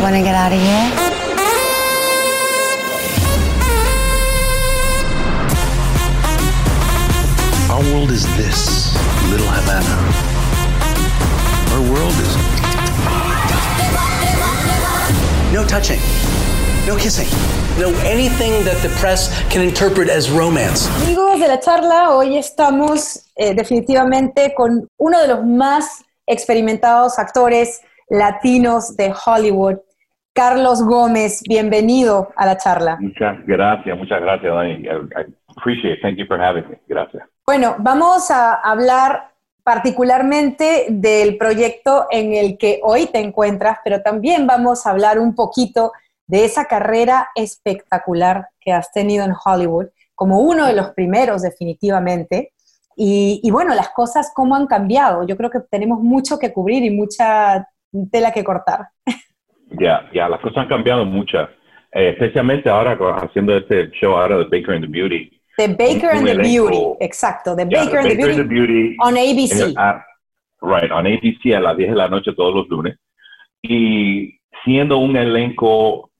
Wanna 0.00 0.22
get 0.22 0.34
out 0.34 0.52
of 0.52 0.60
here? 0.60 0.92
Our 7.70 7.82
world 7.92 8.10
is 8.12 8.24
this 8.36 8.94
little 9.30 9.46
Havana. 9.48 9.96
Our 11.74 11.82
world 11.92 12.14
is 12.14 12.58
No 15.52 15.66
touching. 15.66 15.98
No 16.86 16.96
kissing. 16.96 17.26
No 17.78 17.88
anything 18.04 18.64
that 18.64 18.80
the 18.82 18.90
press 19.00 19.28
can 19.50 19.62
interpret 19.62 20.08
as 20.08 20.30
romance. 20.30 20.88
Amigos 21.02 21.40
de 21.40 21.48
la 21.48 21.58
charla, 21.58 22.10
hoy 22.10 22.36
estamos 22.36 23.30
eh, 23.34 23.54
definitivamente 23.54 24.54
con 24.54 24.88
uno 24.98 25.20
de 25.20 25.28
los 25.28 25.44
más 25.44 26.04
experimentados 26.26 27.18
actores 27.18 27.80
latinos 28.10 28.96
de 28.96 29.12
Hollywood, 29.12 29.76
Carlos 30.38 30.84
Gómez. 30.84 31.42
Bienvenido 31.48 32.32
a 32.36 32.46
la 32.46 32.56
charla. 32.56 32.96
Muchas 33.00 33.44
gracias, 33.44 33.98
muchas 33.98 34.20
gracias, 34.20 34.54
Dani. 34.54 34.84
I, 34.84 35.34
appreciate 35.48 35.94
it. 35.94 36.00
Thank 36.00 36.16
you 36.16 36.26
for 36.26 36.40
having 36.40 36.62
me. 36.68 36.78
Gracias. 36.86 37.24
Bueno, 37.44 37.74
vamos 37.80 38.30
a 38.30 38.54
hablar 38.54 39.32
particularmente 39.64 40.86
del 40.90 41.38
proyecto 41.38 42.06
en 42.12 42.34
el 42.34 42.56
que 42.56 42.78
hoy 42.84 43.06
te 43.06 43.18
encuentras, 43.18 43.78
pero 43.82 44.00
también 44.00 44.46
vamos 44.46 44.86
a 44.86 44.90
hablar 44.90 45.18
un 45.18 45.34
poquito 45.34 45.90
de 46.28 46.44
esa 46.44 46.66
carrera 46.66 47.30
espectacular 47.34 48.46
que 48.60 48.72
has 48.72 48.92
tenido 48.92 49.24
en 49.24 49.32
Hollywood, 49.44 49.86
como 50.14 50.38
uno 50.38 50.66
de 50.66 50.74
los 50.74 50.90
primeros 50.90 51.42
definitivamente. 51.42 52.52
Y, 52.94 53.40
y 53.42 53.50
bueno, 53.50 53.74
las 53.74 53.88
cosas 53.88 54.30
cómo 54.32 54.54
han 54.54 54.68
cambiado. 54.68 55.26
Yo 55.26 55.36
creo 55.36 55.50
que 55.50 55.58
tenemos 55.68 55.98
mucho 55.98 56.38
que 56.38 56.52
cubrir 56.52 56.84
y 56.84 56.92
mucha 56.92 57.66
tela 58.12 58.30
que 58.30 58.44
cortar. 58.44 58.90
Ya, 59.70 60.08
ya, 60.12 60.28
las 60.28 60.40
cosas 60.40 60.58
han 60.58 60.68
cambiado 60.68 61.04
mucho, 61.04 61.40
eh, 61.92 62.10
especialmente 62.10 62.68
ahora 62.70 62.96
haciendo 63.22 63.56
este 63.56 63.90
show 63.90 64.16
ahora 64.16 64.38
de 64.38 64.44
Baker 64.44 64.74
and 64.74 64.84
the 64.84 64.90
Beauty. 64.90 65.30
The 65.56 65.68
Baker 65.68 66.10
Un 66.12 66.18
and 66.18 66.26
the 66.26 66.32
elenco- 66.34 66.68
Beauty, 66.70 67.04
exacto, 67.04 67.56
The 67.56 67.66
Yeah, 67.68 67.84
Baker, 67.84 67.98
and, 67.98 68.08
the 68.10 68.16
Beauty 68.16 68.42
Beauty 68.44 68.96
on 69.00 69.16
ABC. 69.16 69.74
right, 70.62 70.90
on 70.90 71.06
ABC 71.06 71.54
a 71.54 71.60
las 71.60 71.76
10 71.76 71.90
de 71.90 71.96
la 71.96 72.08
noche 72.08 72.32
todos 72.34 72.54
los 72.54 72.68
lunes. 72.68 72.96
Y 73.62 74.38
siendo 74.64 74.98
un 74.98 75.16
elenco 75.16 76.10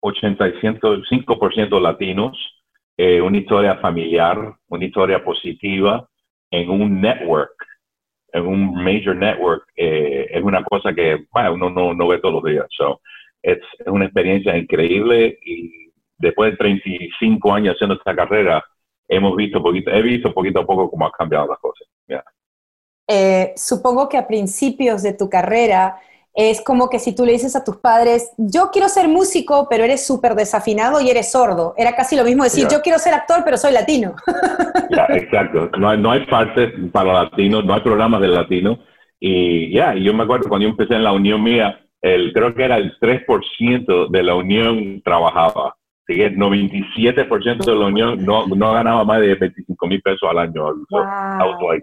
85% 0.00 1.80
latinos, 1.80 2.36
eh, 2.96 3.20
una 3.20 3.36
historia 3.38 3.76
familiar, 3.76 4.38
una 4.68 4.84
historia 4.84 5.22
positiva 5.22 6.06
en 6.50 6.70
un 6.70 7.00
network, 7.00 7.52
en 8.36 8.46
un 8.46 8.74
major 8.74 9.16
network, 9.16 9.64
eh, 9.76 10.26
es 10.30 10.42
una 10.42 10.62
cosa 10.64 10.92
que 10.94 11.26
uno 11.32 11.70
no, 11.70 11.94
no 11.94 12.08
ve 12.08 12.18
todos 12.18 12.34
los 12.34 12.44
días. 12.44 12.66
So, 12.70 13.00
es, 13.42 13.58
una 13.86 14.04
experiencia 14.04 14.56
increíble 14.56 15.38
y 15.44 15.90
después 16.18 16.52
de 16.52 16.56
35 16.56 17.52
años 17.52 17.74
haciendo 17.74 17.96
esta 17.96 18.14
carrera, 18.14 18.64
hemos 19.08 19.36
visto 19.36 19.62
poquito, 19.62 19.90
he 19.90 20.02
visto 20.02 20.32
poquito 20.32 20.60
a 20.60 20.66
poco 20.66 20.90
cómo 20.90 21.06
han 21.06 21.12
cambiado 21.12 21.46
las 21.48 21.58
cosas. 21.58 21.86
Eh, 23.08 23.52
supongo 23.56 24.08
que 24.08 24.18
a 24.18 24.26
principios 24.26 25.02
de 25.02 25.12
tu 25.12 25.30
carrera 25.30 25.96
es 26.36 26.60
como 26.60 26.90
que 26.90 26.98
si 26.98 27.14
tú 27.14 27.24
le 27.24 27.32
dices 27.32 27.56
a 27.56 27.64
tus 27.64 27.78
padres, 27.78 28.30
yo 28.36 28.68
quiero 28.70 28.90
ser 28.90 29.08
músico, 29.08 29.66
pero 29.70 29.84
eres 29.84 30.06
súper 30.06 30.34
desafinado 30.34 31.00
y 31.00 31.08
eres 31.08 31.32
sordo. 31.32 31.72
Era 31.78 31.96
casi 31.96 32.14
lo 32.14 32.24
mismo 32.24 32.44
decir, 32.44 32.68
yo 32.70 32.82
quiero 32.82 32.98
ser 32.98 33.14
actor, 33.14 33.40
pero 33.42 33.56
soy 33.56 33.72
latino. 33.72 34.14
Ya, 34.88 35.04
exacto. 35.10 35.68
No 35.78 35.88
hay, 35.88 35.98
no 35.98 36.12
hay 36.12 36.24
partes 36.26 36.72
para 36.92 37.24
latinos, 37.24 37.64
no 37.64 37.74
hay 37.74 37.80
programas 37.80 38.20
de 38.20 38.28
latinos. 38.28 38.78
Y 39.18 39.74
ya, 39.74 39.96
y 39.96 40.04
yo 40.04 40.14
me 40.14 40.22
acuerdo 40.22 40.48
cuando 40.48 40.64
yo 40.64 40.70
empecé 40.70 40.94
en 40.94 41.02
la 41.02 41.12
unión 41.12 41.42
mía, 41.42 41.80
el, 42.02 42.32
creo 42.32 42.54
que 42.54 42.62
era 42.62 42.76
el 42.76 42.96
3% 43.00 44.10
de 44.10 44.22
la 44.22 44.36
unión 44.36 45.02
trabajaba. 45.02 45.74
Así 46.06 46.18
que 46.18 46.26
el 46.26 46.36
97% 46.36 47.64
de 47.64 47.74
la 47.74 47.86
unión 47.86 48.24
no, 48.24 48.46
no 48.46 48.72
ganaba 48.72 49.04
más 49.04 49.20
de 49.20 49.34
25 49.34 49.86
mil 49.88 50.00
pesos 50.02 50.28
al 50.30 50.38
año. 50.38 50.62
Wow. 50.88 51.80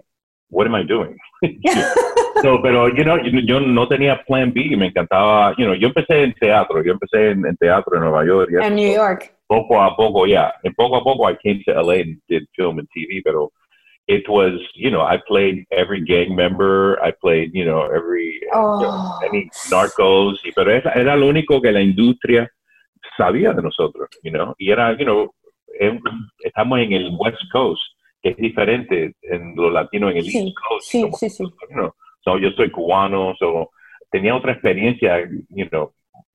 What 0.54 0.66
am 0.66 0.74
I 0.74 0.82
doing? 0.84 1.16
so, 2.42 2.60
pero, 2.62 2.86
you 2.88 3.04
know, 3.04 3.16
yo, 3.18 3.40
yo 3.44 3.60
no 3.60 3.86
tenía 3.88 4.24
plan 4.26 4.52
B 4.52 4.62
y 4.70 4.76
me 4.76 4.86
encantaba, 4.90 5.54
you 5.58 5.64
know, 5.64 5.74
yo 5.74 5.88
empecé 5.88 6.22
en 6.24 6.34
teatro, 6.34 6.82
yo 6.82 6.92
empecé 6.92 7.30
en, 7.32 7.44
en 7.46 7.56
teatro 7.56 7.96
en 7.96 8.02
Nueva 8.02 8.24
York. 8.24 8.50
En. 8.62 8.74
New 8.76 8.92
York. 8.94 9.34
poco 9.46 9.80
a 9.82 9.94
poco, 9.96 10.26
yeah. 10.26 10.52
And 10.64 10.74
poco 10.74 10.96
a 10.96 11.02
poco, 11.04 11.28
I 11.28 11.36
came 11.42 11.62
to 11.66 11.72
LA 11.82 12.00
and 12.02 12.20
did 12.28 12.46
film 12.56 12.78
and 12.78 12.88
TV. 12.96 13.20
But 13.24 13.34
it 14.06 14.28
was, 14.28 14.52
you 14.74 14.90
know, 14.90 15.02
I 15.02 15.18
played 15.28 15.64
every 15.70 16.00
gang 16.04 16.34
member. 16.34 16.98
I 17.02 17.12
played, 17.12 17.50
you 17.54 17.64
know, 17.64 17.82
every 17.84 18.38
you 18.42 18.48
know, 18.52 18.80
Oh. 18.82 19.18
any 19.24 19.48
narcos. 19.70 20.38
y- 20.44 20.52
Pero 20.54 20.70
era, 20.70 20.92
era 20.94 21.16
lo 21.16 21.26
único 21.28 21.60
que 21.60 21.72
la 21.72 21.80
industria 21.82 22.48
sabía 23.16 23.52
de 23.52 23.62
nosotros, 23.62 24.08
you 24.22 24.30
know. 24.32 24.54
Y 24.58 24.70
era, 24.70 24.92
you 24.98 25.04
know, 25.04 25.30
em- 25.80 26.00
estamos 26.40 26.78
en 26.80 26.92
el 26.92 27.10
West 27.18 27.42
Coast, 27.52 27.80
que 28.24 28.30
es 28.30 28.36
diferente 28.38 29.14
en 29.20 29.54
los 29.54 29.70
latinos 29.70 30.12
en 30.12 30.16
el 30.16 30.24
Sí, 30.24 30.38
East 30.38 30.56
Coast. 30.56 30.88
sí, 30.88 31.10
sí, 31.12 31.28
sí. 31.28 31.44
So, 32.24 32.38
yo 32.38 32.50
soy 32.52 32.70
cubano, 32.70 33.34
so, 33.38 33.70
tenía 34.10 34.34
otra 34.34 34.52
experiencia, 34.52 35.28
you 35.50 35.68
know, 35.68 35.92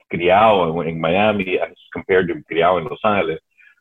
criado 0.07 0.81
en, 0.83 0.89
en 0.89 1.01
Miami 1.01 1.57
as 1.57 1.73
compared 1.91 2.27
to 2.27 2.35
criado 2.45 2.77
en 2.77 2.85
Los 2.85 2.99
Ángeles. 3.03 3.39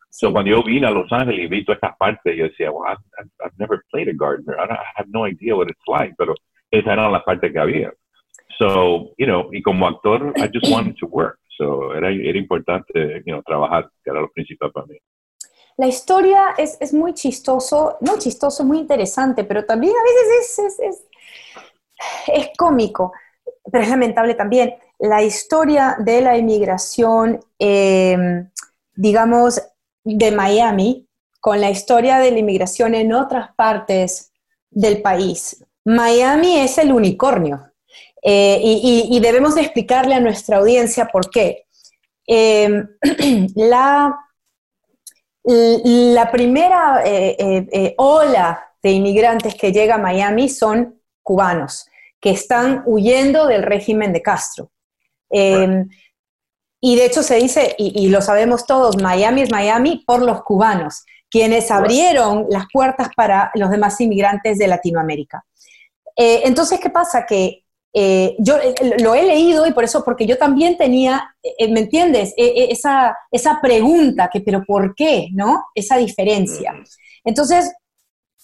So 0.09 0.31
cuando 0.31 0.49
yo 0.49 0.63
vine 0.63 0.87
a 0.87 0.91
Los 0.91 1.11
Ángeles 1.11 1.45
y 1.45 1.47
vi 1.47 1.63
todas 1.63 1.77
estas 1.77 1.95
partes, 1.97 2.35
yo 2.35 2.45
decía, 2.45 2.71
well, 2.71 2.91
I've, 2.91 3.29
I've, 3.45 3.53
never 3.59 3.83
played 3.91 4.09
a 4.09 4.13
gardener. 4.13 4.57
I, 4.59 4.73
I 4.73 4.85
have 4.95 5.07
no 5.09 5.27
idea 5.27 5.55
what 5.55 5.67
it's 5.69 5.87
like, 5.87 6.15
pero 6.17 6.33
esa 6.71 6.93
era 6.93 7.09
la 7.11 7.23
parte 7.23 7.51
que 7.51 7.59
había. 7.59 7.93
So, 8.57 9.13
you 9.19 9.27
know, 9.27 9.49
y 9.53 9.61
como 9.61 9.87
actor, 9.87 10.33
I 10.35 10.49
just 10.51 10.67
wanted 10.71 10.95
to 10.97 11.05
work. 11.05 11.37
So 11.57 11.93
era, 11.93 12.09
era 12.11 12.39
importante, 12.39 13.21
you 13.23 13.33
know, 13.33 13.43
trabajar, 13.43 13.91
que 14.03 14.09
era 14.09 14.21
lo 14.21 14.31
principal 14.31 14.71
para 14.71 14.87
mí. 14.87 14.97
La 15.79 15.87
historia 15.87 16.55
es, 16.57 16.75
es 16.81 16.93
muy 16.93 17.13
chistoso, 17.13 17.95
no 18.01 18.19
chistoso, 18.19 18.65
muy 18.65 18.79
interesante, 18.79 19.45
pero 19.45 19.63
también 19.63 19.93
a 19.95 20.03
veces 20.03 20.59
es, 20.59 20.79
es, 20.79 21.03
es, 22.27 22.49
cómico, 22.57 23.13
pero 23.71 23.85
es 23.85 23.89
lamentable 23.89 24.33
también. 24.33 24.75
La 24.99 25.23
historia 25.23 25.95
de 25.97 26.19
la 26.19 26.37
inmigración, 26.37 27.39
eh, 27.57 28.17
digamos, 28.93 29.61
de 30.03 30.31
Miami, 30.33 31.07
con 31.39 31.61
la 31.61 31.69
historia 31.69 32.19
de 32.19 32.31
la 32.31 32.39
inmigración 32.39 32.93
en 32.93 33.13
otras 33.13 33.55
partes 33.55 34.33
del 34.69 35.01
país. 35.01 35.63
Miami 35.85 36.57
es 36.57 36.77
el 36.77 36.91
unicornio 36.91 37.71
eh, 38.21 38.59
y, 38.61 39.07
y- 39.09 39.19
debemos 39.21 39.55
de 39.55 39.61
explicarle 39.61 40.15
a 40.15 40.19
nuestra 40.19 40.57
audiencia 40.57 41.05
por 41.05 41.29
qué. 41.29 41.67
Eh, 42.27 42.83
la 43.55 44.28
la 45.43 46.31
primera 46.31 47.01
eh, 47.05 47.35
eh, 47.39 47.67
eh, 47.71 47.93
ola 47.97 48.63
de 48.81 48.91
inmigrantes 48.91 49.55
que 49.55 49.71
llega 49.71 49.95
a 49.95 49.99
Miami 49.99 50.49
son 50.49 51.01
cubanos, 51.23 51.87
que 52.19 52.31
están 52.31 52.83
huyendo 52.85 53.47
del 53.47 53.63
régimen 53.63 54.13
de 54.13 54.21
Castro. 54.21 54.71
Eh, 55.31 55.85
y 56.81 56.95
de 56.95 57.05
hecho 57.05 57.23
se 57.23 57.35
dice, 57.35 57.75
y, 57.77 58.05
y 58.05 58.09
lo 58.09 58.21
sabemos 58.21 58.65
todos, 58.65 59.01
Miami 59.01 59.41
es 59.41 59.51
Miami 59.51 60.03
por 60.05 60.21
los 60.21 60.43
cubanos, 60.43 61.03
quienes 61.29 61.71
abrieron 61.71 62.47
las 62.49 62.65
puertas 62.71 63.09
para 63.15 63.51
los 63.53 63.69
demás 63.69 63.99
inmigrantes 64.01 64.57
de 64.57 64.67
Latinoamérica. 64.67 65.45
Entonces, 66.15 66.79
¿qué 66.79 66.89
pasa? 66.89 67.25
Que 67.25 67.63
eh, 67.93 68.35
yo 68.39 68.57
eh, 68.57 68.75
lo 68.99 69.15
he 69.15 69.23
leído 69.23 69.65
y 69.65 69.73
por 69.73 69.83
eso, 69.83 70.03
porque 70.03 70.25
yo 70.25 70.37
también 70.37 70.77
tenía, 70.77 71.35
eh, 71.41 71.71
¿me 71.71 71.81
entiendes? 71.81 72.33
Eh, 72.37 72.45
eh, 72.55 72.67
esa, 72.71 73.17
esa 73.31 73.59
pregunta, 73.61 74.29
que, 74.31 74.41
pero 74.41 74.63
¿por 74.63 74.93
qué? 74.95 75.29
¿No? 75.33 75.63
Esa 75.73 75.97
diferencia. 75.97 76.73
Entonces, 77.23 77.71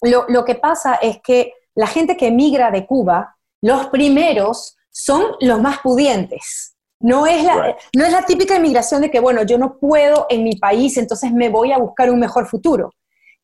lo, 0.01 0.25
lo 0.27 0.43
que 0.45 0.55
pasa 0.55 0.95
es 0.95 1.19
que 1.23 1.53
la 1.75 1.87
gente 1.87 2.17
que 2.17 2.27
emigra 2.27 2.71
de 2.71 2.85
Cuba, 2.85 3.35
los 3.61 3.87
primeros 3.87 4.75
son 4.89 5.23
los 5.41 5.61
más 5.61 5.79
pudientes. 5.79 6.75
No 6.99 7.27
es, 7.27 7.43
la, 7.43 7.61
Right. 7.61 7.75
no 7.95 8.05
es 8.05 8.11
la 8.11 8.25
típica 8.25 8.55
inmigración 8.55 9.01
de 9.01 9.11
que, 9.11 9.19
bueno, 9.19 9.43
yo 9.43 9.57
no 9.57 9.77
puedo 9.77 10.25
en 10.29 10.43
mi 10.43 10.55
país, 10.55 10.97
entonces 10.97 11.31
me 11.31 11.49
voy 11.49 11.71
a 11.71 11.77
buscar 11.77 12.09
un 12.09 12.19
mejor 12.19 12.47
futuro. 12.47 12.91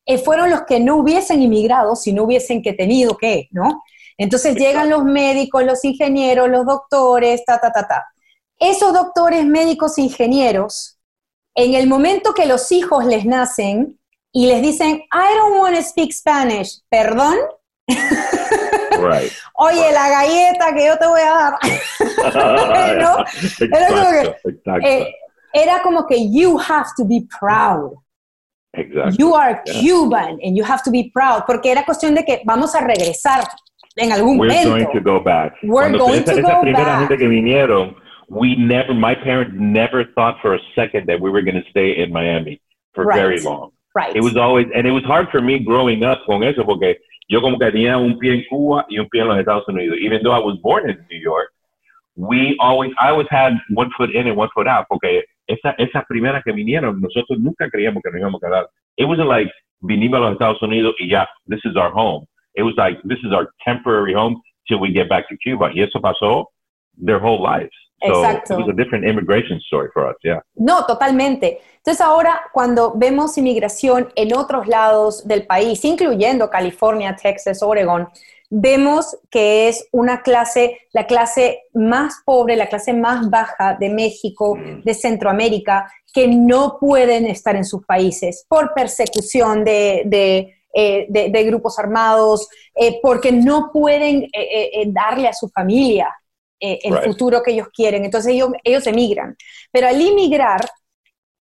Eh, 0.06 0.18
fueron 0.18 0.50
los 0.50 0.64
que 0.64 0.80
no 0.80 0.96
hubiesen 0.96 1.42
inmigrado 1.42 1.96
si 1.96 2.12
no 2.14 2.24
hubiesen 2.24 2.64
que 2.64 2.74
tenido 2.74 3.18
que, 3.18 3.50
¿no? 3.52 3.84
Entonces 4.22 4.56
llegan 4.56 4.90
los 4.90 5.04
médicos, 5.04 5.64
los 5.64 5.84
ingenieros, 5.84 6.48
los 6.50 6.66
doctores, 6.66 7.44
ta, 7.44 7.60
ta, 7.60 7.72
ta, 7.72 7.88
ta. 7.88 8.06
Esos 8.60 8.94
doctores, 8.94 9.44
médicos, 9.46 9.98
ingenieros, 9.98 11.00
en 11.56 11.74
el 11.74 11.88
momento 11.88 12.34
que 12.36 12.46
los 12.46 12.72
hijos 12.72 13.04
les 13.06 13.26
nacen 13.26 14.00
y 14.32 14.46
les 14.46 14.62
dicen, 14.62 14.98
I 15.12 15.36
don't 15.38 15.60
want 15.60 15.76
to 15.76 15.82
speak 15.84 16.12
Spanish, 16.14 16.82
perdón, 16.90 17.36
Right. 17.88 19.32
oye, 19.56 19.92
la 19.92 20.08
galleta 20.10 20.74
que 20.76 20.86
yo 20.86 20.98
te 20.98 21.08
voy 21.08 21.22
a 21.22 21.32
dar. 21.34 21.58
¿No? 23.02 23.26
Era 23.72 23.88
como 23.88 24.12
que, 24.12 24.20
exacto, 24.22 24.50
exacto, 24.50 24.88
Eh, 24.88 25.16
era 25.54 25.82
como 25.82 26.06
que 26.06 26.32
you 26.32 26.60
have 26.60 26.90
to 26.96 27.04
be 27.06 27.26
proud. 27.40 27.94
exacto. 28.74 29.16
You 29.18 29.36
are 29.36 29.62
Yeah. 29.66 29.82
Cuban 29.82 30.40
and 30.44 30.56
you 30.56 30.64
have 30.64 30.84
to 30.84 30.92
be 30.92 31.10
proud. 31.14 31.44
Porque 31.48 31.72
era 31.72 31.84
cuestión 31.84 32.14
de 32.14 32.24
que 32.24 32.42
vamos 32.46 32.76
a 32.76 32.82
regresar 32.82 33.44
en 33.98 34.12
algún 34.12 34.38
We're 34.38 34.48
momento. 34.50 34.70
going 34.70 34.88
to 34.94 35.02
go 35.02 35.20
back. 35.20 35.54
We're 35.64 35.92
going 35.98 36.22
esa, 36.24 36.34
to 36.34 36.40
esa 36.40 36.42
go 36.42 36.62
primera 36.62 36.86
back. 36.86 37.10
gente 37.10 37.18
que 37.18 37.28
vinieron, 37.28 37.96
we 38.30 38.56
never, 38.56 38.94
my 38.94 39.14
parents 39.16 39.54
never 39.58 40.06
thought 40.16 40.38
for 40.42 40.56
a 40.56 40.60
second 40.76 41.08
that 41.08 41.20
we 41.20 41.30
were 41.30 41.42
going 41.42 41.62
to 41.62 41.70
stay 41.70 41.98
in 41.98 42.12
Miami 42.12 42.62
for 42.94 43.06
Right. 43.06 43.18
very 43.18 43.42
long. 43.42 43.72
Right. 43.94 44.16
It 44.16 44.22
was 44.24 44.38
always, 44.38 44.68
and 44.74 44.88
it 44.88 44.92
was 44.92 45.04
hard 45.04 45.28
for 45.32 45.42
me 45.42 45.60
growing 45.60 46.04
up 46.04 46.20
con 46.26 46.44
eso 46.44 46.64
porque 46.64 46.96
yo 47.30 47.42
como 47.42 47.58
que 47.58 47.72
tenía 47.72 47.98
un 47.98 48.18
pie 48.20 48.32
en 48.36 48.44
Cuba 48.50 48.86
y 48.90 48.98
un 49.00 49.08
pie 49.10 49.22
en 49.22 49.28
los 49.28 49.38
Estados 49.38 49.66
Unidos. 49.68 49.98
Even 50.02 50.22
though 50.24 50.32
I 50.32 50.40
was 50.40 50.58
born 50.64 50.90
in 50.90 50.98
New 51.12 51.20
York, 51.20 51.50
we 52.16 52.56
always, 52.60 52.92
I 53.00 53.10
always 53.10 53.28
had 53.30 53.54
one 53.74 53.90
foot 53.98 54.12
in 54.16 54.28
and 54.28 54.38
one 54.38 54.50
foot 54.54 54.68
out 54.68 54.86
porque 54.90 55.24
esa, 55.48 55.76
esas 55.78 56.06
primeras 56.08 56.42
que 56.44 56.54
vinieron, 56.54 57.02
nosotros 57.02 57.38
nunca 57.40 57.70
creíamos 57.70 58.02
que 58.02 58.12
nos 58.12 58.22
íbamos 58.22 58.42
a 58.42 58.48
quedar. 58.48 58.66
It 58.98 59.06
wasn't 59.06 59.28
like 59.28 59.52
vinimos 59.82 60.18
a 60.20 60.22
los 60.22 60.34
Estados 60.34 60.62
Unidos 60.62 60.96
y 61.00 61.10
ya, 61.10 61.28
this 61.48 61.60
is 61.66 61.76
our 61.76 61.92
home. 61.92 62.26
It 62.56 62.64
was 62.64 62.74
like, 62.78 62.98
this 63.04 63.20
is 63.20 63.34
our 63.34 63.52
temporary 63.64 64.14
home 64.14 64.42
till 64.68 64.80
we 64.80 64.92
get 64.92 65.10
back 65.10 65.28
to 65.30 65.38
Cuba. 65.38 65.72
Y 65.74 65.82
eso 65.82 66.00
pasó 66.00 66.46
their 66.98 67.20
whole 67.20 67.42
lives. 67.42 67.72
So 68.04 68.24
Exacto. 68.24 68.54
it 68.54 68.58
was 68.58 68.70
a 68.70 68.74
different 68.74 69.06
immigration 69.06 69.60
story 69.62 69.90
for 69.94 70.10
us, 70.10 70.16
yeah. 70.24 70.42
No, 70.56 70.86
totalmente. 70.88 71.60
Entonces 71.78 72.02
ahora 72.02 72.42
cuando 72.52 72.94
vemos 72.96 73.38
inmigración 73.38 74.10
en 74.16 74.36
otros 74.36 74.68
lados 74.68 75.28
del 75.28 75.46
país, 75.46 75.86
incluyendo 75.86 76.50
California, 76.50 77.16
Texas, 77.16 77.62
Oregon, 77.62 78.08
vemos 78.50 79.18
que 79.30 79.68
es 79.68 79.88
una 79.92 80.22
clase, 80.22 80.80
la 80.94 81.06
clase 81.06 81.62
más 81.74 82.22
pobre, 82.26 82.56
la 82.56 82.68
clase 82.68 82.94
más 82.94 83.30
baja 83.30 83.78
de 83.80 83.90
México, 83.90 84.58
de 84.84 84.94
Centroamérica, 84.94 85.90
que 86.14 86.28
no 86.28 86.78
pueden 86.80 87.26
estar 87.26 87.56
en 87.56 87.64
sus 87.64 87.86
países 87.86 88.46
por 88.50 88.74
persecución 88.74 89.64
de, 89.64 90.04
de, 90.06 90.61
eh, 90.74 91.06
de- 91.10 91.30
de 91.30 91.44
grupos 91.44 91.78
armados, 91.80 92.48
eh, 92.76 93.00
porque 93.02 93.32
no 93.32 93.70
pueden 93.74 94.28
eh, 94.34 94.84
darle 94.88 95.28
a 95.28 95.34
su 95.34 95.50
familia 95.50 96.08
el 96.64 96.94
Right. 96.94 97.06
futuro 97.08 97.42
que 97.42 97.52
ellos 97.54 97.70
quieren. 97.76 98.06
Entonces 98.06 98.34
ellos, 98.34 98.50
ellos 98.64 98.86
emigran. 98.86 99.36
Pero 99.72 99.88
al 99.88 100.00
inmigrar, 100.00 100.62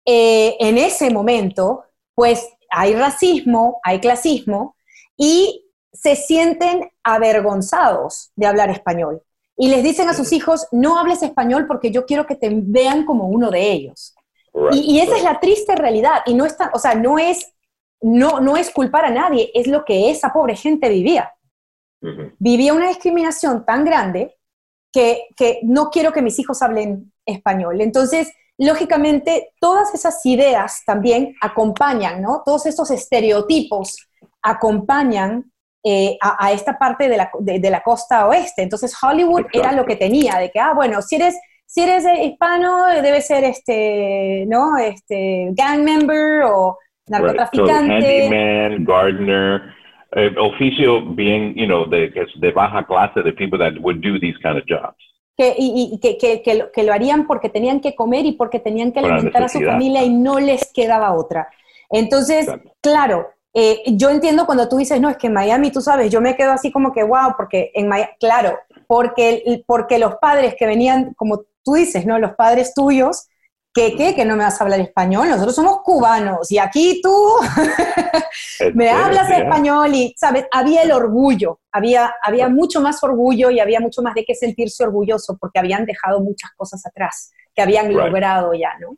eh, 0.06 0.56
en 0.60 0.78
ese 0.78 1.12
momento, 1.12 1.84
pues 2.16 2.50
hay 2.70 2.94
racismo, 2.96 3.80
hay 3.84 4.00
clasismo 4.00 4.76
y 5.16 5.66
se 5.92 6.16
sienten 6.16 6.90
avergonzados 7.04 8.32
de 8.36 8.48
hablar 8.48 8.70
español. 8.72 9.22
Y 9.56 9.68
les 9.68 9.84
dicen 9.84 10.10
a 10.10 10.14
sus 10.16 10.32
hijos, 10.34 10.68
no 10.72 10.98
hables 11.00 11.22
español 11.22 11.68
porque 11.68 11.92
yo 11.92 12.06
quiero 12.08 12.26
que 12.26 12.36
te 12.36 12.50
vean 12.52 13.06
como 13.06 13.28
uno 13.28 13.52
de 13.52 13.72
ellos. 13.72 14.16
Right. 14.52 14.74
Y, 14.74 14.96
y 14.96 15.00
esa 15.02 15.16
es 15.16 15.24
la 15.24 15.40
triste 15.40 15.76
realidad. 15.76 16.22
Y 16.26 16.34
no 16.34 16.46
es 16.46 16.58
tan- 16.58 16.72
o 16.74 16.80
sea, 16.80 16.96
no 16.96 17.20
es, 17.20 17.53
no, 18.04 18.40
no 18.40 18.58
es 18.58 18.70
culpar 18.72 19.06
a 19.06 19.10
nadie, 19.10 19.50
es 19.54 19.68
lo 19.68 19.84
que 19.86 20.12
esa 20.12 20.32
pobre 20.32 20.56
gente 20.56 20.90
vivía. 20.90 21.34
Vivía 22.38 22.74
una 22.74 22.90
discriminación 22.90 23.66
tan 23.66 23.86
grande 23.86 24.36
que, 24.92 25.28
que 25.38 25.62
no 25.64 25.90
quiero 25.90 26.12
que 26.12 26.22
mis 26.22 26.38
hijos 26.38 26.62
hablen 26.62 27.14
español. 27.26 27.80
Entonces, 27.80 28.32
lógicamente, 28.58 29.54
todas 29.60 29.94
esas 29.94 30.24
ideas 30.26 30.84
también 30.86 31.34
acompañan, 31.42 32.22
¿no? 32.22 32.44
Todos 32.46 32.66
estos 32.66 32.92
estereotipos 32.92 33.96
acompañan 34.42 35.50
eh, 35.86 36.18
a, 36.22 36.46
a 36.46 36.52
esta 36.52 36.78
parte 36.78 37.08
de 37.08 37.18
la, 37.18 37.32
de, 37.40 37.60
de 37.60 37.70
la 37.70 37.82
costa 37.82 38.28
oeste. 38.28 38.64
Entonces, 38.64 38.94
Hollywood 39.02 39.46
Exacto. 39.46 39.60
era 39.60 39.72
lo 39.72 39.86
que 39.86 39.96
tenía, 39.96 40.38
de 40.38 40.52
que, 40.52 40.60
ah, 40.60 40.74
bueno, 40.74 41.02
si 41.02 41.16
eres, 41.16 41.36
si 41.66 41.84
eres 41.84 42.04
eh, 42.06 42.26
hispano, 42.26 42.88
debe 43.02 43.22
ser 43.22 43.46
este, 43.46 44.46
¿no? 44.48 44.78
Este, 44.78 45.50
gang 45.54 45.84
member 45.84 46.44
o 46.44 46.78
Right. 47.08 47.20
So 47.52 47.66
narcotraficante. 47.66 48.30
handyman, 48.30 48.86
gardener, 48.86 49.74
eh, 50.16 50.34
oficio 50.40 51.02
bien, 51.02 51.54
you 51.56 51.66
know, 51.66 51.86
de, 51.86 52.12
de 52.40 52.52
baja 52.52 52.84
clase, 52.86 53.24
de 53.24 53.34
people 53.34 53.58
that 53.60 53.74
would 53.82 54.02
do 54.02 54.20
these 54.20 54.38
kind 54.42 54.58
of 54.58 54.64
jobs. 54.68 54.98
que, 55.36 55.56
y, 55.58 55.90
y 55.94 56.00
que, 56.00 56.18
que, 56.18 56.42
que 56.42 56.56
lo, 56.56 56.72
que 56.72 56.84
lo 56.84 56.94
harían 56.94 57.26
porque 57.26 57.50
tenían 57.50 57.80
que 57.82 57.96
comer 57.96 58.26
y 58.26 58.34
porque 58.34 58.60
tenían 58.60 58.92
que 58.92 59.00
alimentar 59.00 59.44
a 59.44 59.50
su 59.50 59.60
familia 59.62 60.04
y 60.04 60.10
no 60.10 60.40
les 60.40 60.72
quedaba 60.72 61.14
otra. 61.14 61.48
Entonces, 61.90 62.48
Exacto. 62.48 62.72
claro, 62.82 63.28
eh, 63.54 63.82
yo 63.88 64.10
entiendo 64.10 64.46
cuando 64.46 64.70
tú 64.70 64.78
dices, 64.78 65.00
no, 65.02 65.10
es 65.10 65.18
que 65.18 65.28
en 65.28 65.34
Miami, 65.34 65.72
tú 65.72 65.82
sabes, 65.82 66.12
yo 66.12 66.22
me 66.22 66.36
quedo 66.36 66.52
así 66.52 66.72
como 66.72 66.92
que, 66.92 67.04
wow, 67.04 67.34
porque 67.36 67.72
en 67.74 67.88
Miami, 67.88 68.12
claro, 68.20 68.58
porque, 68.88 69.64
porque 69.66 70.00
los 70.00 70.16
padres 70.16 70.56
que 70.58 70.68
venían, 70.68 71.14
como 71.16 71.42
tú 71.64 71.74
dices, 71.74 72.06
¿no? 72.06 72.20
Los 72.20 72.34
padres 72.34 72.74
tuyos, 72.76 73.28
que, 73.74 73.96
¿qué? 73.96 74.14
Que 74.16 74.24
no 74.26 74.36
me 74.36 74.44
vas 74.44 74.60
a 74.62 74.64
hablar 74.66 74.80
español, 74.80 75.28
nosotros 75.30 75.56
somos 75.56 75.82
cubanos 75.84 76.52
y 76.52 76.58
aquí 76.60 77.02
tú 77.02 77.12
me 78.74 78.86
Este, 78.86 78.90
hablas 78.90 79.28
yeah. 79.30 79.38
español 79.40 79.90
y, 79.94 80.14
¿sabes? 80.18 80.46
Había 80.52 80.84
el 80.84 80.92
orgullo, 80.92 81.60
había, 81.72 82.14
había 82.24 82.50
mucho 82.50 82.82
más 82.82 83.04
orgullo 83.04 83.50
y 83.52 83.60
había 83.60 83.80
mucho 83.80 84.02
más 84.02 84.14
de 84.16 84.24
qué 84.26 84.36
sentirse 84.36 84.84
orgulloso 84.84 85.38
porque 85.40 85.60
habían 85.60 85.86
dejado 85.86 86.20
muchas 86.22 86.52
cosas 86.56 86.86
atrás 86.86 87.32
que 87.56 87.62
habían 87.62 87.88
Right. 87.88 87.98
logrado 87.98 88.54
ya, 88.54 88.74
¿no? 88.80 88.98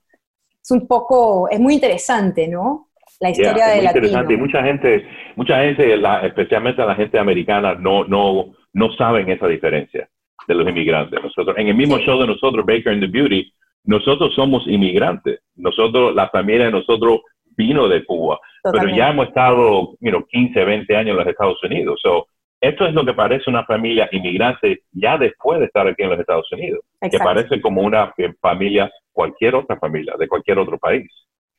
Es 0.62 0.72
un 0.72 0.88
poco, 0.88 1.48
es 1.50 1.60
muy 1.60 1.76
interesante, 1.76 2.48
¿no? 2.48 2.90
La 3.20 3.30
Yeah, 3.30 3.38
historia 3.48 3.66
es 3.68 3.72
de 3.72 3.78
muy 3.78 3.86
interesante 3.88 4.34
y 4.34 4.38
mucha 4.38 4.64
gente, 4.64 5.08
mucha 5.36 5.58
gente, 5.64 5.98
la- 5.98 6.26
especialmente 6.26 6.86
la 6.86 6.96
gente 6.96 7.18
americana, 7.20 7.76
no, 7.76 8.04
no, 8.06 8.54
no 8.74 8.94
saben 8.98 9.30
esa 9.30 9.48
diferencia 9.48 10.10
de 10.48 10.54
los 10.56 10.68
inmigrantes. 10.68 11.22
Nosotros, 11.24 11.56
en 11.58 11.68
el 11.70 11.76
mismo 11.76 11.98
Sí. 11.98 12.04
show 12.06 12.20
de 12.20 12.28
nosotros, 12.28 12.66
Baker 12.66 12.90
and 12.94 13.02
the 13.02 13.08
Beauty, 13.08 13.52
nosotros 13.86 14.34
somos 14.36 14.68
inmigrantes. 14.68 15.40
Nosotros, 15.56 16.14
la 16.16 16.30
familia 16.30 16.66
de 16.66 16.72
nosotros 16.72 17.22
vino 17.58 17.88
de 17.88 18.04
Cuba, 18.06 18.40
pero 18.64 18.74
Totalmente. 18.74 19.00
ya 19.00 19.10
hemos 19.10 19.28
estado, 19.28 19.96
you 20.02 20.12
know, 20.12 20.26
15, 20.26 20.66
20 20.66 20.96
años 20.96 21.12
en 21.12 21.18
los 21.18 21.28
Estados 21.28 21.64
Unidos. 21.64 22.00
So, 22.02 22.28
esto 22.62 22.88
es 22.88 22.94
lo 22.94 23.06
que 23.06 23.14
parece 23.14 23.50
una 23.50 23.64
familia 23.66 24.10
inmigrante 24.12 24.82
ya 24.92 25.18
después 25.18 25.60
de 25.60 25.66
estar 25.66 25.88
aquí 25.88 26.04
en 26.04 26.10
los 26.10 26.20
Estados 26.20 26.52
Unidos 26.52 26.82
que 27.02 27.18
Exacto. 27.18 27.26
parece 27.26 27.62
como 27.62 27.82
una 27.82 28.14
eh, 28.18 28.34
familia, 28.42 28.92
cualquier 29.12 29.56
otra 29.56 29.78
familia, 29.78 30.16
de 30.18 30.28
cualquier 30.28 30.58
otro 30.60 30.78
país. 30.78 31.08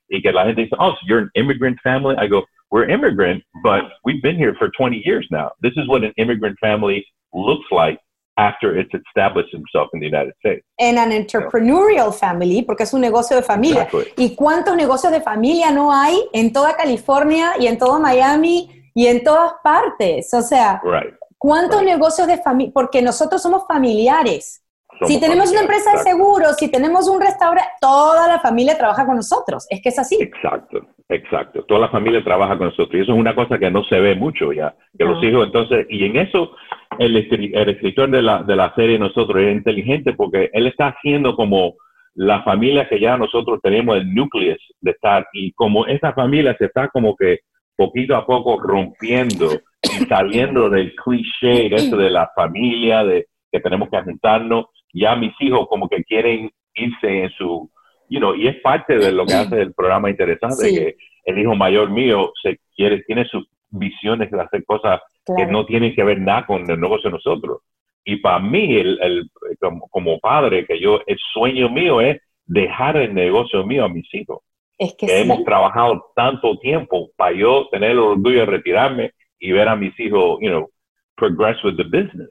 Y 0.09 0.23
que 0.23 0.33
la 0.33 0.47
gente 0.47 0.63
dice, 0.63 0.77
oh, 0.79 0.93
so 0.93 0.99
you're 1.07 1.23
an 1.23 1.31
immigrant 1.35 1.79
family. 1.83 2.17
I 2.19 2.29
go, 2.29 2.45
we're 2.71 2.89
immigrant, 2.89 3.43
but 3.63 3.85
we've 4.05 4.23
been 4.23 4.37
here 4.37 4.55
for 4.59 4.71
20 4.77 5.03
years 5.05 5.27
now. 5.31 5.51
This 5.63 5.73
is 5.77 5.89
what 5.89 6.05
an 6.05 6.13
immigrant 6.17 6.59
family 6.61 7.05
looks 7.33 7.67
like 7.71 7.99
after 8.37 8.79
it's 8.79 8.93
established 8.95 9.53
itself 9.55 9.89
in 9.95 10.01
the 10.01 10.07
United 10.07 10.35
States. 10.39 10.65
En 10.79 10.99
an 10.99 11.11
entrepreneurial 11.13 12.13
family, 12.13 12.63
porque 12.63 12.83
es 12.85 12.93
un 12.93 13.01
negocio 13.01 13.35
de 13.37 13.43
familia. 13.43 13.85
Exactly. 13.85 14.13
¿Y 14.25 14.35
cuántos 14.35 14.77
negocios 14.77 15.13
de 15.13 15.21
familia 15.21 15.71
no 15.71 15.93
hay 15.93 16.17
en 16.33 16.53
toda 16.53 16.77
California 16.77 17.53
y 17.59 17.67
en 17.67 17.79
todo 17.79 17.99
Miami 17.99 18.69
y 18.95 19.07
en 19.07 19.25
todas 19.25 19.55
partes? 19.65 20.33
O 20.35 20.43
sea, 20.43 20.81
Right. 20.85 21.15
¿cuántos 21.39 21.81
Right. 21.81 21.91
negocios 21.91 22.27
de 22.29 22.39
familia? 22.39 22.73
Porque 22.75 23.01
nosotros 23.03 23.41
somos 23.43 23.67
familiares. 23.67 24.63
Somos 24.99 25.13
si 25.13 25.21
tenemos 25.21 25.51
una 25.51 25.61
empresa 25.61 25.93
de 25.93 25.99
seguros, 25.99 26.57
si 26.59 26.71
tenemos 26.71 27.07
un 27.09 27.21
restaurante, 27.21 27.69
toda 27.81 28.27
la 28.29 28.41
familia 28.41 28.79
trabaja 28.79 29.05
con 29.05 29.17
nosotros. 29.17 29.67
Es 29.69 29.83
que 29.83 29.91
es 29.91 29.99
así. 29.99 30.17
Exacto, 30.21 30.81
exacto. 31.11 31.65
Toda 31.65 31.81
la 31.81 31.89
familia 31.91 32.25
trabaja 32.25 32.57
con 32.57 32.69
nosotros 32.69 32.95
y 32.95 33.01
eso 33.03 33.13
es 33.13 33.19
una 33.19 33.35
cosa 33.35 33.59
que 33.59 33.71
no 33.71 33.85
se 33.85 34.01
ve 34.01 34.15
mucho 34.15 34.53
ya. 34.55 34.75
Que 34.99 35.05
los 35.05 35.23
No. 35.23 35.29
hijos, 35.29 35.47
entonces, 35.47 35.87
y 35.91 36.05
en 36.07 36.17
eso 36.17 36.51
el, 36.99 37.17
el 37.17 37.69
escritor 37.69 38.11
de 38.11 38.23
la, 38.23 38.43
de 38.43 38.57
la 38.57 38.75
serie 38.75 38.99
nosotros 38.99 39.43
es 39.43 39.55
inteligente 39.55 40.13
porque 40.15 40.51
él 40.53 40.67
está 40.67 40.89
haciendo 40.89 41.35
como 41.37 41.75
la 42.15 42.43
familia 42.43 42.89
que 42.89 42.99
ya 42.99 43.17
nosotros 43.17 43.61
tenemos 43.63 43.97
el 43.99 44.15
núcleo 44.15 44.57
de 44.81 44.91
estar 44.91 45.27
y 45.33 45.53
como 45.53 45.87
esa 45.87 46.13
familia 46.13 46.57
se 46.59 46.67
está 46.67 46.89
como 46.89 47.15
que 47.15 47.41
poquito 47.77 48.17
a 48.17 48.25
poco 48.25 48.59
rompiendo 48.59 49.51
y 49.83 50.05
saliendo 50.07 50.71
del 50.71 50.95
cliché 50.95 51.69
de 51.69 51.77
eso 51.77 51.97
de 51.97 52.11
la 52.11 52.31
familia, 52.35 53.05
de 53.05 53.27
que 53.53 53.61
tenemos 53.61 53.91
que 53.91 54.01
juntarnos, 54.03 54.67
ya 54.93 55.15
mis 55.15 55.33
hijos 55.41 55.67
como 55.69 55.89
que 55.89 56.03
quieren 56.05 56.51
irse 56.75 57.25
en 57.25 57.31
su, 57.31 57.71
you 58.09 58.19
know, 58.19 58.35
y 58.35 58.49
es 58.49 58.57
parte 58.63 58.97
de 58.97 59.13
lo 59.13 59.27
que 59.27 59.35
hace 59.35 59.61
el 59.61 59.75
programa 59.75 60.09
interesante, 60.09 60.69
Sí. 60.69 60.75
que 60.75 60.97
el 61.27 61.39
hijo 61.39 61.55
mayor 61.55 61.91
mío 61.91 62.33
se 62.43 62.59
quiere, 62.75 63.03
tiene 63.03 63.27
sus 63.27 63.47
visiones 63.79 64.31
de 64.31 64.41
hacer 64.41 64.65
cosas 64.65 65.01
que 65.25 65.35
Claro. 65.35 65.51
no 65.53 65.67
tienen 65.67 65.95
que 65.95 66.05
ver 66.05 66.21
nada 66.21 66.47
con 66.47 66.69
el 66.71 66.81
negocio 66.81 67.11
de 67.11 67.17
nosotros. 67.17 67.59
Y 68.05 68.17
para 68.17 68.39
mí, 68.39 68.77
el, 68.77 68.99
el- 69.03 69.31
como, 69.61 69.89
como 69.89 70.19
padre, 70.21 70.65
que 70.67 70.79
yo, 70.81 71.01
el 71.07 71.19
sueño 71.33 71.69
mío 71.69 72.01
es 72.01 72.21
dejar 72.45 72.97
el 72.97 73.13
negocio 73.13 73.65
mío 73.67 73.85
a 73.85 73.89
mis 73.89 74.07
hijos. 74.15 74.39
Es 74.79 74.95
que 74.95 75.07
Que 75.07 75.13
sí. 75.17 75.23
hemos 75.23 75.43
trabajado 75.45 76.07
tanto 76.15 76.59
tiempo 76.59 77.09
para 77.17 77.33
yo 77.35 77.67
tener 77.71 77.93
el 77.93 77.99
orgullo 77.99 78.41
de 78.41 78.47
retirarme 78.47 79.13
y 79.41 79.51
ver 79.51 79.69
a 79.69 79.75
mis 79.77 79.99
hijos, 79.99 80.39
you 80.41 80.49
know, 80.51 80.71
progress 81.17 81.63
with 81.65 81.77
the 81.77 81.83
business. 81.85 82.29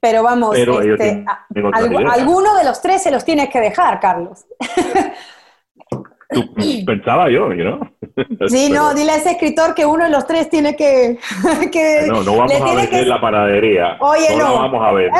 Pero 0.00 0.22
vamos, 0.22 0.50
Pero 0.54 0.80
este, 0.80 0.96
tienen- 0.96 1.26
a- 1.28 2.12
alguno 2.12 2.54
de 2.56 2.64
los 2.64 2.80
tres 2.80 3.02
se 3.02 3.10
los 3.10 3.24
tienes 3.24 3.48
que 3.50 3.60
dejar, 3.60 3.98
Carlos. 4.00 4.46
Tú- 6.32 6.54
pensaba 6.86 7.28
yo, 7.30 7.52
you 7.52 7.62
know. 7.64 7.80
Sí, 8.48 8.68
no, 8.70 8.88
Pero- 8.88 8.94
dile 8.94 9.12
a 9.12 9.16
ese 9.16 9.30
escritor 9.32 9.74
que 9.74 9.84
uno 9.86 10.04
de 10.04 10.10
los 10.10 10.26
tres 10.26 10.48
tiene 10.50 10.76
que... 10.76 11.18
que 11.72 12.02
No, 12.06 12.22
no 12.22 12.36
vamos 12.36 12.60
a 12.60 12.64
vender 12.74 12.88
que- 12.90 13.04
la 13.06 13.20
panadería. 13.20 13.96
Oye, 14.00 14.36
no, 14.36 14.38
la 14.38 14.48
no. 14.48 14.54
vamos 14.56 14.86
a 14.88 14.92
vender. 14.92 15.12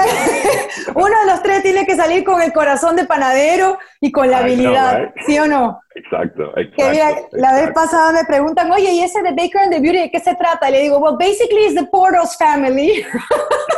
uno 0.95 1.05
de 1.25 1.31
los 1.33 1.43
tres 1.43 1.63
tiene 1.63 1.87
que 1.87 1.97
salir 1.97 2.25
con 2.25 2.41
el 2.43 2.53
corazón 2.53 2.97
de 2.97 3.05
panadero 3.05 3.79
y 4.01 4.13
con 4.13 4.31
la 4.31 4.39
I 4.39 4.41
know, 4.41 4.45
habilidad, 4.69 4.99
right? 5.01 5.11
¿sí 5.27 5.39
o 5.39 5.47
no? 5.47 5.81
Exacto, 6.05 6.53
Que 6.55 6.91
mira, 6.91 7.11
exacto. 7.11 7.37
la 7.37 7.53
vez 7.53 7.61
exacto. 7.69 7.81
pasada 7.81 8.13
me 8.13 8.25
preguntan, 8.27 8.71
oye, 8.73 8.93
¿y 8.93 9.01
ese 9.01 9.23
de 9.23 9.31
Baker 9.33 9.63
and 9.63 9.73
the 9.73 9.81
Beauty 9.81 9.99
de 9.99 10.11
qué 10.11 10.21
se 10.21 10.35
trata? 10.37 10.69
Y 10.69 10.73
le 10.73 10.81
digo, 10.83 10.99
well, 10.99 11.17
basically 11.19 11.65
it's 11.65 11.75
the 11.75 11.87
Portos 11.91 12.37
family. 12.37 13.05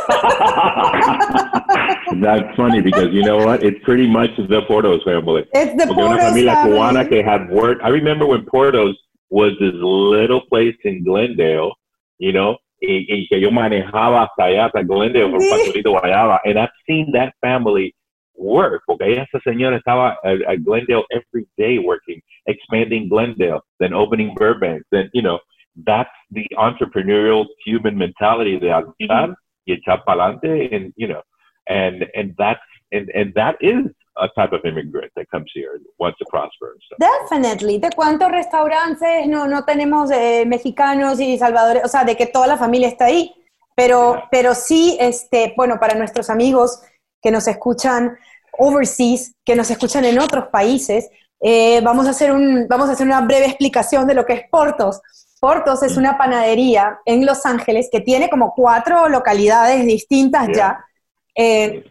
That's 2.21 2.55
funny 2.55 2.81
because 2.81 3.09
you 3.11 3.23
know 3.23 3.37
what? 3.45 3.63
It's 3.63 3.79
pretty 3.83 4.07
much 4.07 4.31
the 4.37 4.61
Portos 4.67 5.03
family. 5.03 5.45
It's 5.53 5.73
the 5.77 5.87
Porque 5.87 6.03
una 6.03 6.15
Portos 6.17 6.29
familia 6.29 6.53
family. 6.55 6.77
cubana 6.77 7.09
que 7.09 7.23
had 7.23 7.49
worked. 7.49 7.81
I 7.83 7.89
remember 7.89 8.25
when 8.25 8.45
Portos 8.45 8.93
was 9.29 9.51
this 9.59 9.73
little 9.81 10.41
place 10.49 10.75
in 10.83 11.03
Glendale, 11.03 11.73
you 12.19 12.31
know, 12.31 12.57
y, 12.81 13.05
y 13.09 13.27
que 13.29 13.39
yo 13.39 13.49
manejaba 13.51 14.23
hasta 14.23 14.45
allá, 14.45 14.65
hasta 14.67 14.83
Glendale, 14.83 15.29
por 15.29 15.39
Sí. 15.41 15.49
Pastorito 15.49 15.91
Guayaba, 15.91 16.39
and 16.45 16.59
I've 16.59 16.69
seen 16.87 17.11
that 17.13 17.33
family 17.41 17.93
work, 18.43 18.83
porque 18.85 19.13
esa 19.13 19.39
señora 19.43 19.77
estaba 19.77 20.17
at, 20.23 20.59
Glendale 20.63 21.05
every 21.11 21.47
day 21.57 21.79
working, 21.79 22.21
expanding 22.45 23.07
Glendale, 23.07 23.61
then 23.79 23.93
opening 23.93 24.33
Burbank, 24.35 24.83
then, 24.91 25.09
you 25.13 25.21
know, 25.21 25.39
that's 25.85 26.09
the 26.31 26.45
entrepreneurial 26.57 27.45
human 27.65 27.97
mentality 27.97 28.59
de 28.59 28.69
luchar 28.69 29.35
y 29.65 29.73
echar 29.73 30.03
para 30.05 30.25
adelante, 30.25 30.69
and, 30.75 30.93
you 30.97 31.07
know, 31.07 31.21
and, 31.67 32.05
and 32.15 32.35
that's, 32.37 32.59
and, 32.91 33.09
and 33.15 33.33
that 33.33 33.55
is 33.61 33.85
a 34.17 34.27
type 34.37 34.53
of 34.53 34.63
immigrant 34.65 35.11
that 35.15 35.27
comes 35.31 35.49
here 35.55 35.71
and 35.75 35.83
wants 35.97 36.19
to 36.19 36.25
prosper 36.29 36.77
stuff. 36.85 36.99
Definitely. 36.99 37.79
¿De 37.79 37.89
cuántos 37.95 38.29
restaurantes 38.29 39.25
no, 39.27 39.47
no 39.47 39.63
tenemos 39.65 40.11
eh, 40.11 40.45
mexicanos 40.45 41.19
y 41.19 41.37
salvadores? 41.37 41.83
O 41.83 41.87
sea, 41.87 42.03
de 42.03 42.15
que 42.15 42.27
toda 42.27 42.45
la 42.45 42.57
familia 42.57 42.87
está 42.89 43.05
ahí. 43.05 43.33
Pero, 43.75 44.13
Yeah. 44.13 44.27
pero 44.29 44.53
sí, 44.53 44.97
este, 44.99 45.55
bueno, 45.57 45.79
para 45.79 45.95
nuestros 45.97 46.29
amigos 46.29 46.83
que 47.23 47.31
nos 47.31 47.47
escuchan 47.47 48.15
overseas, 48.57 49.33
que 49.43 49.55
nos 49.55 49.69
escuchan 49.69 50.05
en 50.05 50.19
otros 50.19 50.47
países, 50.47 51.09
eh, 51.41 51.81
vamos, 51.81 52.07
a 52.07 52.11
hacer 52.11 52.31
un, 52.31 52.67
vamos 52.69 52.89
a 52.89 52.93
hacer 52.93 53.05
una 53.05 53.21
breve 53.21 53.47
explicación 53.47 54.07
de 54.07 54.13
lo 54.13 54.25
que 54.25 54.33
es 54.33 54.41
Portos. 54.49 55.01
Portos 55.39 55.83
es 55.83 55.97
una 55.97 56.17
panadería 56.17 56.99
en 57.05 57.25
Los 57.25 57.45
Ángeles 57.45 57.89
que 57.91 57.99
tiene 57.99 58.29
como 58.29 58.53
cuatro 58.55 59.09
localidades 59.09 59.85
distintas 59.85 60.47
ya. 60.55 60.85
eh, 61.35 61.83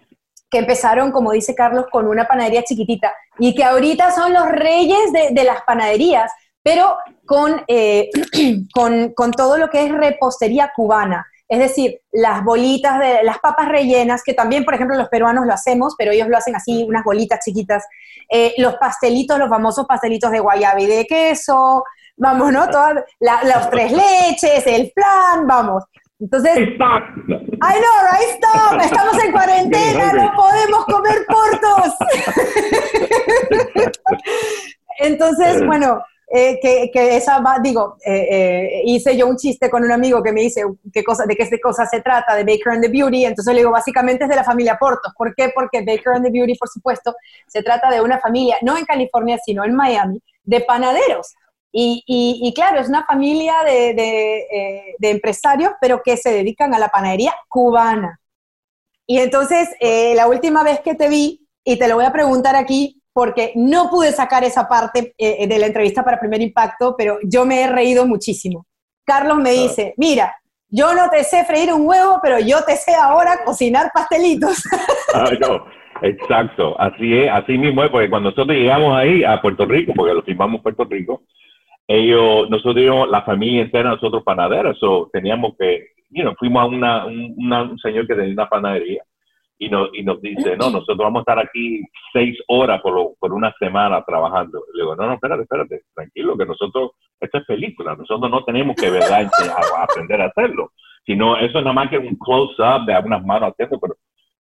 que 0.50 0.58
empezaron, 0.58 1.12
como 1.12 1.32
dice 1.32 1.54
Carlos, 1.54 1.86
con 1.90 2.06
una 2.06 2.26
panadería 2.26 2.62
chiquitita 2.62 3.12
y 3.38 3.54
que 3.54 3.64
ahorita 3.64 4.10
son 4.12 4.32
los 4.32 4.48
reyes 4.48 5.12
de, 5.12 5.30
de 5.32 5.44
las 5.44 5.62
panaderías, 5.62 6.30
pero 6.62 6.96
con, 7.26 7.62
eh, 7.68 8.10
con, 8.74 9.12
con 9.14 9.32
todo 9.32 9.58
lo 9.58 9.68
que 9.68 9.84
es 9.84 9.92
repostería 9.92 10.72
cubana. 10.74 11.26
Es 11.52 11.58
decir, 11.58 12.00
las 12.12 12.42
bolitas 12.44 12.98
de 12.98 13.22
las 13.24 13.38
papas 13.38 13.68
rellenas, 13.68 14.22
que 14.24 14.32
también, 14.32 14.64
por 14.64 14.72
ejemplo, 14.72 14.96
los 14.96 15.10
peruanos 15.10 15.44
lo 15.44 15.52
hacemos, 15.52 15.94
pero 15.98 16.10
ellos 16.10 16.28
lo 16.28 16.38
hacen 16.38 16.56
así, 16.56 16.82
unas 16.88 17.04
bolitas 17.04 17.40
chiquitas. 17.44 17.84
Eh, 18.30 18.54
los 18.56 18.76
pastelitos, 18.76 19.38
los 19.38 19.50
famosos 19.50 19.84
pastelitos 19.86 20.30
de 20.30 20.40
guayaba 20.40 20.80
y 20.80 20.86
de 20.86 21.04
queso, 21.06 21.84
vamos, 22.16 22.50
¿no? 22.52 22.70
Todas, 22.70 23.04
la- 23.20 23.44
los 23.44 23.68
tres 23.68 23.92
leches, 23.92 24.66
el 24.66 24.90
flan, 24.94 25.46
vamos. 25.46 25.84
Entonces, 26.18 26.56
Stop. 26.56 27.02
I 27.28 27.74
know, 27.82 27.96
right? 28.10 28.30
Stop. 28.42 28.80
Estamos 28.80 29.22
en 29.22 29.32
cuarentena, 29.32 30.12
no 30.14 30.32
podemos 30.34 30.84
comer 30.86 31.26
portos. 31.28 31.94
Entonces, 34.98 35.66
bueno, 35.66 36.02
eh, 36.34 36.58
que, 36.62 36.90
que 36.92 37.16
esa 37.16 37.40
va, 37.40 37.58
digo, 37.62 37.96
eh, 38.04 38.28
eh, 38.30 38.82
hice 38.86 39.16
yo 39.16 39.26
un 39.26 39.36
chiste 39.36 39.68
con 39.70 39.84
un 39.84 39.92
amigo 39.92 40.22
que 40.22 40.32
me 40.32 40.40
dice 40.40 40.62
qué 40.92 41.04
cosa, 41.04 41.24
de 41.26 41.36
qué 41.36 41.60
cosa 41.60 41.84
se 41.86 42.00
trata, 42.00 42.34
de 42.34 42.44
Baker 42.44 42.72
and 42.72 42.82
the 42.82 42.88
Beauty, 42.88 43.24
entonces 43.26 43.52
le 43.54 43.60
digo, 43.60 43.70
básicamente 43.70 44.24
es 44.24 44.30
de 44.30 44.36
la 44.36 44.44
familia 44.44 44.76
Portos. 44.80 45.12
¿Por 45.16 45.34
qué? 45.34 45.50
Porque 45.54 45.80
Baker 45.80 46.14
and 46.14 46.24
the 46.24 46.30
Beauty, 46.30 46.54
por 46.56 46.68
supuesto, 46.68 47.14
se 47.46 47.62
trata 47.62 47.90
de 47.90 48.00
una 48.00 48.18
familia, 48.18 48.56
no 48.62 48.76
en 48.78 48.84
California, 48.84 49.38
sino 49.44 49.64
en 49.64 49.74
Miami, 49.74 50.20
de 50.44 50.60
panaderos. 50.62 51.34
Y, 51.70 52.02
y- 52.06 52.40
y 52.48 52.54
claro, 52.54 52.80
es 52.80 52.88
una 52.88 53.04
familia 53.06 53.54
de, 53.64 53.94
de, 53.94 54.38
eh, 54.52 54.94
de 54.98 55.10
empresarios, 55.10 55.72
pero 55.80 56.02
que 56.04 56.16
se 56.16 56.30
dedican 56.32 56.74
a 56.74 56.78
la 56.78 56.88
panadería 56.88 57.34
cubana. 57.48 58.18
Y 59.06 59.18
entonces, 59.18 59.68
eh, 59.80 60.14
la 60.14 60.28
última 60.28 60.62
vez 60.62 60.80
que 60.80 60.94
te 60.94 61.08
vi, 61.08 61.46
y 61.64 61.78
te 61.78 61.88
lo 61.88 61.96
voy 61.96 62.04
a 62.04 62.12
preguntar 62.12 62.56
aquí, 62.56 63.01
porque 63.12 63.52
no 63.56 63.90
pude 63.90 64.12
sacar 64.12 64.44
esa 64.44 64.68
parte 64.68 65.14
eh, 65.18 65.46
de 65.46 65.58
la 65.58 65.66
entrevista 65.66 66.02
para 66.04 66.18
Primer 66.20 66.40
Impacto, 66.40 66.94
pero 66.96 67.18
yo 67.24 67.44
me 67.44 67.62
he 67.62 67.66
reído 67.68 68.06
muchísimo. 68.06 68.66
Carlos 69.04 69.38
me 69.38 69.50
dice, 69.52 69.94
mira, 69.96 70.34
yo 70.68 70.94
no 70.94 71.10
te 71.10 71.22
sé 71.24 71.44
freír 71.44 71.72
un 71.72 71.86
huevo, 71.86 72.18
pero 72.22 72.38
yo 72.38 72.62
te 72.64 72.76
sé 72.76 72.94
ahora 72.94 73.44
cocinar 73.44 73.90
pastelitos. 73.92 74.62
Ay, 75.14 75.38
no. 75.40 75.64
Exacto, 76.04 76.74
así 76.80 77.16
es, 77.16 77.30
así 77.30 77.56
mismo 77.56 77.84
es, 77.84 77.90
porque 77.90 78.10
cuando 78.10 78.30
nosotros 78.30 78.56
llegamos 78.56 78.96
ahí 78.96 79.22
a 79.22 79.40
Puerto 79.40 79.66
Rico, 79.66 79.92
porque 79.94 80.14
lo 80.14 80.22
firmamos 80.22 80.60
Puerto 80.60 80.84
Rico, 80.84 81.22
ellos, 81.86 82.48
nosotros 82.50 83.08
la 83.08 83.22
familia 83.22 83.62
entera, 83.62 83.90
nosotros 83.90 84.22
panaderos, 84.24 84.78
so, 84.80 85.08
teníamos 85.12 85.52
que, 85.56 85.90
you 86.10 86.22
know, 86.22 86.34
fuimos 86.38 86.62
a 86.62 86.66
una, 86.66 87.06
un, 87.06 87.34
una- 87.36 87.62
un 87.62 87.78
señor 87.78 88.06
que 88.08 88.14
tenía 88.14 88.32
una 88.32 88.48
panadería 88.48 89.02
y 89.64 89.68
nos, 89.68 89.90
y 89.94 90.02
nos 90.02 90.20
dice, 90.20 90.56
no, 90.56 90.70
nosotros 90.70 90.98
vamos 90.98 91.20
a 91.20 91.22
estar 91.32 91.38
aquí 91.38 91.82
seis 92.12 92.36
horas 92.48 92.80
por, 92.82 92.94
lo- 92.94 93.14
por 93.20 93.32
una 93.32 93.52
semana 93.58 94.02
trabajando. 94.04 94.64
Le 94.74 94.82
digo, 94.82 94.96
no, 94.96 95.06
no, 95.06 95.14
espérate, 95.14 95.42
espérate, 95.42 95.82
tranquilo, 95.94 96.36
que 96.36 96.46
nosotros, 96.46 96.90
esto 97.20 97.38
es 97.38 97.44
película, 97.46 97.94
nosotros 97.94 98.30
no 98.30 98.44
tenemos 98.44 98.74
que, 98.76 98.90
¿verdad?, 98.90 99.30
aprender 99.78 100.20
a 100.20 100.26
hacerlo, 100.26 100.72
sino 101.06 101.36
eso 101.36 101.58
es 101.58 101.64
nada 101.64 101.72
más 101.72 101.90
que 101.90 101.98
un 101.98 102.16
close-up 102.16 102.86
de 102.86 102.94
algunas 102.94 103.24
manos 103.24 103.50
haciendo, 103.52 103.78
pero 103.78 103.94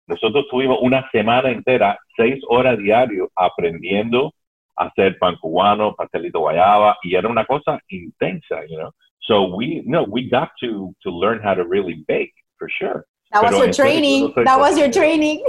nosotros 0.07 0.45
tuvimos 0.49 0.79
una 0.81 1.07
semana 1.11 1.49
entera, 1.51 1.97
seis 2.17 2.41
horas 2.49 2.77
diario, 2.77 3.29
aprendiendo 3.35 4.33
a 4.75 4.85
hacer 4.85 5.17
pan 5.19 5.35
cubano, 5.37 5.93
pastelito 5.95 6.39
guayaba, 6.39 6.97
y 7.03 7.15
era 7.15 7.27
una 7.29 7.45
cosa 7.45 7.79
intensa, 7.89 8.65
you 8.67 8.77
know. 8.77 8.91
So 9.19 9.55
we, 9.55 9.83
no, 9.85 10.03
we 10.03 10.27
got 10.27 10.49
to, 10.61 10.93
to 11.03 11.11
learn 11.11 11.39
how 11.43 11.53
to 11.53 11.63
really 11.63 12.03
bake, 12.07 12.33
for 12.57 12.67
sure. 12.69 13.05
That 13.31 13.43
was 13.43 13.57
your 13.57 13.71
training. 13.73 14.33
That 14.45 14.59
was 14.59 14.77
your 14.77 14.91
training. 14.91 15.43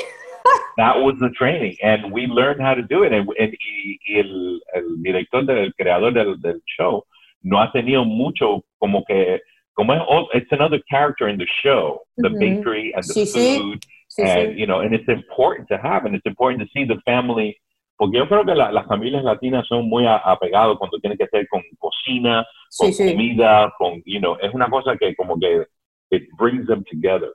That 0.76 0.96
was 0.98 1.14
the 1.20 1.30
training, 1.30 1.76
and 1.82 2.10
we 2.12 2.26
learned 2.26 2.60
how 2.60 2.74
to 2.74 2.82
do 2.82 3.02
it. 3.04 3.12
And, 3.12 3.28
and- 3.38 3.52
y, 3.52 3.98
y 4.08 4.18
el, 4.18 4.60
el 4.74 5.02
director, 5.02 5.44
del 5.44 5.58
el 5.58 5.72
creador 5.74 6.12
del, 6.12 6.36
del 6.40 6.60
show, 6.78 7.04
no 7.42 7.58
ha 7.58 7.70
tenido 7.72 8.04
mucho 8.04 8.64
como 8.80 9.04
que, 9.04 9.38
como 9.74 9.92
es, 9.92 10.00
oh, 10.08 10.26
it's 10.34 10.50
another 10.50 10.80
character 10.90 11.28
in 11.28 11.38
the 11.38 11.46
show, 11.62 12.00
the 12.16 12.28
Ujú. 12.28 12.38
bakery 12.40 12.92
and 12.94 13.04
the 13.04 13.12
Sí, 13.14 13.26
food, 13.32 13.84
Sí, 14.08 14.22
and 14.22 14.54
sí. 14.54 14.58
you 14.58 14.66
know, 14.66 14.80
and 14.80 14.94
it's 14.94 15.08
important 15.08 15.68
to 15.68 15.76
have, 15.78 16.04
and 16.06 16.14
it's 16.16 16.26
important 16.26 16.60
to 16.62 16.68
see 16.74 16.84
the 16.84 17.00
family. 17.04 17.56
Porque 17.98 18.16
yo 18.16 18.26
creo 18.26 18.44
que 18.44 18.54
la- 18.54 18.70
las 18.72 18.86
familias 18.86 19.22
latinas 19.22 19.66
son 19.68 19.88
muy 19.88 20.06
apegados 20.06 20.78
cuando 20.78 20.98
tienen 20.98 21.16
que 21.18 21.24
hacer 21.24 21.46
con 21.48 21.62
cocina, 21.78 22.44
con 22.78 22.90
comida, 22.92 23.72
con, 23.78 24.02
you 24.06 24.18
know, 24.18 24.36
es 24.42 24.52
una 24.54 24.68
cosa 24.68 24.96
que 24.96 25.14
como 25.14 25.38
que 25.38 25.66
it 26.10 26.24
brings 26.36 26.66
them 26.66 26.82
together. 26.90 27.30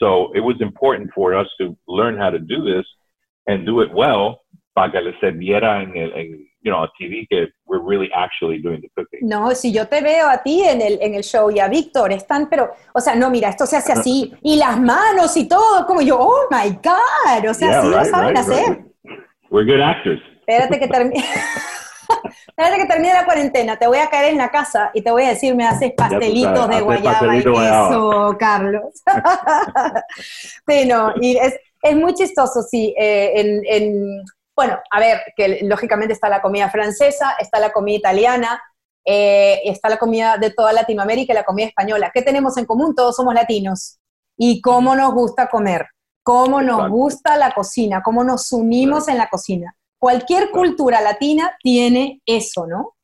So 0.00 0.32
it 0.34 0.40
was 0.40 0.56
important 0.60 1.10
for 1.14 1.34
us 1.34 1.46
to 1.60 1.76
learn 1.86 2.16
how 2.16 2.30
to 2.30 2.38
do 2.38 2.64
this 2.64 2.86
and 3.46 3.66
do 3.66 3.82
it 3.82 3.90
well 3.92 4.40
para 4.74 4.90
que 4.90 5.00
se 5.20 5.30
viera 5.32 5.82
en, 5.82 5.94
el, 5.96 6.12
en 6.14 6.46
you 6.62 6.70
know, 6.70 6.78
on 6.78 6.88
TV 7.00 7.26
que 7.28 7.48
we're 7.66 7.82
really 7.82 8.10
actually 8.14 8.58
doing 8.62 8.80
the 8.80 8.88
cooking. 8.96 9.28
No, 9.28 9.54
si 9.54 9.72
yo 9.72 9.86
te 9.86 10.00
veo 10.00 10.28
a 10.28 10.42
ti 10.42 10.62
en 10.62 10.80
el, 10.80 10.98
en 11.02 11.14
el 11.14 11.22
show 11.22 11.50
y 11.50 11.58
a 11.58 11.68
Víctor, 11.68 12.12
están, 12.12 12.48
pero, 12.48 12.70
o 12.94 13.00
sea, 13.00 13.14
no, 13.14 13.30
mira, 13.30 13.48
esto 13.50 13.66
se 13.66 13.76
hace 13.76 13.92
así, 13.92 14.32
y 14.42 14.56
las 14.56 14.80
manos 14.80 15.36
y 15.36 15.48
todo, 15.48 15.86
como 15.86 16.00
yo, 16.00 16.18
oh 16.18 16.46
my 16.50 16.70
God, 16.82 17.50
o 17.50 17.54
sea, 17.54 17.70
Yeah, 17.70 17.82
sí 17.82 17.88
lo 17.90 17.98
right, 17.98 18.10
saben 18.10 18.28
right, 18.28 18.38
hacer. 18.38 18.68
right. 19.04 19.20
We're 19.50 19.64
good 19.66 19.80
actors. 19.82 20.20
Espérate 20.46 20.78
que 20.78 20.88
termine. 20.88 21.24
Espérate 22.48 22.76
que 22.78 22.86
termine 22.86 23.14
la 23.14 23.24
cuarentena, 23.24 23.78
te 23.78 23.86
voy 23.86 23.98
a 23.98 24.08
caer 24.10 24.32
en 24.32 24.38
la 24.38 24.50
casa 24.50 24.90
y 24.94 25.02
te 25.02 25.10
voy 25.10 25.24
a 25.24 25.28
decir, 25.30 25.54
me 25.54 25.66
haces 25.66 25.92
pastelitos 25.96 26.58
sabes, 26.58 26.76
de 26.76 26.82
guayaba 26.82 27.10
y 27.10 27.12
pastelito 27.14 27.52
guayaba. 27.52 27.88
queso, 27.88 28.36
Carlos. 28.38 29.02
sí, 30.68 30.86
no, 30.86 31.12
y 31.20 31.36
es, 31.36 31.54
es 31.82 31.96
muy 31.96 32.14
chistoso, 32.14 32.62
sí. 32.62 32.94
eh, 32.98 33.32
en, 33.34 33.60
en- 33.66 34.24
bueno, 34.56 34.78
a 34.90 35.00
ver, 35.00 35.22
que 35.36 35.60
lógicamente 35.62 36.12
está 36.12 36.28
la 36.28 36.42
comida 36.42 36.68
francesa, 36.68 37.32
está 37.38 37.58
la 37.60 37.72
comida 37.72 37.96
italiana, 37.96 38.62
eh, 39.06 39.60
está 39.64 39.88
la 39.88 39.96
comida 39.96 40.36
de 40.36 40.50
toda 40.50 40.72
Latinoamérica 40.74 41.32
y 41.32 41.36
la 41.36 41.44
comida 41.44 41.66
española. 41.68 42.10
¿Qué 42.12 42.20
tenemos 42.20 42.58
en 42.58 42.66
común? 42.66 42.94
Todos 42.94 43.16
somos 43.16 43.32
latinos. 43.32 43.98
¿Y 44.36 44.60
cómo 44.60 44.94
nos 44.94 45.14
gusta 45.14 45.48
comer? 45.48 45.86
¿Cómo 46.22 46.60
nos 46.60 46.76
Exacto. 46.76 46.92
gusta 46.94 47.36
la 47.38 47.52
cocina? 47.52 48.02
¿Cómo 48.02 48.22
nos 48.22 48.52
unimos 48.52 49.08
en 49.08 49.16
la 49.16 49.28
cocina? 49.30 49.74
Cualquier 50.00 50.50
cultura 50.50 51.00
latina 51.02 51.52
tiene 51.62 52.22
eso, 52.24 52.66
¿no? 52.66 52.94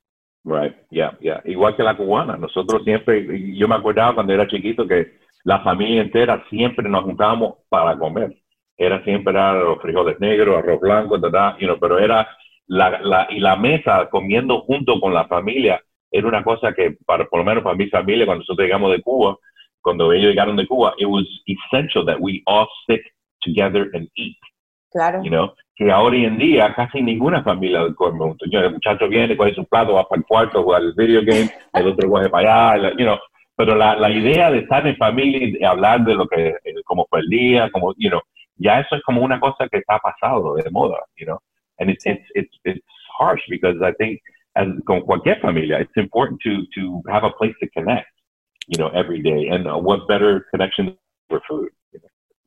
Right, 0.44 0.74
yeah, 0.90 1.16
yeah. 1.20 1.42
Igual 1.44 1.76
que 1.76 1.82
la 1.82 1.96
cubana. 1.96 2.36
Nosotros 2.36 2.82
siempre, 2.84 3.54
yo 3.54 3.68
me 3.68 3.74
acordaba 3.74 4.14
cuando 4.14 4.32
era 4.32 4.48
chiquito 4.48 4.86
que 4.86 5.18
la 5.44 5.60
familia 5.60 6.00
entera 6.00 6.42
siempre 6.48 6.88
nos 6.88 7.04
juntábamos 7.04 7.56
para 7.68 7.98
comer. 7.98 8.34
Era 8.78 9.04
siempre 9.04 9.32
era 9.32 9.52
los 9.52 9.80
frijoles 9.82 10.18
negros, 10.20 10.56
arroz 10.56 10.80
blanco, 10.80 11.20
ta, 11.20 11.56
you 11.58 11.66
know, 11.66 11.78
pero 11.78 11.98
era 11.98 12.26
la, 12.66 12.98
la, 13.00 13.26
y 13.30 13.40
la 13.40 13.56
mesa 13.56 14.08
comiendo 14.08 14.62
junto 14.62 14.98
con 14.98 15.12
la 15.12 15.26
familia 15.26 15.82
era 16.10 16.28
una 16.28 16.42
cosa 16.42 16.72
que, 16.72 16.96
para, 17.04 17.26
por 17.26 17.40
lo 17.40 17.44
menos 17.44 17.62
para 17.62 17.76
mi 17.76 17.88
familia, 17.88 18.24
cuando 18.24 18.40
nosotros 18.40 18.64
llegamos 18.64 18.90
de 18.92 19.02
Cuba, 19.02 19.36
cuando 19.82 20.12
ellos 20.12 20.30
llegaron 20.30 20.56
de 20.56 20.66
Cuba, 20.66 20.94
it 20.96 21.06
was 21.06 21.26
essential 21.46 22.06
that 22.06 22.18
we 22.20 22.42
all 22.46 22.66
sit 22.88 23.02
together 23.42 23.90
and 23.92 24.08
eat 24.14 24.36
Claro. 24.90 25.22
you 25.22 25.30
know 25.30 25.52
que 25.76 25.90
ahora 25.90 26.16
en 26.16 26.38
día 26.38 26.74
casi 26.74 27.02
ninguna 27.02 27.42
familia 27.42 27.86
come 27.94 28.18
juntos. 28.18 28.48
El 28.50 28.72
muchacho 28.72 29.08
viene, 29.08 29.36
coge 29.36 29.54
su 29.54 29.64
plato, 29.66 29.92
va 29.92 30.08
para 30.08 30.20
el 30.20 30.26
cuarto, 30.26 30.62
juega 30.62 30.80
el 30.80 30.94
video 30.94 31.20
game, 31.22 31.50
el 31.74 31.88
otro 31.88 32.08
coge 32.08 32.30
para 32.30 32.72
allá, 32.72 32.90
you 32.92 33.04
know. 33.04 33.18
Pero 33.56 33.74
la, 33.74 33.94
la 33.96 34.10
idea 34.10 34.50
de 34.50 34.58
estar 34.60 34.86
en 34.86 34.96
familia 34.96 35.46
y 35.46 35.64
hablar 35.64 36.04
de 36.04 36.14
lo 36.14 36.26
que, 36.26 36.48
eh, 36.48 36.74
cómo 36.84 37.06
fue 37.08 37.20
el 37.20 37.28
día, 37.28 37.70
como, 37.70 37.94
you 37.98 38.08
know, 38.08 38.20
ya 38.56 38.80
eso 38.80 38.96
es 38.96 39.02
como 39.02 39.22
una 39.22 39.38
cosa 39.38 39.68
que 39.68 39.78
está 39.78 39.98
pasado 39.98 40.54
de 40.56 40.70
moda, 40.70 40.98
you 41.16 41.26
know. 41.26 41.38
And 41.78 41.90
it's, 41.90 42.04
it's, 42.06 42.24
it's, 42.34 42.58
it's 42.64 42.80
harsh 43.18 43.40
because 43.50 43.76
I 43.82 43.92
think 43.98 44.20
as 44.56 44.68
con 44.86 45.02
cualquier 45.02 45.38
familia, 45.40 45.78
it's 45.78 45.96
important 45.96 46.40
to, 46.42 46.64
to 46.74 47.02
have 47.10 47.24
a 47.24 47.30
place 47.30 47.54
to 47.60 47.68
connect, 47.70 48.08
you 48.66 48.78
know, 48.78 48.88
every 48.88 49.22
day. 49.22 49.48
And 49.48 49.68
uh, 49.68 49.76
what 49.76 50.08
better 50.08 50.46
connection 50.50 50.96
for 51.28 51.42
food? 51.46 51.68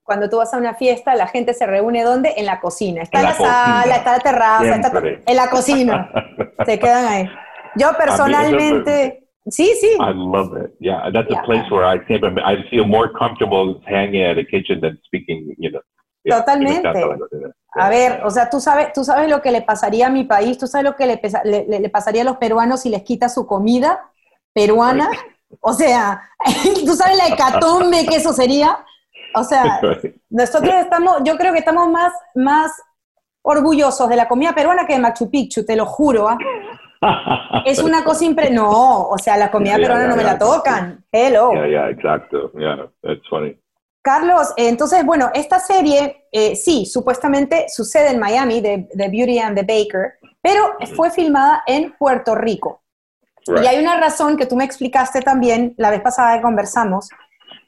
Cuando 0.10 0.28
tú 0.28 0.38
vas 0.38 0.52
a 0.56 0.58
una 0.58 0.74
fiesta, 0.74 1.14
la 1.14 1.28
gente 1.28 1.54
se 1.54 1.68
reúne 1.68 2.04
¿dónde? 2.04 2.34
En 2.36 2.48
la 2.48 2.60
cocina. 2.60 3.04
Está 3.04 3.20
en 3.20 3.26
la, 3.26 3.34
sala, 3.34 3.96
está 3.96 4.14
la 4.14 4.20
terraza, 4.20 4.76
está 4.76 4.92
en 5.24 5.36
la 5.36 5.50
cocina. 5.52 6.12
se 6.66 6.80
quedan 6.80 7.06
ahí. 7.06 7.30
Yo 7.76 7.90
personalmente... 7.96 9.28
Sí, 9.46 9.72
sí. 9.80 9.90
I 10.00 10.14
love 10.16 10.58
it. 10.58 10.72
Yeah, 10.80 11.12
that's 11.14 11.32
a 11.32 11.44
place 11.44 11.70
where 11.70 11.86
I 11.86 12.00
I 12.00 12.68
feel 12.72 12.86
more 12.86 13.12
comfortable 13.14 13.80
hanging 13.86 14.24
at 14.24 14.40
a 14.40 14.44
kitchen 14.44 14.82
than 14.82 14.98
speaking, 15.06 15.56
you 15.60 15.70
know. 15.70 15.82
Totalmente. 16.28 16.88
A 17.76 17.90
ver, 17.90 18.22
o 18.24 18.32
sea, 18.32 18.50
tú 18.50 18.60
sabes, 18.60 18.94
tú 18.94 19.04
sabes 19.04 19.30
lo 19.30 19.44
que 19.44 19.52
le 19.52 19.62
pasaría 19.62 20.08
a 20.08 20.10
mi 20.10 20.24
país, 20.24 20.58
tú 20.58 20.66
sabes 20.66 20.86
lo 20.86 20.96
que 20.96 21.06
le, 21.06 21.20
le, 21.68 21.90
pasaría 21.90 22.24
a 22.24 22.26
los 22.26 22.38
peruanos 22.38 22.82
si 22.82 22.90
les 22.90 23.04
quita 23.04 23.30
su 23.30 23.46
comida 23.46 24.10
peruana. 24.54 25.08
O 25.62 25.74
sea, 25.74 26.30
tú 26.86 26.96
sabes 26.96 27.16
la 27.16 27.28
hecatombe 27.28 28.08
que 28.08 28.16
eso 28.16 28.34
sería. 28.34 28.86
O 29.36 29.44
sea, 29.44 29.80
nosotros 30.30 30.74
estamos, 30.76 31.18
yo 31.24 31.38
creo 31.38 31.54
que 31.54 31.60
estamos 31.60 31.90
más, 31.90 32.14
más 32.36 32.72
orgullosos 33.42 34.10
de 34.10 34.16
la 34.16 34.28
comida 34.28 34.54
peruana 34.54 34.86
que 34.86 34.94
de 34.94 35.00
Machu 35.00 35.30
Picchu, 35.30 35.66
te 35.66 35.76
lo 35.76 35.86
juro. 35.86 36.28
¿ah? 36.30 36.38
es 37.66 37.80
una 37.84 38.04
cosa 38.04 38.26
impre... 38.26 38.50
No, 38.50 39.08
o 39.08 39.18
sea, 39.18 39.38
la 39.38 39.50
comida 39.52 39.76
peruana 39.76 40.08
no 40.08 40.16
me 40.16 40.24
la 40.24 40.38
tocan. 40.38 41.04
Hello. 41.12 41.54
Yeah, 41.54 41.68
yeah, 41.68 41.90
exacto. 41.90 42.52
Yeah, 42.58 42.90
that's 43.02 43.28
funny. 43.30 43.58
Carlos, 44.02 44.54
eh, 44.56 44.70
entonces, 44.70 45.06
bueno, 45.06 45.30
esta 45.34 45.60
serie, 45.60 46.26
eh, 46.32 46.56
sí, 46.56 46.86
supuestamente 46.86 47.66
sucede 47.70 48.12
en 48.12 48.20
Miami, 48.20 48.62
de, 48.62 48.88
Beauty 48.96 49.40
and 49.40 49.58
the 49.58 49.64
Baker, 49.64 50.14
pero 50.42 50.78
fue 50.96 51.12
filmada 51.12 51.64
en 51.68 51.94
Puerto 51.98 52.34
Rico. 52.34 52.82
Y 53.62 53.66
hay 53.66 53.80
una 53.80 54.00
razón 54.00 54.38
que 54.38 54.46
tú 54.46 54.56
me 54.56 54.64
explicaste 54.64 55.22
también 55.22 55.74
la 55.78 55.90
vez 55.90 56.02
pasada 56.02 56.36
que 56.36 56.42
conversamos, 56.42 57.10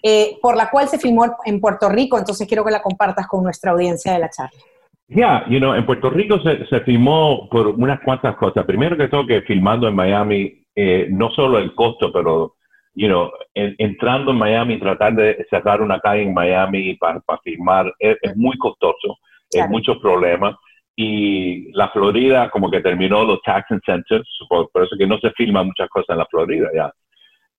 eh, 0.01 0.37
por 0.41 0.55
la 0.55 0.69
cual 0.69 0.87
se 0.87 0.97
filmó 0.97 1.25
en 1.45 1.59
Puerto 1.59 1.89
Rico, 1.89 2.17
entonces 2.17 2.47
quiero 2.47 2.63
que 2.63 2.71
la 2.71 2.81
compartas 2.81 3.27
con 3.27 3.43
nuestra 3.43 3.71
audiencia 3.71 4.13
de 4.13 4.19
la 4.19 4.29
charla. 4.29 4.59
Ya, 5.07 5.45
you 5.49 5.59
know, 5.59 5.73
en 5.73 5.85
Puerto 5.85 6.09
Rico 6.09 6.39
se, 6.41 6.65
se, 6.67 6.79
filmó 6.81 7.49
por 7.49 7.67
unas 7.67 7.99
cuantas 7.99 8.35
cosas. 8.37 8.65
Primero 8.65 8.95
que 8.95 9.09
todo, 9.09 9.27
que 9.27 9.41
filmando 9.41 9.87
en 9.87 9.95
Miami, 9.95 10.65
no 11.09 11.29
solo 11.31 11.57
el 11.57 11.75
costo, 11.75 12.13
pero 12.13 12.55
you 12.93 13.07
know, 13.07 13.31
entrando 13.53 14.31
en 14.31 14.37
Miami, 14.37 14.79
tratar 14.79 15.13
de 15.15 15.45
cerrar 15.49 15.81
una 15.81 15.99
calle 15.99 16.23
en 16.23 16.33
Miami 16.33 16.95
para, 16.95 17.19
para 17.21 17.39
filmar 17.39 17.93
es, 17.99 18.17
muy 18.35 18.57
costoso, 18.57 19.17
es 19.49 19.67
muchos 19.69 19.97
problemas. 19.99 20.55
Y 20.95 21.71
la 21.71 21.89
Florida 21.89 22.49
como 22.49 22.69
que 22.69 22.81
terminó 22.81 23.23
los 23.23 23.41
tax 23.43 23.71
incentives, 23.71 24.27
por, 24.49 24.69
por 24.71 24.83
eso 24.83 24.95
que 24.97 25.07
no 25.07 25.17
se 25.19 25.31
filman 25.31 25.67
muchas 25.67 25.89
cosas 25.89 26.09
en 26.09 26.17
la 26.17 26.25
Florida 26.25 26.69
ya. 26.75 26.93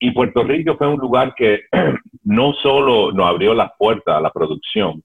Y 0.03 0.11
Puerto 0.11 0.43
Rico 0.43 0.75
fue 0.75 0.87
un 0.87 0.99
lugar 0.99 1.33
que 1.33 1.61
no 2.23 2.53
solo 2.53 3.11
nos 3.11 3.25
abrió 3.25 3.53
las 3.53 3.71
puertas 3.77 4.17
a 4.17 4.21
la 4.21 4.31
producción, 4.31 5.01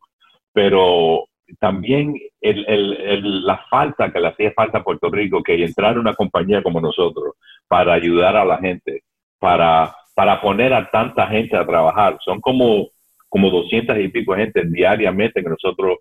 pero 0.53 1.25
también 1.61 2.15
la 2.41 3.65
falta 3.71 4.13
que 4.13 4.21
le 4.21 4.29
hacía 4.29 4.53
falta 4.53 4.79
a 4.79 4.85
Puerto 4.85 5.09
Rico, 5.09 5.43
que 5.43 5.65
entrar 5.65 5.99
una 5.99 6.15
compañía 6.15 6.63
como 6.63 6.81
nosotros 6.81 7.35
para 7.69 7.95
ayudar 7.95 8.37
a 8.37 8.45
la 8.45 8.59
gente, 8.59 9.03
para 9.39 9.95
para 10.19 10.41
poner 10.41 10.75
a 10.75 10.91
tanta 10.91 11.29
gente 11.29 11.57
a 11.57 11.65
trabajar. 11.65 12.19
Son 12.25 12.41
como, 12.41 12.89
como 13.29 13.51
200 13.51 14.01
y 14.01 14.09
pico 14.09 14.35
gente 14.35 14.65
diariamente 14.67 15.45
que 15.45 15.49
nosotros 15.49 15.99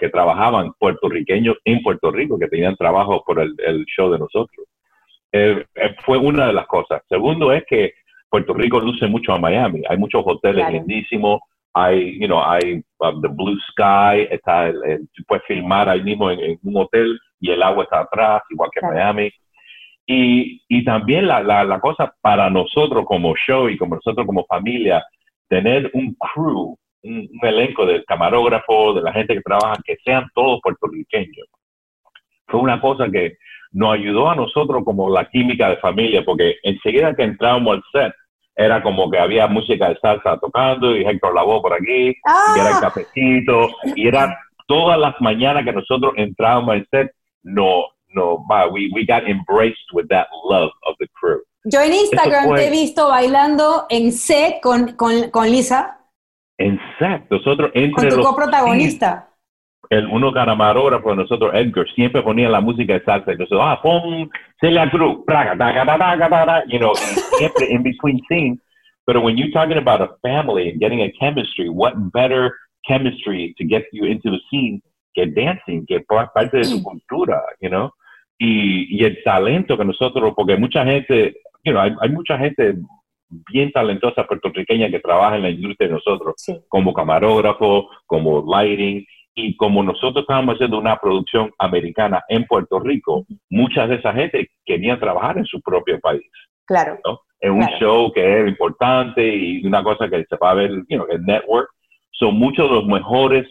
que 0.00 0.08
trabajaban 0.08 0.72
puertorriqueños 0.78 1.56
en 1.66 1.82
Puerto 1.82 2.10
Rico, 2.10 2.38
que 2.38 2.48
tenían 2.48 2.76
trabajo 2.76 3.22
por 3.26 3.38
el, 3.40 3.84
show 3.94 4.10
de 4.10 4.18
nosotros. 4.20 4.66
Eh, 5.32 5.66
eh, 5.74 5.94
fue 6.06 6.16
una 6.16 6.46
de 6.46 6.54
las 6.54 6.66
cosas. 6.66 7.02
Segundo 7.10 7.52
es 7.52 7.62
que 7.68 7.92
Puerto 8.28 8.54
Rico 8.54 8.80
luce 8.80 9.06
mucho 9.06 9.32
a 9.32 9.38
Miami. 9.38 9.82
Hay 9.88 9.96
muchos 9.96 10.22
hoteles 10.24 10.70
lindísimos. 10.70 11.40
Hay, 11.72 12.18
you 12.18 12.26
know, 12.26 12.42
hay 12.42 12.82
um, 12.98 13.20
the 13.20 13.28
blue 13.28 13.58
sky. 13.70 14.26
Está 14.30 14.68
el, 14.68 15.08
puedes 15.26 15.44
filmar 15.46 15.88
ahí 15.88 16.02
mismo 16.02 16.30
en, 16.30 16.58
un 16.62 16.76
hotel 16.76 17.18
y 17.40 17.50
el 17.50 17.62
agua 17.62 17.84
está 17.84 18.00
atrás, 18.00 18.42
igual 18.50 18.70
que 18.72 18.86
Miami. 18.86 19.30
Y, 20.06 20.62
y 20.68 20.84
también 20.84 21.26
la, 21.26 21.42
la, 21.42 21.64
la, 21.64 21.80
cosa 21.80 22.14
para 22.20 22.48
nosotros 22.48 23.04
como 23.06 23.34
show 23.34 23.68
y 23.68 23.76
como 23.76 23.96
nosotros 23.96 24.24
como 24.24 24.46
familia, 24.46 25.04
tener 25.48 25.90
un 25.94 26.14
crew, 26.14 26.76
un, 27.02 27.28
elenco 27.42 27.84
del 27.84 28.04
camarógrafo, 28.04 28.94
de 28.94 29.02
la 29.02 29.12
gente 29.12 29.34
que 29.34 29.40
trabaja, 29.40 29.80
que 29.84 29.96
sean 30.04 30.28
todos 30.34 30.60
puertorriqueños. 30.62 31.46
Fue 32.46 32.60
una 32.60 32.80
cosa 32.80 33.08
que 33.10 33.36
nos 33.76 33.92
ayudó 33.92 34.30
a 34.30 34.34
nosotros 34.34 34.82
como 34.86 35.10
la 35.10 35.28
química 35.28 35.68
de 35.68 35.76
familia, 35.76 36.24
porque 36.24 36.56
enseguida 36.62 37.14
que 37.14 37.24
entrábamos 37.24 37.76
al 37.76 37.82
set, 37.92 38.14
era 38.56 38.82
como 38.82 39.10
que 39.10 39.18
había 39.18 39.46
música 39.48 39.90
de 39.90 39.98
salsa 39.98 40.38
tocando 40.38 40.96
y 40.96 41.04
Héctor 41.04 41.34
Lavoe 41.34 41.60
por 41.60 41.74
aquí, 41.74 42.08
y 42.08 42.58
era 42.58 42.70
el 42.70 42.76
ah. 42.76 42.80
cafecito, 42.80 43.68
y 43.94 44.08
era 44.08 44.34
todas 44.66 44.98
las 44.98 45.14
mañanas 45.20 45.62
que 45.64 45.74
nosotros 45.74 46.14
entrábamos 46.16 46.70
al 46.70 46.88
set, 46.90 47.12
no, 47.42 47.84
no, 48.14 48.42
we, 48.72 48.88
we 48.94 49.04
got 49.06 49.28
embraced 49.28 49.92
with 49.92 50.08
that 50.08 50.26
love 50.48 50.70
of 50.88 50.96
the 50.98 51.06
crew. 51.20 51.42
Yo 51.64 51.82
en 51.82 51.92
Instagram 51.92 52.54
te 52.54 52.68
he 52.68 52.70
visto 52.70 53.08
bailando 53.08 53.84
en 53.90 54.10
set 54.10 54.62
con, 54.62 54.94
con, 54.96 55.28
con 55.30 55.50
Lisa. 55.50 55.98
En 56.56 56.80
set, 56.98 57.26
nosotros 57.28 57.72
entre 57.74 58.08
con 58.08 58.18
tu 58.18 58.24
coprotagonista. 58.24 59.25
El 59.90 60.06
uno 60.06 60.32
camarógrafo 60.32 61.10
de 61.10 61.16
nosotros, 61.16 61.52
Edgar, 61.54 61.86
siempre 61.94 62.22
ponía 62.22 62.48
la 62.48 62.60
música 62.60 62.94
de 62.94 63.04
salsa. 63.04 63.32
Y 63.32 63.36
nosotros, 63.36 63.62
ah, 63.62 63.80
pon 63.82 64.30
Celia 64.60 64.90
Cruz, 64.90 65.18
you 66.68 66.78
know, 66.78 66.94
siempre 67.38 67.66
in 67.70 67.82
between 67.82 68.20
scenes. 68.28 68.58
But 69.06 69.22
when 69.22 69.36
you're 69.36 69.52
talking 69.52 69.78
about 69.78 70.00
a 70.00 70.16
family 70.22 70.68
and 70.68 70.80
getting 70.80 71.02
a 71.02 71.12
chemistry, 71.20 71.68
what 71.68 71.94
better 72.12 72.50
chemistry 72.88 73.54
to 73.58 73.64
get 73.64 73.84
you 73.92 74.04
into 74.04 74.30
the 74.30 74.40
scene 74.50 74.82
que 75.14 75.26
dancing, 75.26 75.86
que 75.86 76.00
parte 76.00 76.58
de 76.58 76.64
su 76.64 76.82
cultura, 76.82 77.40
you 77.60 77.68
know? 77.68 77.90
y, 78.38 79.04
el 79.04 79.22
talento 79.22 79.76
que 79.76 79.84
nosotros, 79.84 80.32
porque 80.34 80.56
mucha 80.56 80.84
gente, 80.84 81.36
you 81.64 81.78
hay, 81.78 82.10
mucha 82.10 82.38
gente 82.38 82.76
bien 83.50 83.72
talentosa 83.72 84.24
puertorriqueña 84.24 84.90
que 84.90 85.00
trabaja 85.00 85.36
en 85.36 85.42
la 85.42 85.50
industria 85.50 85.88
de 85.88 85.94
nosotros, 85.94 86.34
como 86.68 86.92
camarógrafo, 86.92 87.88
como 88.06 88.44
lighting, 88.46 89.04
y 89.36 89.54
como 89.56 89.82
nosotros 89.82 90.22
estábamos 90.22 90.54
haciendo 90.54 90.78
una 90.78 90.96
producción 90.98 91.52
americana 91.58 92.24
en 92.28 92.44
Puerto 92.46 92.80
Rico, 92.80 93.26
muchas 93.50 93.88
de 93.88 93.96
esa 93.96 94.12
gente 94.14 94.48
querían 94.64 94.98
trabajar 94.98 95.36
en 95.36 95.44
su 95.44 95.60
propio 95.60 96.00
país. 96.00 96.26
Claro. 96.64 96.98
En 97.40 97.52
un 97.52 97.66
show 97.78 98.10
que 98.12 98.40
es 98.40 98.48
importante 98.48 99.22
y 99.24 99.64
una 99.64 99.84
cosa 99.84 100.08
que 100.08 100.24
se 100.24 100.36
va 100.36 100.50
a 100.50 100.54
ver, 100.54 100.70
you 100.88 100.96
know, 100.96 101.06
el 101.10 101.22
network. 101.24 101.68
Son 102.12 102.34
muchos 102.34 102.68
de 102.68 102.76
los 102.76 102.86
mejores 102.86 103.46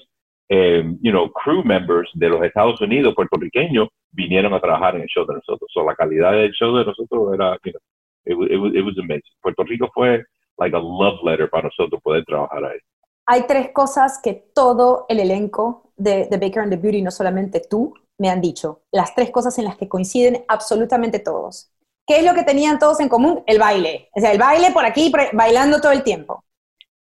eh, 0.49 0.83
you 1.01 1.11
know, 1.11 1.31
crew 1.31 1.63
members 1.63 2.09
de 2.13 2.29
los 2.29 2.43
Estados 2.43 2.79
Unidos 2.81 3.15
puertorriqueños 3.15 3.87
vinieron 4.11 4.53
a 4.53 4.59
trabajar 4.59 4.95
en 4.95 5.01
el 5.01 5.07
show 5.07 5.25
de 5.25 5.35
nosotros. 5.35 5.69
So, 5.73 5.83
la 5.83 5.95
calidad 5.95 6.33
del 6.33 6.51
show 6.51 6.75
de 6.75 6.85
nosotros 6.85 7.33
era, 7.33 7.57
you 7.63 7.71
know, 7.71 7.81
it, 8.25 8.51
it, 8.51 8.75
it 8.75 8.85
was 8.85 8.97
amazing. 8.97 9.33
Puerto 9.41 9.63
Rico 9.63 9.89
fue 9.93 10.23
like 10.57 10.75
a 10.75 10.79
love 10.79 11.19
letter 11.23 11.49
para 11.49 11.63
nosotros 11.63 12.01
poder 12.01 12.23
trabajar 12.25 12.63
ahí. 12.63 12.79
Hay 13.25 13.47
tres 13.47 13.71
cosas 13.71 14.19
que 14.21 14.33
todo 14.33 15.05
el 15.09 15.19
elenco 15.19 15.91
de, 15.95 16.27
de 16.27 16.37
Baker 16.37 16.59
and 16.59 16.71
the 16.71 16.77
Beauty, 16.77 17.01
no 17.01 17.11
solamente 17.11 17.59
tú, 17.59 17.93
me 18.17 18.29
han 18.29 18.41
dicho. 18.41 18.83
Las 18.91 19.15
tres 19.15 19.31
cosas 19.31 19.57
en 19.57 19.65
las 19.65 19.77
que 19.77 19.89
coinciden 19.89 20.45
absolutamente 20.47 21.19
todos. 21.19 21.71
¿Qué 22.07 22.17
es 22.17 22.23
lo 22.23 22.33
que 22.33 22.43
tenían 22.43 22.77
todos 22.77 22.99
en 22.99 23.09
común? 23.09 23.43
El 23.47 23.59
baile. 23.59 24.09
O 24.15 24.19
sea, 24.19 24.31
el 24.31 24.37
baile 24.37 24.71
por 24.71 24.85
aquí, 24.85 25.11
bailando 25.33 25.81
todo 25.81 25.91
el 25.91 26.03
tiempo. 26.03 26.43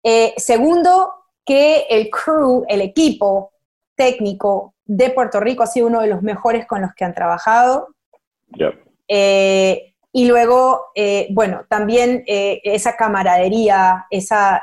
Eh, 0.04 0.34
segundo, 0.38 1.12
que 1.46 1.88
el 1.90 2.10
crew, 2.10 2.66
el 2.68 2.82
equipo 2.82 3.52
técnico 3.96 4.76
de 4.86 5.10
Puerto 5.10 5.40
Rico 5.40 5.64
ha 5.64 5.68
sido 5.68 5.88
uno 5.88 6.02
de 6.02 6.08
los 6.08 6.22
mejores 6.22 6.66
con 6.66 6.82
los 6.82 6.94
que 6.94 7.06
han 7.06 7.14
trabajado. 7.14 7.90
Eh, 9.08 9.96
y 10.12 10.28
luego, 10.28 10.88
eh, 10.96 11.28
bueno, 11.32 11.66
también 11.68 12.24
eh, 12.28 12.62
esa 12.64 12.96
camaradería, 12.96 14.06
esa, 14.12 14.62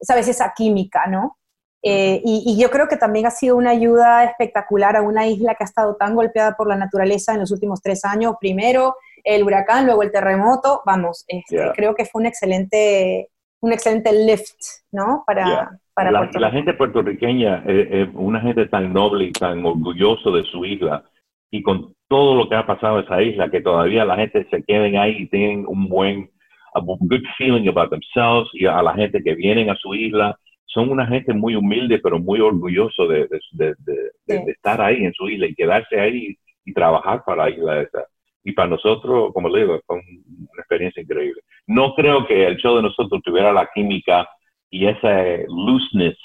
¿sabes? 0.00 0.28
Esa 0.28 0.52
química, 0.56 1.06
¿no? 1.06 1.36
Y, 1.80 2.42
y, 2.44 2.60
yo 2.60 2.70
creo 2.70 2.88
que 2.88 2.96
también 2.96 3.26
ha 3.26 3.30
sido 3.30 3.56
una 3.56 3.70
ayuda 3.70 4.24
espectacular 4.24 4.96
a 4.96 5.02
una 5.02 5.28
isla 5.28 5.54
que 5.54 5.62
ha 5.62 5.64
estado 5.64 5.94
tan 5.94 6.16
golpeada 6.16 6.56
por 6.56 6.68
la 6.68 6.74
naturaleza 6.74 7.32
en 7.32 7.40
los 7.40 7.52
últimos 7.52 7.80
tres 7.80 8.04
años. 8.04 8.34
Primero 8.40 8.96
el 9.22 9.44
huracán, 9.44 9.86
luego 9.86 10.02
el 10.02 10.10
terremoto. 10.10 10.82
Vamos, 10.84 11.24
este, 11.28 11.70
creo 11.74 11.94
que 11.94 12.04
fue 12.04 12.20
un 12.22 12.26
excelente 12.26 13.30
un 13.60 13.72
excelente 13.72 14.12
lift, 14.12 14.60
¿no? 14.92 15.24
Para, 15.26 15.44
Yeah. 15.44 15.70
para 15.94 16.10
la, 16.10 16.50
gente 16.50 16.74
puertorriqueña 16.74 17.64
es, 17.66 18.08
una 18.14 18.40
gente 18.40 18.66
tan 18.66 18.92
noble 18.92 19.24
y 19.24 19.32
tan 19.32 19.64
orgulloso 19.64 20.30
de 20.30 20.44
su 20.44 20.64
isla 20.64 21.04
y 21.50 21.62
con 21.62 21.92
todo 22.08 22.36
lo 22.36 22.48
que 22.48 22.54
ha 22.54 22.66
pasado 22.66 22.98
en 22.98 23.04
esa 23.04 23.22
isla 23.22 23.50
que 23.50 23.60
todavía 23.60 24.04
la 24.04 24.16
gente 24.16 24.46
se 24.50 24.62
queden 24.62 24.96
ahí 24.96 25.16
y 25.18 25.28
tienen 25.28 25.64
un 25.66 25.88
buen 25.88 26.30
a 26.74 26.80
good 26.80 27.22
feeling 27.36 27.68
about 27.68 27.90
themselves 27.90 28.48
y 28.52 28.66
a 28.66 28.82
la 28.82 28.94
gente 28.94 29.22
que 29.22 29.34
vienen 29.34 29.70
a 29.70 29.76
su 29.76 29.94
isla 29.94 30.38
son 30.66 30.90
una 30.90 31.06
gente 31.06 31.32
muy 31.32 31.54
humilde 31.56 31.98
pero 31.98 32.18
muy 32.18 32.40
orgulloso 32.40 33.06
de, 33.06 33.26
de, 33.28 33.40
de- 33.52 33.74
de- 33.78 33.94
de- 34.26 34.38
Sí. 34.38 34.44
de 34.44 34.52
estar 34.52 34.80
ahí 34.80 35.04
en 35.04 35.12
su 35.14 35.28
isla 35.28 35.46
y 35.46 35.54
quedarse 35.54 35.98
ahí 36.00 36.36
y 36.64 36.72
trabajar 36.72 37.22
para 37.24 37.44
la 37.44 37.50
isla 37.50 37.80
esa 37.82 38.04
y 38.44 38.52
para 38.52 38.68
nosotros 38.68 39.32
como 39.32 39.48
le 39.48 39.60
digo 39.62 39.80
fue 39.86 39.96
un- 39.96 40.24
una 40.52 40.60
experiencia 40.62 41.02
increíble 41.02 41.40
no 41.66 41.94
creo 41.94 42.26
que 42.26 42.46
el 42.46 42.56
show 42.58 42.76
de 42.76 42.82
nosotros 42.82 43.20
tuviera 43.24 43.52
la 43.52 43.68
química 43.74 44.28
y 44.70 44.86
ese 44.86 45.46
looseness 45.48 46.16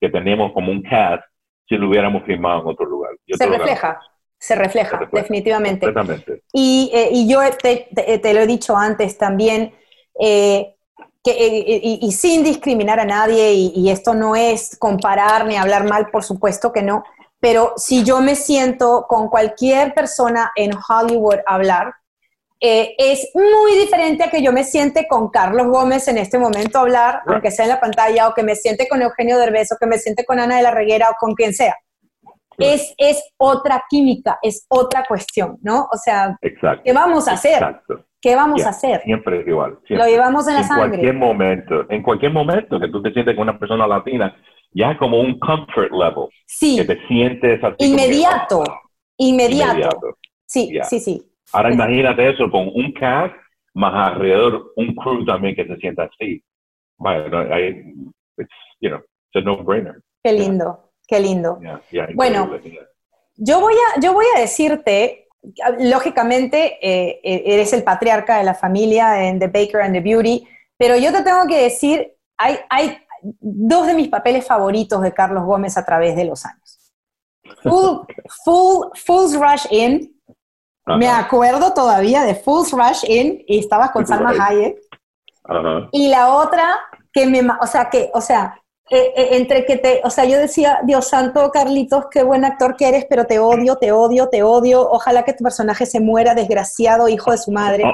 que 0.00 0.08
tenemos 0.08 0.52
como 0.52 0.72
un 0.72 0.82
cast 0.82 1.22
si 1.68 1.76
lo 1.76 1.88
hubiéramos 1.88 2.24
filmado 2.24 2.60
en 2.62 2.66
otro 2.66 2.84
lugar. 2.86 3.12
Yo 3.26 3.36
Se 3.36 3.46
refleja, 3.46 4.00
se 4.36 4.56
refleja, 4.56 4.90
Se 4.90 4.96
refleja. 5.04 5.22
definitivamente. 5.22 5.92
Y, 6.52 6.90
eh, 6.92 7.08
y 7.12 7.32
yo 7.32 7.38
te, 7.62 7.86
te- 7.94 8.18
te 8.18 8.34
lo 8.34 8.40
he 8.40 8.46
dicho 8.46 8.76
antes 8.76 9.16
también, 9.16 9.72
eh, 10.18 10.74
que, 11.24 11.30
eh, 11.30 11.80
y, 11.82 11.98
y 12.02 12.12
sin 12.12 12.42
discriminar 12.42 12.98
a 13.00 13.04
nadie, 13.04 13.52
y, 13.52 13.72
y 13.76 13.90
esto 13.90 14.14
no 14.14 14.34
es 14.36 14.76
comparar 14.78 15.46
ni 15.46 15.56
hablar 15.56 15.84
mal, 15.84 16.10
por 16.10 16.24
supuesto 16.24 16.72
que 16.72 16.82
no, 16.82 17.04
pero 17.40 17.74
si 17.76 18.04
yo 18.04 18.20
me 18.20 18.34
siento 18.36 19.06
con 19.08 19.28
cualquier 19.28 19.94
persona 19.94 20.52
en 20.56 20.72
Hollywood 20.88 21.38
hablar, 21.46 21.92
eh, 22.60 22.94
es 22.96 23.28
muy 23.34 23.74
diferente 23.76 24.22
a 24.22 24.30
que 24.30 24.40
yo 24.40 24.52
me 24.52 24.62
siente 24.62 25.08
con 25.08 25.30
Carlos 25.30 25.66
Gómez 25.66 26.06
en 26.06 26.18
este 26.18 26.38
momento 26.38 26.78
hablar, 26.78 27.22
Right. 27.24 27.32
aunque 27.34 27.50
sea 27.50 27.64
en 27.64 27.70
la 27.70 27.80
pantalla, 27.80 28.28
o 28.28 28.34
que 28.34 28.44
me 28.44 28.54
siente 28.54 28.86
con 28.88 29.02
Eugenio 29.02 29.36
Derbez, 29.38 29.72
o 29.72 29.76
que 29.76 29.86
me 29.86 29.98
siente 29.98 30.24
con 30.24 30.38
Ana 30.38 30.56
de 30.58 30.62
la 30.62 30.70
Reguera, 30.70 31.10
o 31.10 31.14
con 31.18 31.34
quien 31.34 31.52
sea. 31.54 31.76
Es, 32.58 32.94
es 32.98 33.20
otra 33.38 33.82
química, 33.90 34.38
es 34.42 34.64
otra 34.68 35.04
cuestión, 35.08 35.58
¿no? 35.62 35.88
O 35.92 35.96
sea, 35.96 36.36
Exacto. 36.40 36.82
¿qué 36.84 36.92
vamos 36.92 37.26
a 37.26 37.32
hacer? 37.32 37.54
Exacto. 37.54 38.04
¿Qué 38.22 38.36
vamos 38.36 38.58
Yeah. 38.60 38.68
a 38.68 38.70
hacer? 38.70 39.02
Siempre 39.02 39.40
es 39.40 39.48
igual. 39.48 39.72
Lo 39.72 39.80
siempre. 39.86 40.10
llevamos 40.10 40.46
en 40.48 40.54
la 40.54 40.60
en 40.60 40.66
sangre. 40.68 40.88
cualquier 40.90 41.14
momento, 41.14 41.86
en 41.90 42.02
cualquier 42.02 42.32
momento 42.32 42.78
que 42.80 42.88
tú 42.88 43.02
te 43.02 43.12
sientes 43.12 43.34
con 43.34 43.42
una 43.48 43.58
persona 43.58 43.86
latina, 43.86 44.34
ya 44.70 44.96
como 44.96 45.20
un 45.20 45.38
comfort 45.40 45.90
level, 45.90 46.28
Sí, 46.46 46.76
que 46.76 46.84
te 46.84 47.06
sientes 47.08 47.62
así 47.62 47.74
como 47.76 47.76
que, 47.78 47.84
inmediato, 47.86 48.64
inmediato. 49.18 49.72
inmediato. 49.72 50.18
Sí, 50.46 50.70
Yeah. 50.72 50.84
sí, 50.84 51.00
sí. 51.00 51.22
Ahora 51.52 51.72
imagínate 51.72 52.30
eso 52.30 52.48
con 52.50 52.68
un 52.72 52.92
cast 52.92 53.34
más 53.74 54.12
alrededor 54.12 54.72
un 54.76 54.94
crew 54.94 55.24
también 55.24 55.54
que 55.56 55.66
se 55.66 55.76
sienta 55.76 56.04
así. 56.04 56.42
Vaya, 56.98 57.28
no, 57.28 57.42
I- 57.58 57.94
it's, 58.38 58.50
you 58.80 58.88
know, 58.88 59.00
it's 59.00 59.36
a 59.36 59.40
no-brainer. 59.40 60.00
Qué 60.22 60.32
lindo, 60.32 60.92
qué 61.08 61.18
lindo. 61.20 61.58
Yeah, 61.60 61.80
yeah, 61.90 62.06
Bueno, 62.14 62.48
yeah. 62.62 62.82
Yo 63.36 63.60
voy 63.60 63.74
a, 63.74 64.00
yo 64.00 64.12
voy 64.12 64.26
a 64.36 64.40
decirte, 64.40 65.21
lógicamente, 65.78 66.78
eh, 66.80 67.20
eh, 67.22 67.42
eres 67.46 67.72
el 67.72 67.82
patriarca 67.82 68.38
de 68.38 68.44
la 68.44 68.54
familia 68.54 69.24
en 69.24 69.38
The 69.38 69.48
Baker 69.48 69.80
and 69.80 69.94
the 69.94 70.00
Beauty, 70.00 70.46
pero 70.76 70.96
yo 70.96 71.12
te 71.12 71.22
tengo 71.22 71.46
que 71.46 71.62
decir, 71.62 72.16
hay, 72.38 72.58
hay 72.70 72.98
dos 73.40 73.86
de 73.86 73.94
mis 73.94 74.08
papeles 74.08 74.46
favoritos 74.46 75.02
de 75.02 75.12
Carlos 75.12 75.44
Gómez 75.44 75.76
a 75.76 75.84
través 75.84 76.16
de 76.16 76.24
los 76.24 76.44
años. 76.44 76.92
Full, 77.62 78.06
full, 78.44 78.88
Fool's 78.94 79.34
Rush 79.34 79.66
In, 79.70 80.20
me 80.86 81.08
acuerdo 81.08 81.74
todavía 81.74 82.22
de 82.22 82.34
Fool's 82.34 82.72
Rush 82.72 83.04
In, 83.08 83.44
y 83.46 83.58
estabas 83.58 83.90
con 83.92 84.06
Salma. 84.06 84.30
Hayek. 84.30 84.78
ajá. 85.44 85.88
Y 85.92 86.08
la 86.08 86.34
otra 86.34 86.80
que 87.12 87.26
me, 87.26 87.40
o 87.60 87.66
sea, 87.66 87.88
que, 87.90 88.10
o 88.14 88.20
sea, 88.20 88.61
eh, 88.90 89.12
eh, 89.16 89.28
entre 89.32 89.64
que 89.64 89.76
te, 89.78 90.00
o 90.04 90.10
sea, 90.10 90.24
yo 90.24 90.38
decía, 90.38 90.80
Dios 90.84 91.08
santo, 91.08 91.50
Carlitos, 91.50 92.06
qué 92.10 92.22
buen 92.22 92.44
actor 92.44 92.76
que 92.76 92.88
eres, 92.88 93.06
pero 93.08 93.24
te 93.24 93.38
odio, 93.38 93.76
te 93.76 93.92
odio, 93.92 94.28
te 94.28 94.42
odio. 94.42 94.88
Ojalá 94.90 95.22
que 95.24 95.32
tu 95.32 95.42
personaje 95.44 95.86
se 95.86 96.00
muera, 96.00 96.34
desgraciado, 96.34 97.08
hijo 97.08 97.30
de 97.30 97.38
su 97.38 97.52
madre. 97.52 97.84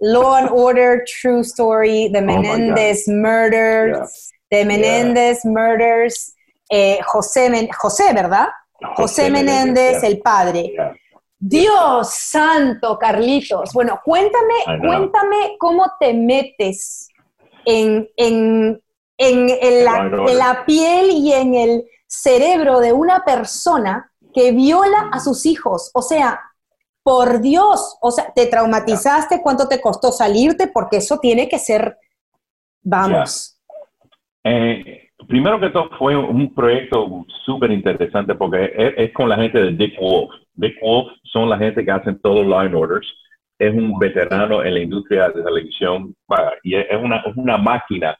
Law 0.00 0.34
and 0.34 0.50
Order, 0.52 1.04
True 1.22 1.40
Story, 1.40 2.10
The 2.12 2.18
Oh. 2.18 2.22
Menendez 2.22 3.08
Murders, 3.08 4.30
The 4.50 4.64
Menendez 4.64 5.44
Murders, 5.44 6.34
eh, 6.70 6.98
José, 7.04 7.50
Men- 7.50 7.68
José, 7.76 8.12
¿verdad? 8.14 8.48
José 8.96 9.30
Menéndez, 9.30 10.00
yeah, 10.00 10.08
el 10.08 10.20
padre. 10.20 10.72
Dios 11.38 12.10
santo, 12.14 12.98
Carlitos. 12.98 13.72
Bueno, 13.72 14.00
cuéntame, 14.04 14.54
cuéntame 14.80 15.56
cómo 15.58 15.84
te 15.98 16.14
metes 16.14 17.08
en, 17.64 18.08
en, 18.16 18.80
en, 19.20 19.50
en 19.50 19.84
la, 19.84 19.98
en 20.06 20.38
la 20.38 20.64
piel 20.64 21.10
y 21.10 21.32
en 21.34 21.54
el 21.54 21.84
cerebro 22.06 22.80
de 22.80 22.94
una 22.94 23.22
persona 23.22 24.10
que 24.32 24.52
viola 24.52 25.10
a 25.12 25.20
sus 25.20 25.44
hijos. 25.44 25.90
O 25.92 26.00
sea, 26.00 26.40
por 27.02 27.40
Dios, 27.42 27.98
o 28.00 28.10
sea, 28.10 28.32
te 28.34 28.46
traumatizaste, 28.46 29.42
cuánto 29.42 29.68
te 29.68 29.80
costó 29.80 30.10
salirte, 30.10 30.68
porque 30.72 30.96
eso 30.96 31.18
tiene 31.18 31.48
que 31.48 31.58
ser, 31.58 31.98
vamos. 32.82 33.60
Eh, 34.42 35.10
primero 35.28 35.60
que 35.60 35.68
todo 35.68 35.90
fue 35.98 36.16
un 36.16 36.54
proyecto 36.54 37.26
súper 37.44 37.72
interesante 37.72 38.34
porque 38.34 38.72
es, 38.74 38.94
es 38.96 39.12
con 39.12 39.28
la 39.28 39.36
gente 39.36 39.62
de 39.62 39.72
Dick 39.72 40.00
Wolf. 40.00 40.30
Dick 40.54 40.80
Wolf 40.80 41.12
son 41.24 41.50
la 41.50 41.58
gente 41.58 41.84
que 41.84 41.90
hacen 41.90 42.18
todos 42.22 42.46
los 42.46 42.62
line 42.62 42.74
orders. 42.74 43.06
Es 43.58 43.74
un 43.74 43.98
veterano 43.98 44.64
en 44.64 44.72
la 44.72 44.80
industria 44.80 45.28
de 45.28 45.42
televisión 45.42 46.14
y 46.62 46.76
es 46.76 46.86
una, 46.98 47.18
es 47.18 47.36
una 47.36 47.58
máquina 47.58 48.16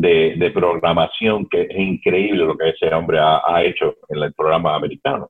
de, 0.00 0.34
de 0.36 0.50
programación 0.52 1.46
que 1.50 1.62
es 1.62 1.76
increíble 1.76 2.44
lo 2.44 2.56
que 2.56 2.68
ese 2.68 2.94
hombre 2.94 3.18
ha, 3.18 3.42
ha 3.44 3.64
hecho 3.64 3.96
en 4.08 4.22
el 4.22 4.32
programa 4.32 4.76
americano. 4.76 5.28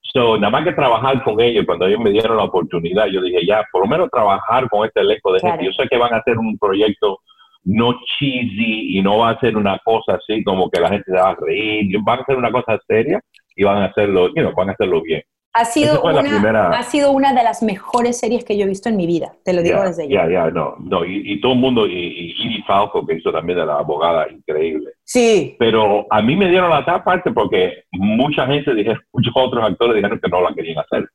So, 0.00 0.38
nada 0.38 0.50
más 0.50 0.64
que 0.64 0.72
trabajar 0.72 1.22
con 1.24 1.40
ellos, 1.40 1.66
cuando 1.66 1.86
ellos 1.86 1.98
me 2.00 2.10
dieron 2.10 2.36
la 2.36 2.44
oportunidad, 2.44 3.06
yo 3.06 3.20
dije, 3.20 3.44
ya, 3.44 3.64
por 3.72 3.82
lo 3.82 3.88
menos 3.88 4.08
trabajar 4.10 4.68
con 4.68 4.86
este 4.86 5.00
elenco 5.00 5.32
de 5.32 5.40
Claro. 5.40 5.56
gente. 5.56 5.66
Yo 5.66 5.72
sé 5.72 5.88
que 5.88 5.98
van 5.98 6.14
a 6.14 6.18
hacer 6.18 6.38
un 6.38 6.56
proyecto 6.56 7.18
no 7.64 7.98
cheesy 8.16 8.96
y 8.96 9.02
no 9.02 9.18
va 9.18 9.30
a 9.30 9.40
ser 9.40 9.56
una 9.56 9.76
cosa 9.84 10.14
así 10.14 10.44
como 10.44 10.70
que 10.70 10.80
la 10.80 10.88
gente 10.88 11.10
se 11.10 11.18
va 11.18 11.30
a 11.30 11.36
reír. 11.40 11.98
Van 12.04 12.20
a 12.20 12.22
hacer 12.22 12.36
una 12.36 12.52
cosa 12.52 12.78
seria 12.86 13.20
y 13.56 13.64
van 13.64 13.78
a 13.78 13.86
hacerlo, 13.86 14.28
you 14.28 14.34
know, 14.34 14.52
van 14.54 14.68
a 14.68 14.72
hacerlo 14.72 15.02
bien. 15.02 15.22
Ha 15.58 15.64
sido, 15.64 16.02
una, 16.02 16.20
primera- 16.20 16.68
ha 16.70 16.82
sido 16.82 17.12
una 17.12 17.32
de 17.32 17.42
las 17.42 17.62
mejores 17.62 18.18
series 18.18 18.44
que 18.44 18.58
yo 18.58 18.64
he 18.64 18.68
visto 18.68 18.90
en 18.90 18.96
mi 18.96 19.06
vida, 19.06 19.32
te 19.42 19.54
lo 19.54 19.62
digo 19.62 19.78
Ya, 19.78 19.84
desde 19.84 20.08
ya. 20.08 20.24
ya, 20.26 20.30
ya, 20.30 20.50
no, 20.50 20.76
no, 20.80 21.02
y, 21.04 21.22
y 21.32 21.40
todo 21.40 21.52
el 21.52 21.58
mundo, 21.58 21.86
y, 21.86 21.92
y 21.94 22.46
Edie 22.46 22.62
Falco, 22.66 23.06
que 23.06 23.14
hizo 23.14 23.32
también 23.32 23.58
de 23.58 23.64
la 23.64 23.78
abogada, 23.78 24.28
increíble. 24.30 24.90
Sí, 25.04 25.56
Pero 25.58 26.06
a 26.10 26.20
mí 26.20 26.36
me 26.36 26.50
dieron 26.50 26.68
la 26.68 26.80
otra 26.80 27.02
parte 27.02 27.30
porque 27.32 27.84
mucha 27.92 28.46
gente, 28.46 28.74
dije, 28.74 28.94
muchos 29.14 29.32
otros 29.34 29.64
actores 29.64 29.94
dijeron 29.96 30.20
que 30.22 30.28
no 30.28 30.42
la 30.42 30.52
querían 30.54 30.78
hacer. 30.78 31.08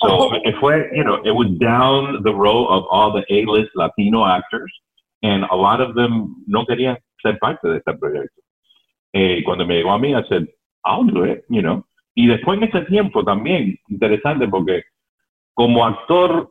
So 0.00 0.08
Oh. 0.10 0.34
it 0.44 0.54
fue, 0.60 0.90
you 0.94 1.02
know, 1.02 1.16
it 1.24 1.32
was 1.34 1.48
down 1.58 2.22
the 2.22 2.30
road 2.32 2.66
of 2.68 2.84
all 2.90 3.10
the 3.12 3.24
A-list 3.30 3.70
Latino 3.74 4.26
actors, 4.26 4.70
and 5.22 5.44
a 5.50 5.56
lot 5.56 5.80
of 5.80 5.94
them 5.96 6.36
no 6.46 6.64
querían 6.66 6.98
ser 7.22 7.38
parte 7.40 7.66
de 7.68 7.78
este 7.78 7.94
proyecto. 7.94 8.40
Eh, 9.14 9.42
cuando 9.44 9.66
me 9.66 9.74
llegó 9.76 9.90
a 9.92 9.98
mí, 9.98 10.10
I 10.14 10.22
said, 10.28 10.46
I'll 10.84 11.04
do 11.04 11.24
it, 11.24 11.42
you 11.48 11.62
know. 11.62 11.84
Y 12.20 12.26
después 12.26 12.58
en 12.58 12.64
ese 12.64 12.80
tiempo 12.86 13.22
también, 13.22 13.78
interesante 13.88 14.48
porque 14.48 14.82
como 15.54 15.86
actor, 15.86 16.48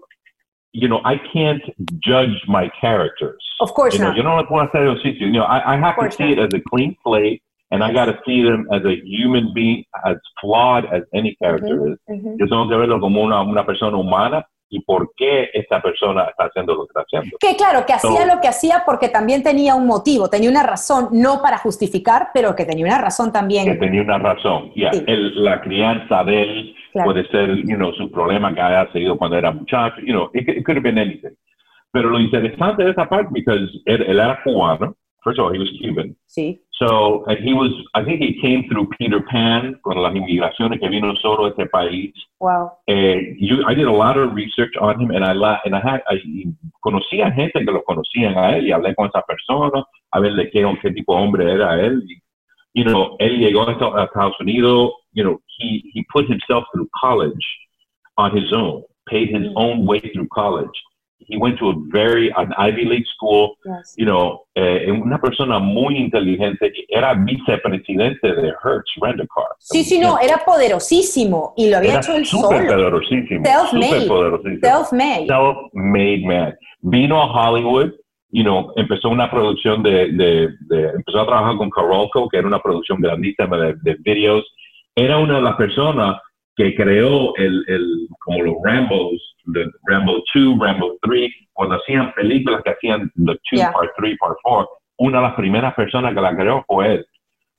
you 0.72 0.88
know, 0.88 1.02
I 1.04 1.18
can't 1.34 1.62
judge 2.02 2.42
my 2.48 2.70
characters. 2.80 3.36
of 3.60 3.74
course 3.74 3.94
You 3.98 4.00
know, 4.00 4.12
not. 4.12 4.18
yo 4.18 4.24
no 4.24 4.38
le 4.38 4.46
puedo 4.46 4.62
hacer 4.64 4.88
un 4.88 4.98
sitio. 5.02 5.28
You 5.28 5.34
know, 5.34 5.44
I, 5.46 5.76
I 5.76 5.78
have 5.78 5.96
to 5.98 6.10
see 6.16 6.32
it 6.32 6.40
as 6.40 6.54
a 6.54 6.62
clean 6.70 6.96
slate, 7.04 7.42
and 7.72 7.84
I 7.84 7.92
got 7.92 8.06
to 8.06 8.18
see 8.26 8.44
them 8.44 8.66
as 8.72 8.82
a 8.86 8.96
human 9.04 9.52
being, 9.54 9.84
as 10.06 10.16
flawed 10.40 10.86
as 10.86 11.04
any 11.14 11.36
character 11.42 11.92
is. 11.92 11.98
Ujú. 12.08 12.38
Yo 12.40 12.46
tengo 12.48 12.70
que 12.70 12.78
verlo 12.78 13.02
como 13.02 13.22
una, 13.24 13.42
una 13.42 13.66
persona 13.66 13.98
humana 13.98 14.46
y 14.70 14.82
por 14.82 15.12
qué 15.16 15.50
esta 15.54 15.82
persona 15.82 16.26
está 16.26 16.46
haciendo 16.46 16.74
lo 16.76 16.86
que 16.86 16.92
está 16.92 17.02
haciendo. 17.02 17.38
Que 17.40 17.56
claro, 17.56 17.86
que 17.86 17.94
hacía 17.94 18.22
So- 18.28 18.36
lo 18.36 18.42
que 18.42 18.48
hacía 18.48 18.84
porque 18.86 19.10
también 19.10 19.42
tenía 19.44 19.76
un 19.76 19.88
motivo, 19.88 20.30
tenía 20.30 20.50
una 20.50 20.64
razón, 20.64 21.08
no 21.12 21.42
para 21.42 21.58
justificar, 21.58 22.30
pero 22.34 22.56
que 22.56 22.66
tenía 22.66 22.86
una 22.86 22.98
razón 22.98 23.28
Que 23.28 23.34
también. 23.34 23.80
tenía 23.80 24.02
una 24.02 24.18
razón. 24.18 24.72
Yeah, 24.74 24.92
Sí. 24.94 25.04
el- 25.08 25.44
la 25.44 25.62
crianza 25.62 26.24
de 26.26 26.42
él 26.42 26.76
Claro. 26.92 27.12
puede 27.12 27.28
ser, 27.30 27.56
you 27.66 27.76
know, 27.78 27.94
su 27.94 28.12
problema 28.12 28.54
que 28.54 28.62
haya 28.62 28.92
seguido 28.92 29.18
cuando 29.18 29.38
era 29.38 29.52
muchacho. 29.52 29.96
You 30.02 30.14
know, 30.14 30.30
it, 30.34 30.46
could- 30.46 30.58
it 30.58 30.66
could 30.66 30.78
have 30.78 30.84
been 30.84 30.98
anything. 31.00 31.36
Pero 31.92 32.10
lo 32.10 32.20
interesante 32.20 32.84
de 32.84 32.92
esa 32.92 33.08
parte, 33.08 33.30
because 33.32 33.62
él, 33.86 34.02
él 34.04 34.20
era 34.20 34.42
cubano. 34.44 34.96
First 35.28 35.40
of 35.40 35.46
all, 35.46 35.52
he 35.54 35.60
was 35.60 35.70
Cuban. 35.82 36.16
Sí, 36.28 36.62
So, 36.80 37.26
and 37.28 37.38
he 37.44 37.54
was, 37.54 37.72
I 37.96 38.04
think 38.06 38.22
he 38.22 38.40
came 38.40 38.64
through 38.70 38.88
Peter 38.98 39.20
Pan 39.30 39.78
con 39.84 40.02
las 40.02 40.16
inmigraciones 40.16 40.80
que 40.80 40.88
vino 40.90 41.14
solo 41.18 41.48
este 41.48 41.66
país. 41.70 42.14
wow. 42.40 42.72
Eh, 42.88 43.34
you, 43.40 43.64
I 43.68 43.74
did 43.74 43.88
a 43.88 43.92
lot 43.92 44.16
of 44.18 44.34
research 44.34 44.72
on 44.80 45.00
him 45.02 45.12
and 45.12 45.26
I, 45.26 45.34
la- 45.34 45.60
and 45.66 45.76
I 45.76 45.82
had, 45.82 46.02
I, 46.08 46.16
conocí 46.82 47.20
a 47.22 47.32
gente 47.32 47.66
que 47.66 47.72
lo 47.74 47.84
conocían 47.84 48.38
a 48.38 48.56
él 48.58 48.68
y 48.68 48.72
hablé 48.72 48.96
con 48.96 49.08
esa 49.08 49.22
persona 49.24 49.84
a 50.12 50.20
ver 50.22 50.34
de 50.36 50.50
qué, 50.50 50.64
qué 50.82 50.92
tipo 50.92 51.16
de 51.16 51.22
hombre 51.24 51.52
era 51.52 51.76
él. 51.82 52.04
Y, 52.08 52.22
you 52.74 52.86
know, 52.86 53.18
él 53.20 53.40
llegó 53.40 53.68
a 53.68 53.72
Estados 53.74 53.96
a 53.98 54.04
Estados 54.06 54.40
Unidos, 54.40 54.92
you 55.14 55.24
know, 55.24 55.42
he, 55.58 55.82
he 55.94 56.04
put 56.14 56.26
himself 56.30 56.64
through 56.72 56.88
college 57.02 57.44
on 58.18 58.32
his 58.38 58.54
own, 58.54 58.84
paid 59.10 59.30
his 59.30 59.48
Mm. 59.48 59.54
own 59.56 59.86
way 59.88 60.00
through 60.14 60.28
college. 60.30 60.78
He 61.20 61.36
went 61.38 61.58
to 61.60 61.70
a 61.70 61.74
very 61.92 62.32
an 62.38 62.54
Ivy 62.58 62.86
League 62.86 63.06
school, 63.16 63.58
Yes. 63.66 63.96
you 63.98 64.06
know, 64.06 64.46
eh, 64.56 64.90
una 64.92 65.20
persona 65.20 65.60
muy 65.60 65.98
inteligente, 65.98 66.72
era 66.90 67.14
vicepresidente 67.16 68.34
de 68.34 68.50
Hertz 68.64 68.92
Rent 69.02 69.20
a 69.22 69.26
Car. 69.28 69.48
Sí, 69.60 69.84
sí, 69.84 70.00
no, 70.00 70.20
era 70.20 70.38
poderosísimo 70.46 71.54
y 71.58 71.70
lo 71.70 71.78
había 71.78 71.92
Era 71.92 72.00
hecho 72.02 72.16
él 72.16 72.26
solo. 72.26 72.50
poderosísimo. 72.50 73.44
Self-made. 73.46 74.08
poderosísimo. 74.08 74.60
Self-made. 74.62 75.28
Self-made 75.28 76.22
man. 76.26 76.56
Vino 76.82 77.22
a 77.22 77.26
Hollywood, 77.50 77.92
you 78.30 78.44
know, 78.44 78.72
empezó 78.76 79.10
una 79.10 79.30
producción 79.30 79.82
de, 79.84 80.12
de, 80.12 80.50
de- 80.70 80.90
empezó 80.96 81.22
a 81.22 81.26
trabajar 81.26 81.58
con 81.58 81.70
Carolco, 81.70 82.30
que 82.30 82.38
era 82.38 82.48
una 82.48 82.60
producción 82.62 83.00
grandísima 83.02 83.58
de, 83.58 83.76
de 83.82 83.96
videos. 84.00 84.46
Era 84.96 85.18
una 85.18 85.36
de 85.36 85.42
las 85.42 85.56
personas 85.56 86.18
que 86.58 86.76
creó 86.76 87.36
el, 87.38 87.64
el 87.68 88.08
como 88.20 88.42
los 88.42 88.56
Rambos, 88.64 89.36
de 89.46 89.66
Rambo 89.86 90.14
2, 90.36 90.60
Rambo 90.60 90.98
3, 91.04 91.32
cuando 91.54 91.76
hacían 91.76 92.12
películas 92.14 92.62
que 92.64 92.72
hacían 92.72 93.10
the 93.16 93.34
2, 93.34 93.38
Yeah. 93.52 93.72
part 93.72 93.92
3, 93.98 94.18
part 94.20 94.38
4, 94.44 94.70
una 94.98 95.20
de 95.20 95.24
las 95.28 95.36
primeras 95.36 95.74
personas 95.76 96.14
que 96.14 96.20
la 96.22 96.36
creó 96.36 96.64
fue 96.68 96.96
él. 96.96 97.06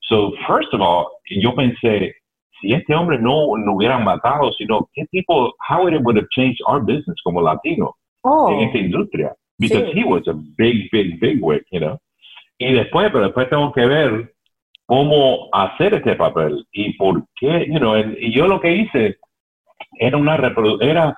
So, 0.01 0.33
first 0.47 0.73
of 0.73 0.81
all, 0.81 1.07
yo 1.29 1.55
pensé, 1.55 2.13
si 2.61 2.73
este 2.73 2.93
hombre 2.93 3.17
no 3.19 3.55
lo 3.57 3.73
hubieran 3.73 4.03
matado, 4.03 4.51
sino 4.53 4.89
qué 4.93 5.05
tipo, 5.11 5.53
how 5.69 5.87
it 5.87 5.95
would 6.03 6.17
have 6.17 6.27
changed 6.31 6.59
our 6.67 6.81
business 6.81 7.15
como 7.23 7.41
latino 7.41 7.95
Oh, 8.23 8.51
en 8.51 8.59
esta 8.67 8.77
industria. 8.79 9.33
Because 9.57 9.85
Sí. 9.93 9.99
he 9.99 10.03
was 10.03 10.27
a 10.27 10.33
big, 10.57 10.89
big, 10.91 11.19
big 11.21 11.39
wig, 11.41 11.63
you 11.71 11.79
know. 11.79 11.97
Y 12.59 12.73
después, 12.73 13.09
pero 13.11 13.23
después 13.25 13.49
tengo 13.49 13.71
que 13.71 13.85
ver 13.85 14.33
cómo 14.89 15.49
hacer 15.53 15.93
este 15.93 16.15
papel 16.15 16.65
y 16.71 16.93
por 16.97 17.23
qué, 17.39 17.67
you 17.69 17.77
know, 17.77 17.93
and- 17.93 18.17
y 18.19 18.33
yo 18.33 18.47
lo 18.47 18.59
que 18.59 18.71
hice 18.75 19.17
era 19.99 20.17
una 20.17 20.35
era 20.81 21.15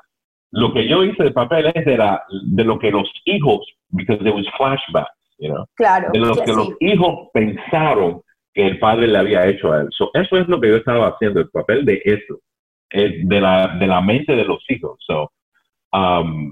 lo 0.51 0.73
que 0.73 0.85
yo 0.89 1.05
hice 1.05 1.23
de 1.23 1.31
papel 1.31 1.71
es 1.73 1.85
de, 1.85 1.95
la, 1.95 2.21
de 2.47 2.65
lo 2.65 2.77
que 2.77 2.91
los 2.91 3.09
hijos, 3.23 3.65
because 3.91 4.21
there 4.21 4.35
was 4.35 4.45
flashbacks, 4.57 5.15
you 5.37 5.47
know, 5.47 5.65
claro. 5.75 6.09
de 6.11 6.19
lo 6.19 6.35
que 6.35 6.51
sí. 6.51 6.53
los 6.53 6.73
hijos 6.81 7.29
pensaron 7.33 8.21
que 8.53 8.67
el 8.67 8.77
padre 8.77 9.07
le 9.07 9.17
había 9.17 9.47
hecho 9.47 9.71
a 9.71 9.79
él. 9.79 9.87
So, 9.91 10.11
eso 10.15 10.35
es 10.37 10.49
lo 10.49 10.59
que 10.59 10.67
yo 10.67 10.75
estaba 10.75 11.07
haciendo, 11.07 11.39
el 11.39 11.49
papel 11.49 11.85
de 11.85 12.01
eso, 12.03 12.41
eh, 12.89 13.21
de, 13.23 13.39
la, 13.39 13.77
de 13.79 13.87
la 13.87 14.01
mente 14.01 14.35
de 14.35 14.43
los 14.43 14.61
hijos. 14.67 14.99
So, 15.07 15.31
um, 15.93 16.51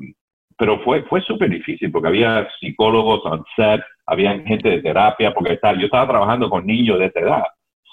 pero 0.60 0.78
fue, 0.82 1.04
fue 1.04 1.22
súper 1.22 1.50
difícil 1.50 1.90
porque 1.90 2.10
había 2.10 2.48
psicólogos 2.60 3.22
on 3.26 3.44
set, 3.56 3.82
había 4.06 4.38
gente 4.42 4.70
de 4.70 4.82
terapia, 4.82 5.34
porque 5.34 5.54
estaba, 5.54 5.74
yo 5.80 5.86
estaba 5.86 6.06
trabajando 6.08 6.50
con 6.50 6.66
niños 6.66 7.00
de 7.00 7.06
esta 7.06 7.22
edad, 7.22 7.44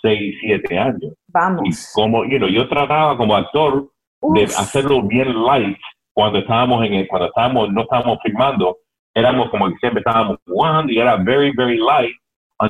6, 0.02 0.35
7 0.40 0.76
años. 0.79 1.12
Y 1.12 1.14
Vamos. 1.29 1.92
como, 1.94 2.24
you 2.24 2.38
know, 2.38 2.48
yo 2.48 2.68
trataba 2.68 3.16
como 3.16 3.37
actor 3.37 3.88
de 4.35 4.44
hacerlo 4.44 5.02
bien 5.02 5.33
light 5.44 5.79
cuando 6.12 6.40
estábamos 6.40 6.85
en 6.85 6.94
el, 6.94 7.07
cuando 7.09 7.29
estábamos, 7.29 7.72
no 7.72 7.83
estábamos 7.83 8.18
filmando, 8.24 8.79
éramos 9.14 9.48
como 9.50 9.68
que 9.68 9.76
siempre 9.76 10.00
estábamos 10.00 10.38
jugando 10.46 10.92
y 10.92 10.98
era 10.98 11.16
very, 11.16 11.52
very 11.55 11.79
light 11.79 12.14
un- 12.61 12.68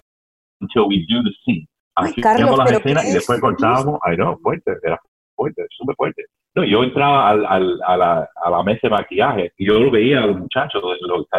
until 0.60 0.82
we 0.82 1.06
do 1.08 1.22
the 1.22 1.30
scene. 1.44 1.66
Ay, 1.94 2.12
Carlos, 2.20 2.58
las 2.58 2.70
escenas 2.72 3.04
y 3.08 3.12
después 3.14 3.40
cortábamos, 3.40 3.98
ay 4.02 4.18
no, 4.18 4.36
fuerte, 4.38 4.72
era 4.82 5.00
fuerte, 5.34 5.64
súper 5.70 5.96
fuerte. 5.96 6.24
No, 6.56 6.64
yo 6.64 6.82
entraba 6.82 7.28
al, 7.28 7.44
al, 7.44 7.80
a, 7.86 7.96
la, 7.98 8.30
a 8.34 8.50
la 8.50 8.62
mesa 8.62 8.80
de 8.84 8.90
maquillaje 8.90 9.52
y 9.58 9.66
yo 9.66 9.78
lo 9.78 9.90
veía 9.90 10.22
a 10.22 10.26
los 10.26 10.38
muchachos 10.38 10.82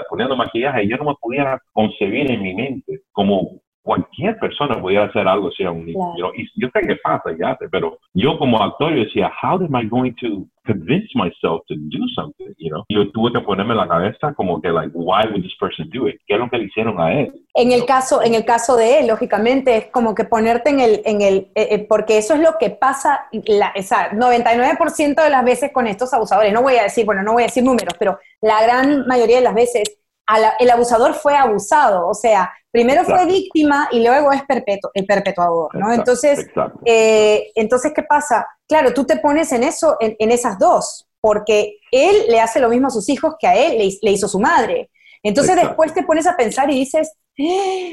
poniendo 0.08 0.36
maquillaje 0.36 0.84
y 0.84 0.90
yo 0.90 0.98
no 0.98 1.06
me 1.06 1.16
podía 1.20 1.60
concebir 1.74 2.30
en 2.32 2.44
mi 2.44 2.54
mente 2.54 3.02
como 3.12 3.60
cualquier 3.88 4.38
persona 4.38 4.80
pudiera 4.82 5.06
hacer 5.06 5.26
algo 5.28 5.48
así 5.48 5.64
a 5.64 5.72
un 5.72 5.86
niño. 5.86 5.98
Claro. 5.98 6.14
you 6.18 6.24
know, 6.24 6.32
Y 6.36 6.62
yo 6.62 6.68
sé 6.74 6.82
que 6.86 6.96
pasa 6.98 7.32
y 7.32 7.42
hace, 7.44 7.70
pero 7.70 7.98
yo 8.14 8.38
como 8.38 8.62
actor 8.62 8.94
yo 8.94 9.04
decía, 9.06 9.32
how 9.42 9.56
am 9.56 9.74
I 9.76 9.88
going 9.88 10.12
to 10.22 10.46
convince 10.66 11.08
myself 11.16 11.62
to 11.70 11.76
do 11.78 12.00
something? 12.14 12.54
You 12.58 12.70
know? 12.72 12.84
Yo 12.90 13.10
tuve 13.14 13.32
que 13.32 13.40
ponerme 13.40 13.72
en 13.72 13.78
la 13.78 13.88
cabeza 13.88 14.34
como 14.36 14.62
que, 14.62 14.70
like, 14.70 14.92
why 14.94 15.24
would 15.32 15.42
this 15.42 15.56
person 15.58 15.90
do 15.94 16.10
it? 16.10 16.20
¿Qué 16.28 16.34
es 16.34 16.40
lo 16.40 16.50
que 16.50 16.58
le 16.58 16.66
hicieron 16.66 17.00
a 17.00 17.14
él? 17.14 17.34
En 17.54 17.72
el 17.72 17.86
caso, 17.86 18.22
en 18.22 18.36
el 18.36 18.44
caso 18.44 18.76
de 18.76 19.00
él, 19.00 19.08
lógicamente, 19.08 19.78
es 19.78 19.86
como 19.88 20.14
que 20.14 20.26
ponerte 20.26 20.70
en 20.70 20.82
el, 20.82 21.02
en 21.06 21.22
el, 21.22 21.36
eh, 21.56 21.68
eh, 21.72 21.86
porque 21.88 22.18
eso 22.18 22.34
es 22.34 22.42
lo 22.42 22.58
que 22.60 22.70
pasa, 22.72 23.28
la, 23.48 23.72
o 23.78 23.82
sea, 23.82 24.12
99% 24.12 25.24
de 25.24 25.30
las 25.30 25.46
veces 25.46 25.72
con 25.72 25.88
estos 25.88 26.14
abusadores, 26.14 26.52
no 26.54 26.62
voy 26.62 26.76
a 26.76 26.84
decir, 26.84 27.06
bueno, 27.06 27.24
no 27.24 27.34
voy 27.34 27.44
a 27.44 27.46
decir 27.48 27.64
números, 27.64 27.94
pero 27.98 28.20
la 28.42 28.62
gran 28.62 29.08
mayoría 29.08 29.38
de 29.38 29.44
las 29.44 29.56
veces 29.56 29.84
la- 30.30 30.54
el 30.60 30.70
abusador 30.70 31.14
fue 31.14 31.36
abusado, 31.38 32.06
o 32.08 32.14
sea, 32.14 32.52
primero 32.78 33.04
fue 33.04 33.26
víctima 33.26 33.88
y 33.92 34.04
luego 34.04 34.32
es 34.32 34.42
perpetu- 34.44 34.92
el 34.94 35.06
perpetuador, 35.06 35.74
¿no? 35.74 35.80
Exacto, 35.90 36.02
Entonces, 36.02 36.40
exacto. 36.40 36.80
eh, 36.86 37.52
entonces, 37.56 37.92
¿qué 37.96 38.04
pasa? 38.04 38.46
Claro, 38.68 38.94
tú 38.94 39.04
te 39.04 39.18
pones 39.18 39.52
en 39.52 39.64
eso, 39.64 39.98
en, 40.00 40.16
en 40.20 40.30
esas 40.32 40.60
dos, 40.60 41.08
porque 41.20 41.78
él 41.92 42.16
le 42.30 42.40
hace 42.40 42.60
lo 42.60 42.70
mismo 42.70 42.88
a 42.88 42.92
sus 42.92 43.10
hijos 43.10 43.34
que 43.40 43.48
a 43.48 43.56
él 43.56 43.80
le, 43.80 43.90
le 44.02 44.12
hizo 44.12 44.28
su 44.28 44.40
madre. 44.40 44.92
Entonces 45.24 45.56
después 45.56 45.92
te 45.94 46.04
pones 46.04 46.28
a 46.28 46.38
pensar 46.38 46.70
y 46.70 46.76
dices, 46.76 47.12
"Ah, 47.40 47.92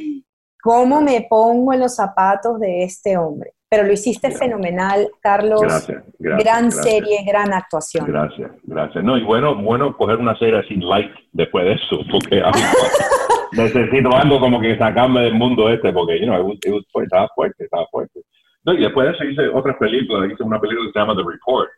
¿cómo 0.62 1.00
me 1.00 1.26
pongo 1.30 1.72
en 1.72 1.80
los 1.80 1.94
zapatos 1.94 2.60
de 2.60 2.82
este 2.84 3.16
hombre? 3.16 3.52
Pero 3.70 3.84
lo 3.84 3.92
hiciste 3.92 4.30
Ya. 4.30 4.36
fenomenal, 4.38 5.10
Carlos. 5.20 5.62
Gracias, 5.62 6.02
gracias. 6.18 6.44
gran 6.44 6.64
gracias. 6.68 6.84
serie, 6.84 7.24
gran 7.26 7.52
actuación. 7.52 8.06
Gracias, 8.06 8.50
gracias. 8.62 9.02
No, 9.02 9.16
y 9.16 9.24
bueno, 9.24 9.56
bueno 9.60 9.96
coger 9.96 10.16
una 10.18 10.38
serie 10.38 10.60
así 10.60 10.74
light 10.76 11.10
después 11.32 11.64
de 11.64 11.72
eso, 11.72 11.96
porque 12.12 12.40
a 12.40 12.50
mí 12.52 12.60
necesito 13.56 14.14
algo 14.14 14.40
como 14.40 14.60
que 14.60 14.76
sacarme 14.78 15.20
del 15.22 15.34
mundo 15.34 15.68
este, 15.70 15.92
porque, 15.92 16.18
you 16.18 16.26
know, 16.26 16.36
it 16.40 16.44
was- 16.46 16.58
it 16.64 16.72
was 16.72 16.84
fuerte, 16.92 17.06
estaba 17.14 17.28
fuerte, 17.34 17.64
estaba 17.64 17.86
fuerte. 17.90 18.20
No, 18.64 18.72
y 18.74 18.78
después 18.80 19.06
de 19.08 19.14
eso 19.14 19.24
hice 19.24 19.48
otras 19.48 19.76
películas, 19.76 20.30
hice 20.32 20.42
una 20.42 20.60
película 20.60 20.86
que 20.88 20.92
se 20.92 20.98
llama 20.98 21.14
The 21.14 21.22
Report, 21.30 21.68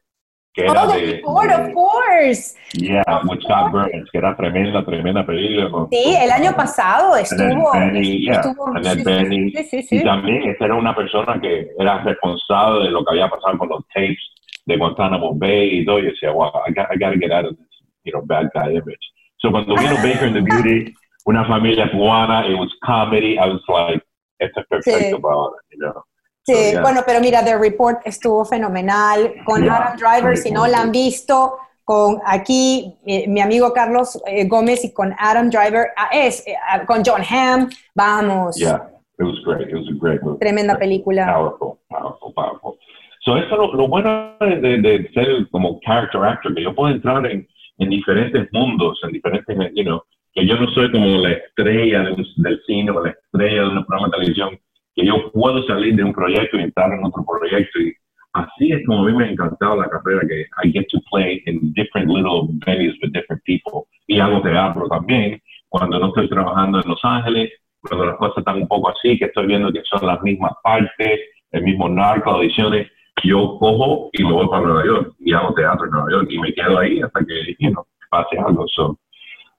que 0.55 0.63
era 0.65 0.85
Oh, 0.85 0.93
The 0.93 1.01
de, 1.01 1.13
Report, 1.17 1.49
de- 1.49 1.55
of 1.55 1.73
course. 1.75 2.57
yeah, 2.75 3.03
Of 3.09 3.25
with 3.31 3.41
Scott. 3.43 3.73
Burns, 3.73 4.11
que 4.11 4.19
era 4.19 4.37
tremenda, 4.37 4.85
tremenda 4.85 5.27
película. 5.27 5.69
con- 5.71 5.89
Sí, 5.91 6.03
con- 6.05 6.23
el 6.23 6.31
año 6.31 6.53
pasado 6.57 7.17
estuvo. 7.17 7.73
Bening, 7.73 8.21
yeah, 8.21 8.35
estuvo- 8.35 8.73
sí, 8.83 9.65
sí, 9.65 9.83
sí, 9.83 9.97
Y 9.97 10.05
también 10.05 10.45
esta 10.51 10.65
era 10.67 10.75
una 10.77 10.95
persona 10.95 11.41
que 11.41 11.69
era 11.79 12.03
responsable 12.05 12.85
de 12.85 12.91
lo 12.91 13.05
que 13.05 13.11
había 13.13 13.29
pasado 13.29 13.59
con 13.59 13.69
los 13.69 13.87
tapes 13.89 14.17
de 14.65 14.77
Guantanamo 14.77 15.35
Bay 15.35 15.81
y 15.81 15.85
todo. 15.85 15.99
Y 15.99 16.07
decía, 16.07 16.31
wow, 16.31 16.51
I 16.67 16.73
got, 16.73 16.87
I 16.95 16.99
got 16.99 17.13
to 17.13 17.19
get 17.19 17.33
out 17.33 17.47
of 17.47 17.57
this, 17.57 17.67
you 18.05 18.13
know, 18.13 18.23
bad 18.25 18.49
guy 18.55 18.71
image. 18.77 19.13
So 19.39 19.51
cuando 19.51 19.75
vino 19.77 19.95
Baker 19.97 20.25
and 20.29 20.35
the 20.35 20.41
Beauty, 20.41 20.95
una 21.27 21.45
familia 21.45 21.91
cubana, 21.91 22.47
it 22.47 22.59
was 22.59 22.71
comedy. 22.83 23.37
I 23.39 23.49
was 23.49 23.63
like, 23.69 24.03
esto 24.39 24.61
es 24.61 24.67
perfecto 24.69 25.17
Sí. 25.17 25.23
para 25.23 25.35
ahora, 25.35 25.57
you 25.71 25.79
know. 25.79 26.03
Sí, 26.47 26.55
So, 26.55 26.71
yeah. 26.73 26.83
bueno, 26.83 27.01
pero 27.05 27.21
mira, 27.21 27.43
The 27.45 27.59
Report 27.59 27.99
estuvo 28.05 28.45
fenomenal 28.45 29.35
con 29.45 29.63
Yeah, 29.65 29.77
Adam 29.77 29.97
Driver, 29.99 30.37
si 30.37 30.51
no 30.53 30.67
la 30.69 30.83
han 30.83 30.93
visto, 30.93 31.59
con 31.85 32.21
aquí 32.25 32.95
eh, 33.07 33.27
mi 33.29 33.41
amigo 33.41 33.73
Carlos 33.73 34.21
eh, 34.27 34.47
Gómez 34.47 34.85
y 34.85 34.93
con 34.93 35.13
Adam 35.19 35.51
Driver, 35.51 35.89
ah, 35.97 36.09
es, 36.13 36.47
eh, 36.47 36.55
ah, 36.69 36.85
con 36.87 37.03
John 37.05 37.23
Hamm, 37.29 37.69
vamos, 37.95 38.57
Yeah, 38.59 38.81
it 39.19 39.25
was 39.25 39.41
great. 39.45 39.69
It 39.69 39.75
was 39.75 39.89
a 39.89 39.95
great 40.01 40.23
movie. 40.23 40.39
tremenda 40.39 40.75
Great. 40.75 40.81
película. 40.81 41.27
Powerful, 41.33 41.79
powerful, 41.89 42.33
powerful. 42.35 42.79
So 43.25 43.37
esto 43.37 43.57
lo, 43.57 43.75
lo 43.75 43.89
bueno 43.89 44.37
de, 44.39 44.61
de- 44.61 44.79
de 44.79 45.11
ser 45.13 45.49
como 45.51 45.81
character 45.81 46.23
actor, 46.25 46.55
que 46.55 46.63
yo 46.63 46.73
puedo 46.75 46.95
entrar 46.95 47.27
en, 47.27 47.45
en 47.79 47.91
diferentes 47.91 48.49
mundos, 48.53 49.01
en 49.03 49.11
diferentes, 49.13 49.57
you 49.75 49.83
know, 49.83 50.01
que 50.37 50.47
yo 50.47 50.55
no 50.57 50.71
soy 50.73 50.91
como 50.93 51.07
la 51.23 51.33
estrella 51.33 52.03
de 52.03 52.13
un- 52.13 52.27
del 52.37 52.61
cine 52.67 52.91
o 52.91 53.03
la 53.03 53.11
estrella 53.11 53.63
de 53.63 53.69
un 53.69 53.87
programa 53.87 54.09
de 54.09 54.19
televisión, 54.19 54.51
que 54.95 55.07
yo 55.07 55.33
puedo 55.33 55.63
salir 55.67 55.97
de 55.97 56.05
un 56.05 56.13
proyecto 56.13 56.59
y 56.59 56.63
entrar 56.65 56.93
en 56.93 57.03
otro 57.05 57.25
proyecto. 57.25 57.81
Y 57.81 57.95
así 58.35 58.71
es 58.71 58.85
como 58.87 59.03
a 59.03 59.07
mí 59.07 59.17
me 59.17 59.25
ha 59.25 59.31
encantado 59.31 59.81
la 59.81 59.89
carrera, 59.89 60.21
que 60.29 60.43
I 60.63 60.73
get 60.73 60.87
to 60.91 60.99
play 61.11 61.43
in 61.47 61.73
different 61.73 62.09
little 62.09 62.49
venues 62.67 62.95
with 63.03 63.13
different 63.13 63.43
people. 63.45 63.89
Y 64.07 64.21
hago 64.21 64.43
teatro 64.43 64.87
también, 64.89 65.41
cuando 65.71 65.99
no 65.99 66.09
estoy 66.09 66.29
trabajando 66.29 66.81
en 66.83 66.89
Los 66.89 67.01
Ángeles, 67.03 67.51
cuando 67.81 68.05
las 68.05 68.17
cosas 68.17 68.39
están 68.39 68.61
un 68.61 68.69
poco 68.69 68.91
así, 68.91 69.19
que 69.19 69.25
estoy 69.27 69.47
viendo 69.47 69.73
que 69.73 69.81
son 69.85 70.07
las 70.07 70.21
mismas 70.23 70.53
partes, 70.63 71.21
el 71.53 71.63
mismo 71.63 71.89
narco, 71.89 72.31
audiciones, 72.33 72.91
yo 73.25 73.57
cojo 73.59 74.11
y 74.13 74.23
me 74.23 74.33
voy 74.33 74.49
para 74.49 74.67
Nueva 74.67 74.85
York 74.85 75.15
y 75.21 75.33
hago 75.33 75.55
teatro 75.55 75.87
en 75.87 75.93
Nueva 75.93 76.11
York 76.11 76.29
y 76.31 76.39
me 76.39 76.53
quedo 76.53 76.79
ahí 76.79 77.01
hasta 77.01 77.21
que, 77.25 77.57
you 77.59 77.71
know, 77.71 77.87
pase 78.11 78.39
algo. 78.39 78.67
So, 78.69 78.99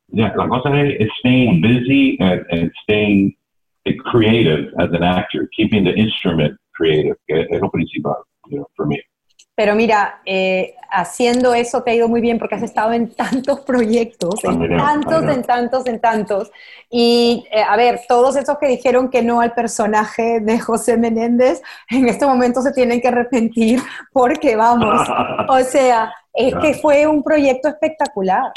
yeah, 0.10 0.34
la 0.36 0.48
cosa 0.48 0.70
es, 0.82 1.00
es 1.00 1.10
staying 1.20 1.62
busy 1.62 2.18
and, 2.20 2.46
and 2.52 2.72
staying 2.84 3.36
creative 4.12 4.74
as 4.80 4.92
an 4.92 5.04
actor, 5.04 5.48
keeping 5.56 5.84
the 5.84 5.94
instrument 5.94 6.58
creative, 6.74 7.16
que 7.28 7.48
es 7.50 7.62
lo 7.62 7.70
principal, 7.70 8.24
you 8.50 8.58
know, 8.58 8.68
for 8.76 8.86
me. 8.86 9.02
Pero 9.56 9.74
mira, 9.74 10.22
eh, 10.24 10.76
haciendo 10.92 11.56
eso 11.56 11.82
te 11.82 11.90
ha 11.90 11.96
ido 11.96 12.08
muy 12.08 12.22
bien 12.22 12.38
porque 12.38 12.54
has 12.54 12.62
estado 12.62 12.94
en 12.94 13.10
tantos 13.16 13.62
proyectos, 13.62 14.44
en 14.44 14.52
También, 14.52 14.78
tantos, 14.78 15.24
en 15.24 15.42
tantos, 15.42 15.88
en 15.88 16.00
tantos. 16.00 16.52
Y 16.92 17.44
eh, 17.52 17.64
a 17.68 17.76
ver, 17.76 18.02
todos 18.08 18.36
esos 18.36 18.60
que 18.60 18.68
dijeron 18.68 19.10
que 19.10 19.24
no 19.24 19.42
al 19.42 19.54
personaje 19.54 20.42
de 20.42 20.60
José 20.60 20.96
Menéndez, 20.96 21.64
en 21.90 22.08
este 22.08 22.28
momento 22.28 22.62
se 22.62 22.72
tienen 22.72 23.02
que 23.02 23.08
arrepentir 23.08 23.80
porque 24.14 24.56
vamos, 24.56 25.08
o 25.50 25.60
sea, 25.62 26.14
es 26.36 26.54
que 26.58 26.76
fue 26.76 27.08
un 27.08 27.24
proyecto 27.24 27.68
espectacular. 27.68 28.52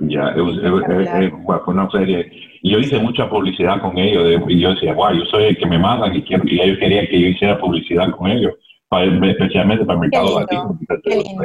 Ya, 0.00 0.30
it 0.30 0.36
was- 0.38 0.56
it 0.56 0.70
was- 0.72 0.82
eh, 0.88 1.04
eh, 1.24 1.30
bueno, 1.44 1.62
fue 1.64 1.74
una 1.74 1.90
serie. 1.90 2.30
Y 2.62 2.70
yo 2.70 2.78
hice 2.78 2.98
mucha 2.98 3.28
publicidad 3.28 3.80
con 3.80 3.96
ellos. 3.98 4.24
de- 4.24 4.52
y 4.52 4.60
yo 4.60 4.70
decía, 4.74 4.94
wow, 4.94 5.12
yo 5.12 5.24
soy 5.26 5.44
el 5.44 5.56
que 5.58 5.66
me 5.66 5.78
matan 5.78 6.14
y, 6.14 6.22
quiero, 6.22 6.42
y 6.46 6.60
ellos 6.60 6.78
querían 6.78 7.06
que 7.06 7.20
yo 7.20 7.28
hiciera 7.28 7.58
publicidad 7.58 8.10
con 8.12 8.30
ellos, 8.30 8.54
para- 8.88 9.04
especialmente 9.30 9.84
para 9.84 9.94
el 9.96 10.00
mercado 10.00 10.40
latino. 10.40 10.78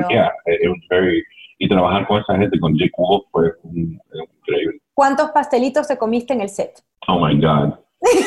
yeah, 0.09 0.31
it, 0.47 0.61
it 0.63 0.69
was 0.69 0.79
very, 0.89 1.23
y 1.59 1.67
trabajar 1.67 2.07
con 2.07 2.21
esa 2.21 2.37
gente, 2.37 2.59
con 2.59 2.77
Jake 2.77 2.91
Wolf, 2.97 3.23
fue 3.31 3.51
un- 3.63 3.99
increíble. 4.13 4.79
¿Cuántos 4.93 5.31
pastelitos 5.31 5.87
te 5.87 5.97
comiste 5.97 6.33
en 6.33 6.41
el 6.41 6.49
set? 6.49 6.71
Oh 7.07 7.19
my 7.25 7.35
God. 7.39 7.73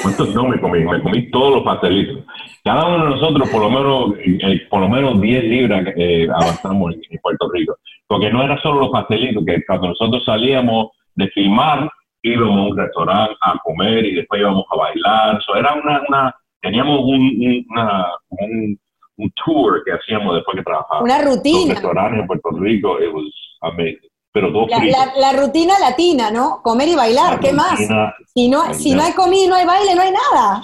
¿Cuántos 0.02 0.34
no 0.34 0.48
me 0.48 0.60
comí? 0.60 0.80
Me 0.84 1.00
comí 1.02 1.30
todos 1.30 1.54
los 1.56 1.62
pastelitos. 1.64 2.24
Cada 2.64 2.86
uno 2.86 3.04
de 3.04 3.10
nosotros, 3.10 3.48
por 3.50 3.60
lo 3.62 3.70
menos, 3.70 4.14
eh, 4.18 4.66
por 4.68 4.80
lo 4.80 4.88
menos 4.88 5.20
10 5.20 5.44
libras 5.44 5.86
eh, 5.96 6.26
avanzamos 6.32 6.94
en, 6.94 7.00
en 7.10 7.18
Puerto 7.22 7.48
Rico. 7.52 7.76
Porque 8.06 8.30
no 8.30 8.42
era 8.42 8.60
solo 8.60 8.80
los 8.80 8.90
pastelitos, 8.90 9.44
que 9.46 9.62
cuando 9.66 9.88
nosotros 9.88 10.24
salíamos 10.24 10.88
de 11.14 11.28
filmar, 11.28 11.88
íbamos 12.22 12.56
a 12.58 12.62
un 12.70 12.76
restaurante 12.78 13.34
a 13.42 13.58
comer 13.62 14.04
y 14.06 14.14
después 14.16 14.40
íbamos 14.40 14.64
a 14.70 14.76
bailar. 14.76 15.42
So, 15.44 15.54
era 15.56 15.74
una, 15.74 16.02
una 16.08 16.34
teníamos 16.60 17.00
un, 17.00 17.20
un- 17.20 17.66
una, 17.70 18.06
un, 18.30 18.78
un 19.18 19.32
tour 19.44 19.82
que 19.84 19.92
hacíamos 19.92 20.34
después 20.34 20.56
que 20.56 20.62
trabajábamos. 20.64 21.04
Una 21.04 21.22
Los 21.22 21.36
rutina. 21.36 21.74
restaurantes 21.74 22.20
en 22.20 22.26
Puerto 22.26 22.50
Rico, 22.58 22.98
it 23.00 23.12
was 23.12 23.32
amazing. 23.62 24.07
Pero 24.40 24.66
La, 24.68 24.78
la- 24.84 25.12
la 25.32 25.40
rutina 25.42 25.74
latina, 25.80 26.30
¿no? 26.30 26.60
Comer 26.62 26.88
y 26.88 26.94
bailar, 26.94 27.40
¿qué 27.40 27.52
más? 27.52 27.72
Rutina, 27.78 28.14
Si 28.26 28.48
no, 28.48 28.72
si 28.74 28.94
no 28.94 29.02
hay 29.02 29.12
comida 29.12 29.44
y 29.44 29.48
no 29.48 29.54
hay 29.56 29.66
baile, 29.66 29.94
no 29.96 30.02
hay 30.02 30.12
nada. 30.12 30.62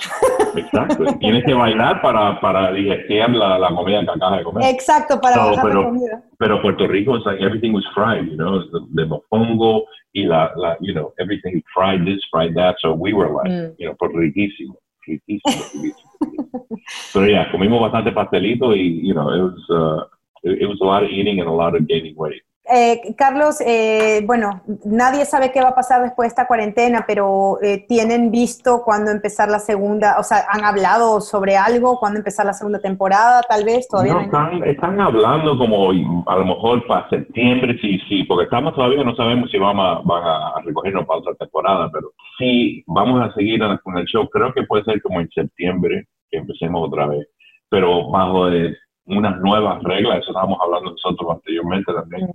Exacto. 0.54 1.04
Tienes 1.18 1.44
que 1.44 1.54
bailar 1.54 2.00
para, 2.02 2.40
para 2.40 2.70
digestionar 2.72 3.30
la, 3.30 3.58
la 3.58 3.74
comida 3.74 4.04
que 4.04 4.10
acabas 4.10 4.38
de 4.38 4.44
comer. 4.44 4.64
Exacto, 4.74 5.20
para 5.20 5.36
No, 5.36 5.42
bajar 5.50 5.56
la 5.64 5.70
pero- 5.70 5.84
comida. 5.84 6.22
Pero 6.38 6.62
Puerto 6.62 6.86
Rico, 6.86 7.16
it's 7.16 7.26
like 7.26 7.42
everything 7.42 7.72
was 7.72 7.84
fried, 7.94 8.26
you 8.26 8.36
know, 8.36 8.60
de, 8.60 8.80
de 8.90 9.06
mofongo 9.06 9.84
y 10.12 10.24
la, 10.24 10.52
la, 10.56 10.76
you 10.80 10.92
know, 10.94 11.12
everything 11.18 11.62
fried 11.74 12.04
this, 12.04 12.20
fried 12.30 12.54
that. 12.54 12.76
So 12.80 12.92
we 12.94 13.12
were 13.12 13.30
like, 13.32 13.50
Mm. 13.50 13.74
you 13.78 13.86
know, 13.88 13.94
por 13.96 14.10
riquísimo, 14.14 14.76
riquísimo, 15.06 15.64
riquísimo. 15.74 16.78
Pero 17.12 17.26
ya, 17.26 17.50
comimos 17.50 17.80
bastante 17.80 18.12
pastelito 18.12 18.74
y, 18.74 19.00
you 19.06 19.14
know, 19.14 19.30
it 19.34 19.42
was, 19.42 19.70
uh, 19.70 20.04
it, 20.42 20.62
it 20.62 20.66
was 20.66 20.78
a 20.80 20.84
lot 20.84 21.02
of 21.02 21.10
eating 21.10 21.40
and 21.40 21.48
a 21.48 21.52
lot 21.52 21.74
of 21.74 21.86
gaining 21.88 22.14
weight. 22.16 22.42
Eh, 22.66 23.14
Carlos, 23.18 23.60
eh, 23.60 24.22
bueno, 24.26 24.62
nadie 24.86 25.26
sabe 25.26 25.52
qué 25.52 25.60
va 25.60 25.70
a 25.70 25.74
pasar 25.74 26.02
después 26.02 26.26
de 26.26 26.28
esta 26.28 26.46
cuarentena, 26.46 27.04
pero 27.06 27.58
eh, 27.62 27.84
¿tienen 27.86 28.30
visto 28.30 28.82
cuándo 28.82 29.10
empezar 29.10 29.50
la 29.50 29.58
segunda? 29.58 30.16
O 30.18 30.22
sea, 30.22 30.46
¿han 30.48 30.64
hablado 30.64 31.20
sobre 31.20 31.58
algo? 31.58 31.98
¿Cuándo 31.98 32.20
empezar 32.20 32.46
la 32.46 32.54
segunda 32.54 32.78
temporada? 32.78 33.42
Tal 33.46 33.64
vez, 33.64 33.86
todavía 33.86 34.14
No, 34.14 34.20
están, 34.22 34.64
están 34.64 34.98
hablando 34.98 35.58
como 35.58 35.90
a 36.26 36.36
lo 36.38 36.44
mejor 36.46 36.86
para 36.86 37.06
septiembre, 37.10 37.76
sí, 37.82 38.00
sí, 38.08 38.24
porque 38.24 38.44
estamos 38.44 38.74
todavía 38.74 39.04
no 39.04 39.14
sabemos 39.14 39.50
si 39.50 39.58
vamos 39.58 39.84
a, 39.86 40.00
van 40.02 40.22
a 40.24 40.54
recogernos 40.64 41.04
para 41.04 41.20
otra 41.20 41.34
temporada, 41.34 41.90
pero 41.92 42.12
sí, 42.38 42.82
vamos 42.86 43.20
a 43.20 43.34
seguir 43.34 43.60
con 43.82 43.98
el 43.98 44.06
show. 44.06 44.26
Creo 44.30 44.54
que 44.54 44.62
puede 44.62 44.84
ser 44.84 45.02
como 45.02 45.20
en 45.20 45.28
septiembre 45.28 46.06
que 46.30 46.38
empecemos 46.38 46.88
otra 46.88 47.08
vez, 47.08 47.28
pero 47.68 48.08
bajo 48.08 48.46
de 48.46 48.74
unas 49.06 49.38
nuevas 49.40 49.82
reglas, 49.82 50.18
eso 50.20 50.30
estábamos 50.30 50.58
hablando 50.62 50.90
nosotros 50.92 51.30
anteriormente 51.32 51.92
también, 51.92 52.26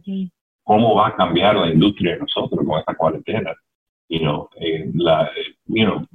cómo 0.63 0.95
va 0.95 1.07
a 1.07 1.15
cambiar 1.15 1.55
la 1.55 1.69
industria 1.69 2.13
de 2.13 2.19
nosotros 2.19 2.63
con 2.65 2.79
esta 2.79 2.93
cuarentena. 2.95 3.53
You 4.09 4.19
know, 4.19 4.49
eh, 4.59 4.89
la, 4.95 5.23
eh, 5.25 5.55
you 5.67 5.85
know, 5.85 6.05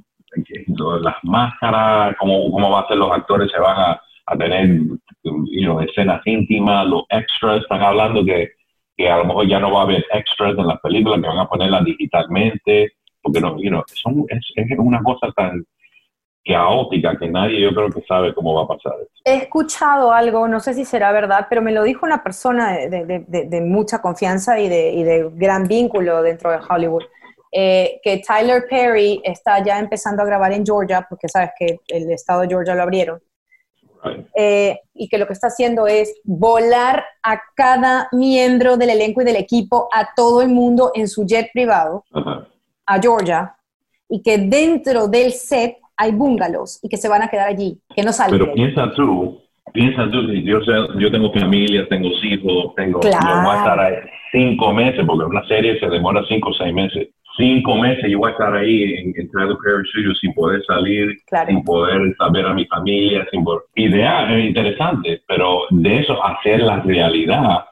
las 1.00 1.14
máscaras, 1.22 2.16
cómo, 2.18 2.50
cómo 2.50 2.70
va 2.70 2.80
a 2.80 2.88
ser 2.88 2.96
los 2.98 3.10
actores, 3.12 3.50
se 3.52 3.60
van 3.60 3.78
a, 3.78 4.00
a 4.26 4.36
tener 4.36 4.80
you 5.22 5.62
know, 5.62 5.80
escenas 5.80 6.20
íntimas, 6.26 6.86
los 6.86 7.04
extras, 7.10 7.62
están 7.62 7.82
hablando 7.82 8.24
que, 8.24 8.50
que 8.96 9.08
a 9.08 9.18
lo 9.18 9.24
mejor 9.26 9.46
ya 9.48 9.60
no 9.60 9.72
va 9.72 9.80
a 9.80 9.84
haber 9.84 10.04
extras 10.12 10.56
en 10.58 10.66
las 10.66 10.80
películas, 10.80 11.20
que 11.20 11.28
van 11.28 11.38
a 11.38 11.48
ponerlas 11.48 11.84
digitalmente, 11.84 12.92
porque 13.22 13.40
no, 13.40 13.56
you 13.60 13.70
know, 13.70 13.82
son- 13.86 14.24
es, 14.28 14.52
es 14.56 14.78
una 14.78 15.02
cosa 15.02 15.30
tan 15.36 15.64
caótica 16.44 17.16
que 17.18 17.28
nadie 17.28 17.60
yo 17.62 17.74
creo 17.74 17.90
que 17.90 18.02
sabe 18.02 18.34
cómo 18.34 18.54
va 18.54 18.62
a 18.64 18.68
pasar. 18.68 18.92
He 19.24 19.36
escuchado 19.36 20.12
algo, 20.12 20.46
no 20.46 20.60
sé 20.60 20.74
si 20.74 20.84
será 20.84 21.10
verdad, 21.12 21.46
pero 21.48 21.62
me 21.62 21.72
lo 21.72 21.82
dijo 21.82 22.04
una 22.04 22.22
persona 22.22 22.72
de, 22.72 22.88
de- 23.06 23.24
de- 23.26 23.44
de- 23.46 23.60
mucha 23.62 24.02
confianza 24.02 24.60
y 24.60 24.68
de, 24.68 24.90
y 24.92 25.02
de 25.02 25.30
gran 25.34 25.64
vínculo 25.66 26.22
dentro 26.22 26.50
de 26.50 26.58
Hollywood, 26.68 27.02
eh, 27.50 28.00
que 28.02 28.18
Tyler 28.26 28.64
Perry 28.68 29.20
está 29.24 29.62
ya 29.64 29.78
empezando 29.78 30.22
a 30.22 30.26
grabar 30.26 30.52
en 30.52 30.66
Georgia, 30.66 31.06
porque 31.08 31.28
sabes 31.28 31.50
que 31.58 31.80
el 31.88 32.10
estado 32.10 32.42
de 32.42 32.48
Georgia 32.48 32.74
lo 32.74 32.82
abrieron, 32.82 33.22
Right? 34.02 34.26
eh, 34.34 34.80
y 34.92 35.08
que 35.08 35.16
lo 35.16 35.26
que 35.26 35.32
está 35.32 35.46
haciendo 35.46 35.86
es 35.86 36.14
volar 36.24 37.06
a 37.22 37.40
cada 37.54 38.08
miembro 38.12 38.76
del 38.76 38.90
elenco 38.90 39.22
y 39.22 39.24
del 39.24 39.36
equipo, 39.36 39.88
a 39.90 40.12
todo 40.14 40.42
el 40.42 40.48
mundo 40.48 40.90
en 40.94 41.08
su 41.08 41.24
jet 41.24 41.48
privado, 41.54 42.04
Ajá. 42.12 42.46
a 42.84 43.00
Georgia, 43.00 43.56
y 44.10 44.20
que 44.22 44.36
dentro 44.36 45.08
del 45.08 45.32
set 45.32 45.78
hay 45.96 46.12
bungalows 46.12 46.80
y 46.82 46.88
que 46.88 46.96
se 46.96 47.08
van 47.08 47.22
a 47.22 47.28
quedar 47.28 47.48
allí, 47.48 47.78
que 47.94 48.02
no 48.02 48.12
salen. 48.12 48.38
Pero 48.38 48.52
piensa 48.54 48.92
tú, 48.94 49.40
piensa 49.72 50.10
tú, 50.10 50.28
si 50.28 50.44
yo, 50.44 51.10
tengo 51.10 51.32
familia, 51.32 51.86
tengo 51.88 52.08
hijos, 52.22 52.74
tengo, 52.76 53.00
Claro. 53.00 53.26
yo 53.28 53.42
voy 53.42 53.54
a 53.54 53.58
estar 53.58 53.80
ahí 53.80 53.94
cinco 54.34 54.72
meses, 54.72 55.04
porque 55.06 55.24
una 55.24 55.46
serie 55.46 55.78
se 55.78 55.86
demora 55.88 56.22
cinco 56.28 56.50
o 56.50 56.54
seis 56.54 56.74
meses. 56.74 57.08
Cinco 57.36 57.74
meses 57.76 58.04
yo 58.08 58.18
voy 58.18 58.28
a 58.28 58.32
estar 58.32 58.54
ahí 58.54 58.82
en, 58.94 59.12
en 59.16 59.28
Tyler 59.32 59.56
Perry 59.64 59.88
Studios 59.88 60.18
sin 60.20 60.32
poder 60.34 60.62
salir, 60.66 61.16
Claro. 61.26 61.48
sin 61.48 61.64
poder 61.64 62.14
saber 62.16 62.46
a 62.46 62.54
mi 62.54 62.64
familia, 62.66 63.26
sin 63.32 63.42
poder... 63.42 63.62
Ideal, 63.74 64.38
es 64.38 64.46
interesante, 64.46 65.20
pero 65.26 65.62
de 65.70 65.98
eso 65.98 66.24
hacer 66.24 66.60
la 66.60 66.80
realidad, 66.80 67.64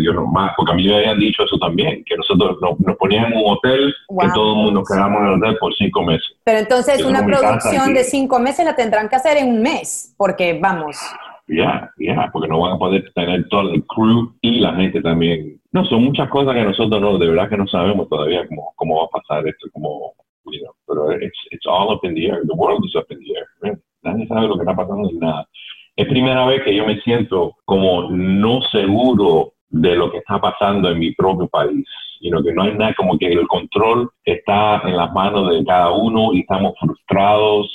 yo 0.00 0.12
no 0.12 0.26
más, 0.26 0.52
porque 0.56 0.72
a 0.72 0.74
mí 0.76 0.86
me 0.86 0.96
habían 0.96 1.18
dicho 1.18 1.42
eso 1.42 1.58
también, 1.58 2.04
que 2.06 2.16
nosotros 2.16 2.58
nos, 2.60 2.78
nos 2.80 2.96
ponían 2.96 3.32
en 3.32 3.38
un 3.38 3.44
hotel, 3.52 3.92
Wow. 4.08 4.20
que 4.20 4.32
todo 4.34 4.50
el 4.52 4.56
mundo 4.64 4.82
quedamos 4.88 5.20
en 5.20 5.26
el 5.26 5.32
hotel 5.34 5.56
por 5.58 5.74
cinco 5.74 6.02
meses. 6.04 6.26
Pero 6.44 6.58
entonces 6.60 6.98
Yo 7.00 7.08
una 7.08 7.24
producción 7.26 7.94
de 7.94 8.04
cinco 8.04 8.38
meses 8.38 8.64
la 8.64 8.76
tendrán 8.76 9.08
que 9.08 9.16
hacer 9.16 9.36
en 9.38 9.48
un 9.48 9.62
mes, 9.62 10.14
porque 10.16 10.58
vamos, 10.62 10.96
Ya, 11.48 11.90
ya, 11.98 12.28
porque 12.32 12.46
no 12.46 12.60
van 12.60 12.74
a 12.74 12.78
poder 12.78 13.10
tener 13.14 13.48
todo 13.48 13.72
el 13.72 13.82
crew 13.84 14.32
y 14.42 14.60
la 14.60 14.74
gente 14.74 15.00
también. 15.00 15.57
No, 15.72 15.84
son 15.84 16.04
muchas 16.04 16.28
cosas 16.30 16.54
que 16.54 16.64
nosotros 16.64 17.00
no, 17.00 17.18
de 17.18 17.28
verdad 17.28 17.48
que 17.48 17.56
no 17.56 17.66
sabemos 17.66 18.08
todavía 18.08 18.46
cómo, 18.48 18.72
cómo 18.76 19.00
va 19.00 19.04
a 19.04 19.20
pasar 19.20 19.46
esto, 19.46 19.68
cómo, 19.72 20.14
you 20.46 20.60
know, 20.62 20.72
pero 20.86 21.12
it's, 21.12 21.38
it's 21.50 21.66
all 21.66 21.92
up 21.92 22.04
in 22.04 22.14
the 22.14 22.26
air. 22.26 22.40
The 22.46 22.54
world 22.54 22.84
is 22.86 22.96
up 22.96 23.06
in 23.10 23.18
the 23.18 23.36
air. 23.36 23.46
man. 23.62 23.82
Nadie 24.02 24.26
sabe 24.28 24.48
lo 24.48 24.54
que 24.54 24.62
está 24.62 24.74
pasando 24.74 25.10
ni 25.10 25.18
nada. 25.18 25.46
Es 25.96 26.06
primera 26.06 26.46
vez 26.46 26.62
que 26.62 26.74
yo 26.74 26.86
me 26.86 27.00
siento 27.00 27.56
como 27.64 28.10
no 28.10 28.62
seguro 28.70 29.52
de 29.68 29.96
lo 29.96 30.10
que 30.10 30.18
está 30.18 30.40
pasando 30.40 30.90
en 30.90 30.98
mi 30.98 31.12
propio 31.12 31.48
país. 31.48 31.86
You 32.20 32.30
know, 32.30 32.42
que 32.42 32.52
no 32.52 32.62
hay 32.62 32.74
nada, 32.74 32.94
como 32.94 33.18
que 33.18 33.26
el 33.26 33.46
control 33.46 34.10
está 34.24 34.80
en 34.84 34.96
las 34.96 35.12
manos 35.12 35.50
de 35.50 35.64
cada 35.64 35.92
uno 35.92 36.32
y 36.32 36.40
estamos 36.40 36.74
frustrados 36.80 37.66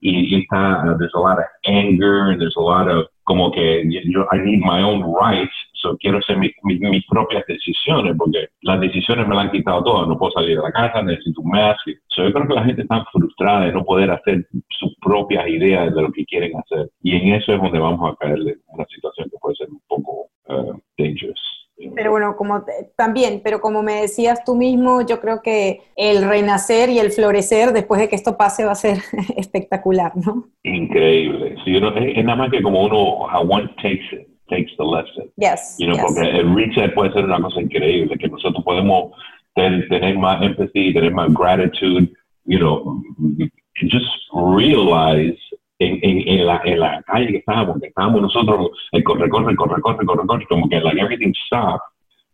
y, 0.00 0.34
y 0.34 0.40
está, 0.40 0.96
there's 0.98 1.14
a 1.14 1.18
lot 1.18 1.38
of 1.38 1.44
anger 1.66 2.30
and 2.30 2.40
there's 2.40 2.56
a 2.56 2.60
lot 2.60 2.88
of 2.88 3.06
como 3.24 3.50
que 3.50 3.84
yo, 3.88 4.26
I 4.32 4.38
need 4.38 4.60
my 4.60 4.82
own 4.82 5.02
rights, 5.02 5.54
so 5.80 5.96
quiero 5.98 6.18
hacer 6.18 6.36
mi- 6.38 6.52
mi- 6.62 6.78
mis 6.78 7.06
propias 7.06 7.44
decisiones, 7.46 8.14
porque 8.18 8.48
las 8.62 8.80
decisiones 8.80 9.26
me 9.26 9.34
las 9.34 9.44
han 9.46 9.52
quitado 9.52 9.82
todas, 9.84 10.08
no 10.08 10.18
puedo 10.18 10.32
salir 10.32 10.56
de 10.56 10.62
la 10.62 10.72
casa, 10.72 11.02
necesito 11.02 11.40
un 11.40 11.50
mask. 11.50 11.80
So 12.08 12.24
yo 12.24 12.32
creo 12.32 12.48
que 12.48 12.54
la 12.54 12.64
gente 12.64 12.82
está 12.82 13.04
frustrada 13.12 13.66
de 13.66 13.72
no 13.72 13.84
poder 13.84 14.10
hacer 14.10 14.46
sus 14.68 14.94
propias 15.00 15.46
ideas 15.48 15.94
de 15.94 16.02
lo 16.02 16.12
que 16.12 16.24
quieren 16.24 16.52
hacer, 16.58 16.90
y 17.02 17.16
en 17.16 17.34
eso 17.34 17.52
es 17.52 17.60
donde 17.60 17.78
vamos 17.78 18.12
a 18.12 18.16
caer 18.16 18.38
en 18.38 18.60
una 18.68 18.84
situación 18.86 19.28
que 19.30 19.36
puede 19.40 19.56
ser 19.56 19.68
un 19.70 19.80
poco 19.88 20.28
uh, 20.48 20.74
dangerous. 20.98 21.40
pero 21.96 22.10
bueno, 22.10 22.36
como 22.36 22.62
también, 22.96 23.40
pero 23.42 23.60
como 23.60 23.82
me 23.82 24.02
decías 24.02 24.44
tú 24.44 24.54
mismo, 24.54 25.00
yo 25.06 25.18
creo 25.20 25.40
que 25.42 25.80
el 25.96 26.28
renacer 26.28 26.90
y 26.90 26.98
el 26.98 27.10
florecer 27.10 27.72
después 27.72 28.00
de 28.00 28.08
que 28.08 28.16
esto 28.16 28.36
pase 28.36 28.64
va 28.66 28.72
a 28.72 28.74
ser 28.74 28.98
espectacular, 29.36 30.12
¿no? 30.16 30.44
Increíble. 30.62 31.56
Sí, 31.64 31.76
es, 31.76 32.24
nada 32.24 32.36
más 32.36 32.50
que 32.50 32.62
como 32.62 32.82
uno, 32.84 32.98
one 33.48 33.68
takes 33.76 34.04
it, 34.12 34.28
takes 34.50 34.72
the 34.76 34.84
lesson. 34.84 35.30
Yes, 35.36 35.76
You 35.78 35.86
know, 35.86 35.96
yes. 35.96 36.04
porque 36.04 36.28
el 36.38 36.54
reset 36.54 36.92
puede 36.94 37.12
ser 37.12 37.24
una 37.24 37.40
cosa 37.40 37.60
increíble, 37.62 38.18
que 38.18 38.28
nosotros 38.28 38.62
podemos 38.64 39.12
ten- 39.54 39.88
tener 39.88 40.18
más 40.18 40.42
empathy, 40.42 40.92
tener 40.92 41.12
más 41.12 41.32
gratitude, 41.32 42.08
you 42.44 42.58
know, 42.58 43.02
just 43.90 44.06
realize 44.56 45.38
en, 45.78 45.98
en, 46.02 46.28
en, 46.28 46.46
la, 46.46 46.60
en 46.64 46.80
la 46.80 47.02
calle 47.04 47.28
que 47.28 47.36
estábamos, 47.38 47.80
que 47.80 47.88
estábamos 47.88 48.20
nosotros, 48.22 48.70
el 48.92 49.02
corre, 49.02 49.28
corre, 49.30 49.56
corre, 49.56 49.80
corre, 49.80 50.04
corre, 50.06 50.26
corre, 50.26 50.46
como 50.46 50.68
que 50.68 50.80
like 50.80 51.00
everything 51.00 51.32
stopped, 51.46 51.80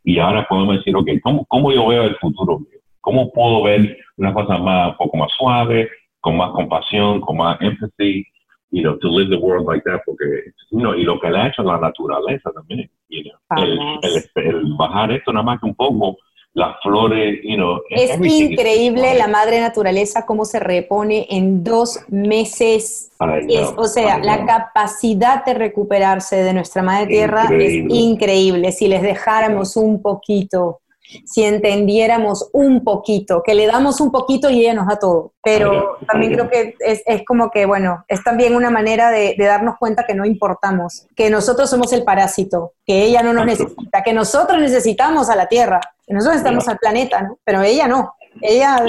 y 0.05 0.18
ahora 0.18 0.46
podemos 0.48 0.76
decir, 0.79 0.96
ok, 0.96 1.09
¿cómo, 1.22 1.44
cómo 1.46 1.72
yo 1.72 1.87
veo 1.88 2.05
el 2.05 2.16
futuro 2.16 2.59
mío? 2.59 2.81
¿Cómo 3.00 3.31
puedo 3.33 3.62
ver 3.62 3.96
una 4.16 4.33
cosa 4.35 4.59
más, 4.59 4.90
un 4.92 4.96
poco 4.96 5.16
más 5.16 5.31
suave, 5.38 5.88
con 6.20 6.37
más 6.37 6.50
compasión, 6.50 7.20
con 7.20 7.37
más 7.37 7.57
empathy, 7.61 8.24
you 8.70 8.83
know, 8.83 8.96
to 8.98 9.09
live 9.09 9.29
the 9.31 9.38
world 9.38 9.66
like 9.66 9.83
that, 9.85 10.00
porque, 10.05 10.24
you 10.70 10.81
know, 10.81 10.94
y 10.94 11.02
lo 11.02 11.18
que 11.20 11.31
le 11.31 11.38
ha 11.38 11.48
hecho 11.48 11.62
la 11.62 11.79
naturaleza 11.79 12.50
también, 12.52 12.90
you 13.09 13.22
know, 13.22 13.62
el, 13.62 13.79
el, 14.02 14.44
el 14.44 14.74
bajar 14.76 15.12
esto 15.12 15.33
nada 15.33 15.44
más 15.44 15.61
que 15.61 15.66
un 15.66 15.74
poco, 15.74 16.16
las 16.57 16.74
flores, 16.83 17.38
you 17.44 17.57
know, 17.57 17.83
Es 17.90 18.12
everything 18.12 18.44
is 18.44 18.50
increíble 18.52 19.14
la 19.14 19.29
madre 19.29 19.61
naturaleza 19.61 20.24
cómo 20.24 20.46
se 20.46 20.59
repone 20.59 21.26
en 21.29 21.62
dos 21.62 22.00
meses. 22.09 23.12
Es, 23.46 23.75
o 23.77 23.85
sea, 23.85 24.19
la 24.19 24.46
capacidad 24.46 25.44
de 25.44 25.52
recuperarse 25.52 26.37
de 26.42 26.54
nuestra 26.54 26.83
madre 26.83 27.08
tierra 27.08 27.42
Increíble. 27.42 27.94
es 27.94 28.00
increíble. 28.00 28.73
Si 28.73 28.88
les 28.88 29.02
dejáramos 29.02 29.77
un 29.77 30.00
poquito 30.00 30.81
si 31.25 31.44
entendiéramos 31.44 32.50
un 32.52 32.85
poquito, 32.85 33.42
que 33.42 33.54
le 33.54 33.67
damos 33.67 34.00
un 34.00 34.11
poquito 34.11 34.50
y 34.50 34.61
ella 34.61 34.75
nos 34.75 34.87
da 34.87 34.98
todo. 34.98 35.33
Pero 35.42 35.98
también 36.07 36.33
creo 36.33 36.50
que 36.50 36.75
es, 36.81 37.02
es 37.07 37.25
como 37.25 37.50
que, 37.50 37.67
bueno, 37.67 38.04
es 38.09 38.23
también 38.25 38.54
una 38.54 38.71
manera 38.71 39.11
de, 39.11 39.35
de, 39.38 39.44
darnos 39.44 39.77
cuenta 39.79 40.04
que 40.04 40.15
no 40.15 40.25
importamos, 40.25 41.07
que 41.15 41.31
nosotros 41.31 41.71
somos 41.71 41.92
el 41.92 42.04
parásito, 42.04 42.73
que 42.85 43.02
ella 43.04 43.23
no 43.23 43.33
nos 43.33 43.46
necesita, 43.46 44.02
que 44.02 44.13
nosotros 44.13 44.61
necesitamos 44.61 45.31
a 45.31 45.37
la 45.37 45.46
Tierra, 45.46 45.81
que 46.07 46.15
nosotros 46.15 46.37
necesitamos 46.37 46.69
al 46.69 46.79
planeta, 46.79 47.23
¿no? 47.23 47.38
Pero 47.44 47.63
ella 47.63 47.87
no. 47.87 48.15
Ella... 48.40 48.83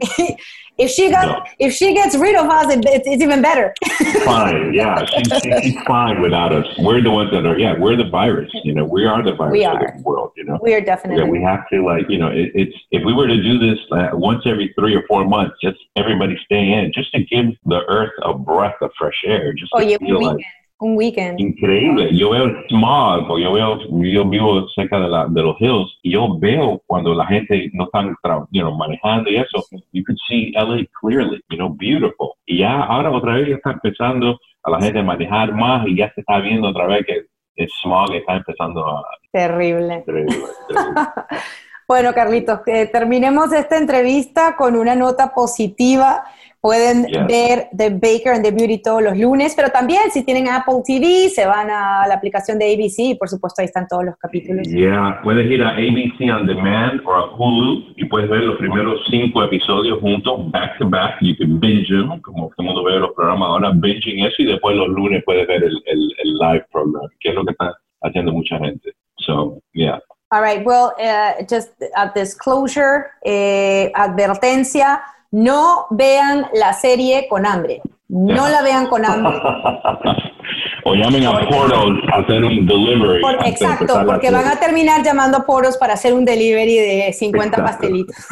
if 0.82 0.90
she 0.90 1.10
got 1.10 1.26
no. 1.26 1.44
if 1.58 1.72
she 1.72 1.94
gets 1.94 2.16
rid 2.16 2.34
of 2.34 2.46
us, 2.46 2.66
it, 2.74 2.84
it's 2.84 3.22
even 3.22 3.40
better. 3.40 3.74
fine, 4.24 4.74
yeah, 4.74 5.04
she, 5.04 5.24
she, 5.24 5.60
she's 5.62 5.82
fine 5.86 6.20
without 6.20 6.52
us. 6.52 6.66
We're 6.78 7.00
the 7.00 7.10
ones 7.10 7.30
that 7.32 7.46
are, 7.46 7.58
yeah, 7.58 7.78
we're 7.78 7.96
the 7.96 8.08
virus. 8.08 8.50
You 8.64 8.74
know, 8.74 8.84
we 8.84 9.04
are 9.06 9.22
the 9.22 9.34
virus 9.34 9.52
we 9.52 9.64
are. 9.64 9.86
of 9.88 9.96
the 9.96 10.02
world. 10.02 10.32
You 10.36 10.44
know, 10.44 10.58
we 10.62 10.74
are 10.74 10.80
definitely. 10.80 11.22
Yeah, 11.24 11.30
we 11.30 11.40
have 11.42 11.68
to 11.70 11.84
like, 11.84 12.06
you 12.08 12.18
know, 12.18 12.28
it, 12.28 12.50
it's 12.54 12.76
if 12.90 13.04
we 13.04 13.12
were 13.12 13.28
to 13.28 13.42
do 13.42 13.58
this 13.58 13.78
uh, 13.92 14.10
once 14.12 14.42
every 14.46 14.74
three 14.78 14.94
or 14.94 15.04
four 15.06 15.24
months, 15.24 15.54
just 15.62 15.78
everybody 15.96 16.36
stay 16.44 16.72
in, 16.72 16.92
just 16.92 17.12
to 17.12 17.24
give 17.24 17.46
the 17.66 17.82
earth 17.88 18.12
a 18.22 18.34
breath 18.34 18.76
of 18.80 18.90
fresh 18.98 19.20
air, 19.26 19.52
just 19.52 19.70
oh, 19.74 19.80
yeah, 19.80 19.98
feel 19.98 20.18
weekend. 20.18 20.36
like 20.38 20.46
un 20.82 20.96
weekend. 20.96 21.38
Increíble. 21.40 22.10
Yo 22.16 22.30
veo 22.30 22.44
el 22.44 22.66
smog, 22.68 23.26
porque 23.26 23.44
yo 23.44 23.52
veo, 23.52 23.78
yo 24.02 24.28
vivo 24.28 24.68
cerca 24.74 24.98
de, 24.98 25.08
la, 25.08 25.26
de 25.28 25.42
los 25.42 25.56
hills, 25.60 25.98
y 26.02 26.12
yo 26.12 26.38
veo 26.38 26.82
cuando 26.86 27.14
la 27.14 27.26
gente 27.26 27.70
no 27.72 27.84
están 27.84 28.16
you 28.50 28.62
know, 28.62 28.76
manejando 28.76 29.30
y 29.30 29.36
eso, 29.36 29.64
you 29.92 30.02
can 30.04 30.16
see 30.28 30.52
LA 30.54 30.84
clearly, 31.00 31.40
you 31.50 31.56
know, 31.56 31.68
beautiful. 31.68 32.32
Y 32.46 32.58
ya 32.58 32.82
ahora 32.82 33.10
otra 33.10 33.34
vez 33.34 33.48
ya 33.48 33.54
está 33.56 33.72
empezando 33.72 34.38
a 34.64 34.70
la 34.70 34.80
gente 34.80 34.98
a 34.98 35.02
manejar 35.02 35.54
más 35.54 35.86
y 35.86 35.96
ya 35.96 36.12
se 36.14 36.20
está 36.20 36.38
viendo 36.40 36.68
otra 36.68 36.86
vez 36.86 37.06
que 37.06 37.26
el 37.56 37.68
smog 37.80 38.14
está 38.14 38.36
empezando 38.36 38.84
a... 38.86 39.04
Terrible. 39.30 40.02
Terrible, 40.04 40.36
terrible. 40.68 41.06
bueno, 41.88 42.12
Carlitos, 42.12 42.60
que 42.62 42.86
terminemos 42.86 43.52
esta 43.52 43.78
entrevista 43.78 44.56
con 44.56 44.76
una 44.76 44.96
nota 44.96 45.32
positiva 45.32 46.24
Pueden 46.62 47.06
Yes. 47.08 47.26
ver 47.26 47.68
The 47.76 47.90
Baker 47.90 48.32
and 48.34 48.44
the 48.44 48.52
Beauty 48.52 48.78
todos 48.80 49.02
los 49.02 49.18
lunes, 49.18 49.52
pero 49.56 49.68
también 49.70 50.12
si 50.12 50.24
tienen 50.24 50.46
Apple 50.48 50.76
TV, 50.86 51.28
se 51.28 51.44
van 51.44 51.68
a 51.70 52.06
la 52.06 52.14
aplicación 52.14 52.56
de 52.56 52.72
ABC 52.72 52.98
y 52.98 53.14
por 53.16 53.28
supuesto 53.28 53.60
ahí 53.60 53.66
están 53.66 53.88
todos 53.88 54.04
los 54.04 54.16
capítulos. 54.16 54.68
Yeah, 54.68 55.20
puedes 55.24 55.50
ir 55.50 55.60
a 55.64 55.70
ABC 55.70 56.30
On 56.32 56.46
Demand 56.46 57.00
o 57.04 57.12
a 57.12 57.34
Hulu 57.36 57.94
y 57.96 58.04
puedes 58.04 58.30
ver 58.30 58.42
los 58.44 58.58
primeros 58.58 59.00
cinco 59.10 59.42
episodios 59.42 59.98
juntos, 59.98 60.52
back 60.52 60.78
to 60.78 60.88
back. 60.88 61.16
You 61.20 61.36
can 61.36 61.58
binge 61.58 61.88
them, 61.88 62.20
como 62.20 62.46
todo 62.50 62.54
el 62.58 62.64
mundo 62.66 62.84
ve 62.84 62.92
los 63.00 63.10
programas 63.14 63.48
ahora, 63.48 63.72
binging 63.74 64.24
eso 64.24 64.36
y 64.38 64.44
después 64.46 64.76
los 64.76 64.86
lunes 64.88 65.20
puedes 65.26 65.48
ver 65.48 65.64
el, 65.64 65.82
el, 65.86 66.14
el 66.22 66.34
live 66.38 66.64
program, 66.70 67.02
que 67.18 67.30
es 67.30 67.34
lo 67.34 67.44
que 67.44 67.50
está 67.50 67.74
haciendo 68.02 68.30
mucha 68.32 68.56
gente. 68.58 68.92
So, 69.18 69.58
yeah. 69.74 69.98
All 70.30 70.40
right, 70.40 70.64
well, 70.64 70.92
uh, 70.98 71.42
just 71.44 71.72
a 71.96 72.10
disclosure, 72.14 73.06
eh, 73.24 73.90
advertencia, 73.94 75.02
no 75.32 75.86
vean 75.90 76.46
la 76.54 76.72
serie 76.74 77.26
con 77.28 77.44
hambre. 77.46 77.82
No 78.08 78.48
la 78.48 78.62
vean 78.62 78.86
con 78.86 79.04
hambre. 79.04 79.32
o 80.84 80.94
llamen 80.94 81.24
a 81.26 81.48
Portos 81.48 81.94
a 82.12 82.18
hacer 82.18 82.44
un 82.44 82.66
delivery. 82.66 83.22
Por- 83.22 83.46
exacto, 83.46 84.02
porque 84.06 84.30
van 84.30 84.46
a 84.46 84.60
terminar 84.60 85.02
llamando 85.02 85.38
a 85.38 85.46
poros 85.46 85.78
para 85.78 85.94
hacer 85.94 86.12
un 86.12 86.24
delivery 86.24 86.76
de 86.76 87.12
50 87.12 87.48
Exacto. 87.48 87.64
pastelitos. 87.64 88.16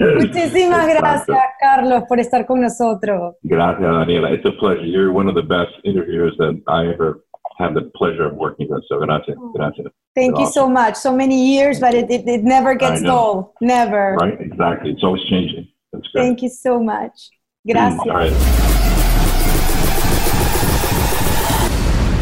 Muchísimas 0.00 0.88
Exacto. 0.88 0.98
gracias, 0.98 1.38
Carlos, 1.60 2.04
por 2.08 2.18
estar 2.20 2.46
con 2.46 2.60
nosotros. 2.60 3.36
Gracias, 3.42 3.82
Daniela. 3.82 4.32
It's 4.32 4.46
a 4.46 4.52
pleasure. 4.58 4.84
You're 4.84 5.12
one 5.12 5.28
of 5.28 5.34
the 5.34 5.42
best 5.42 5.72
interviewers 5.84 6.34
that 6.38 6.56
I 6.66 6.88
ever 6.92 7.22
had 7.60 7.74
the 7.74 7.90
pleasure 7.94 8.26
of 8.26 8.34
working 8.34 8.68
with. 8.70 8.82
So, 8.88 8.98
gracias. 8.98 9.36
Oh, 9.38 9.52
gracias. 9.52 9.86
Thank 10.14 10.38
you 10.38 10.46
so 10.46 10.68
much. 10.68 10.96
So 10.96 11.14
many 11.14 11.54
years, 11.54 11.78
but 11.78 11.94
it, 11.94 12.10
it, 12.10 12.26
it 12.26 12.42
never 12.42 12.74
gets 12.74 13.02
I 13.02 13.04
know. 13.04 13.18
old. 13.18 13.52
Never. 13.60 14.16
Right? 14.20 14.40
Exactly. 14.40 14.90
It's 14.90 15.04
always 15.04 15.22
changing. 15.24 15.68
That's 15.92 16.06
good. 16.08 16.20
Thank 16.20 16.42
you 16.42 16.48
so 16.48 16.82
much. 16.82 17.30
Mm, 17.66 17.72
gracias. 17.72 18.00
All 18.00 18.14
right. 18.14 18.32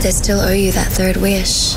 They 0.03 0.11
still 0.11 0.41
owe 0.41 0.53
you 0.53 0.71
that 0.73 0.93
third 0.93 1.17
wish. 1.17 1.75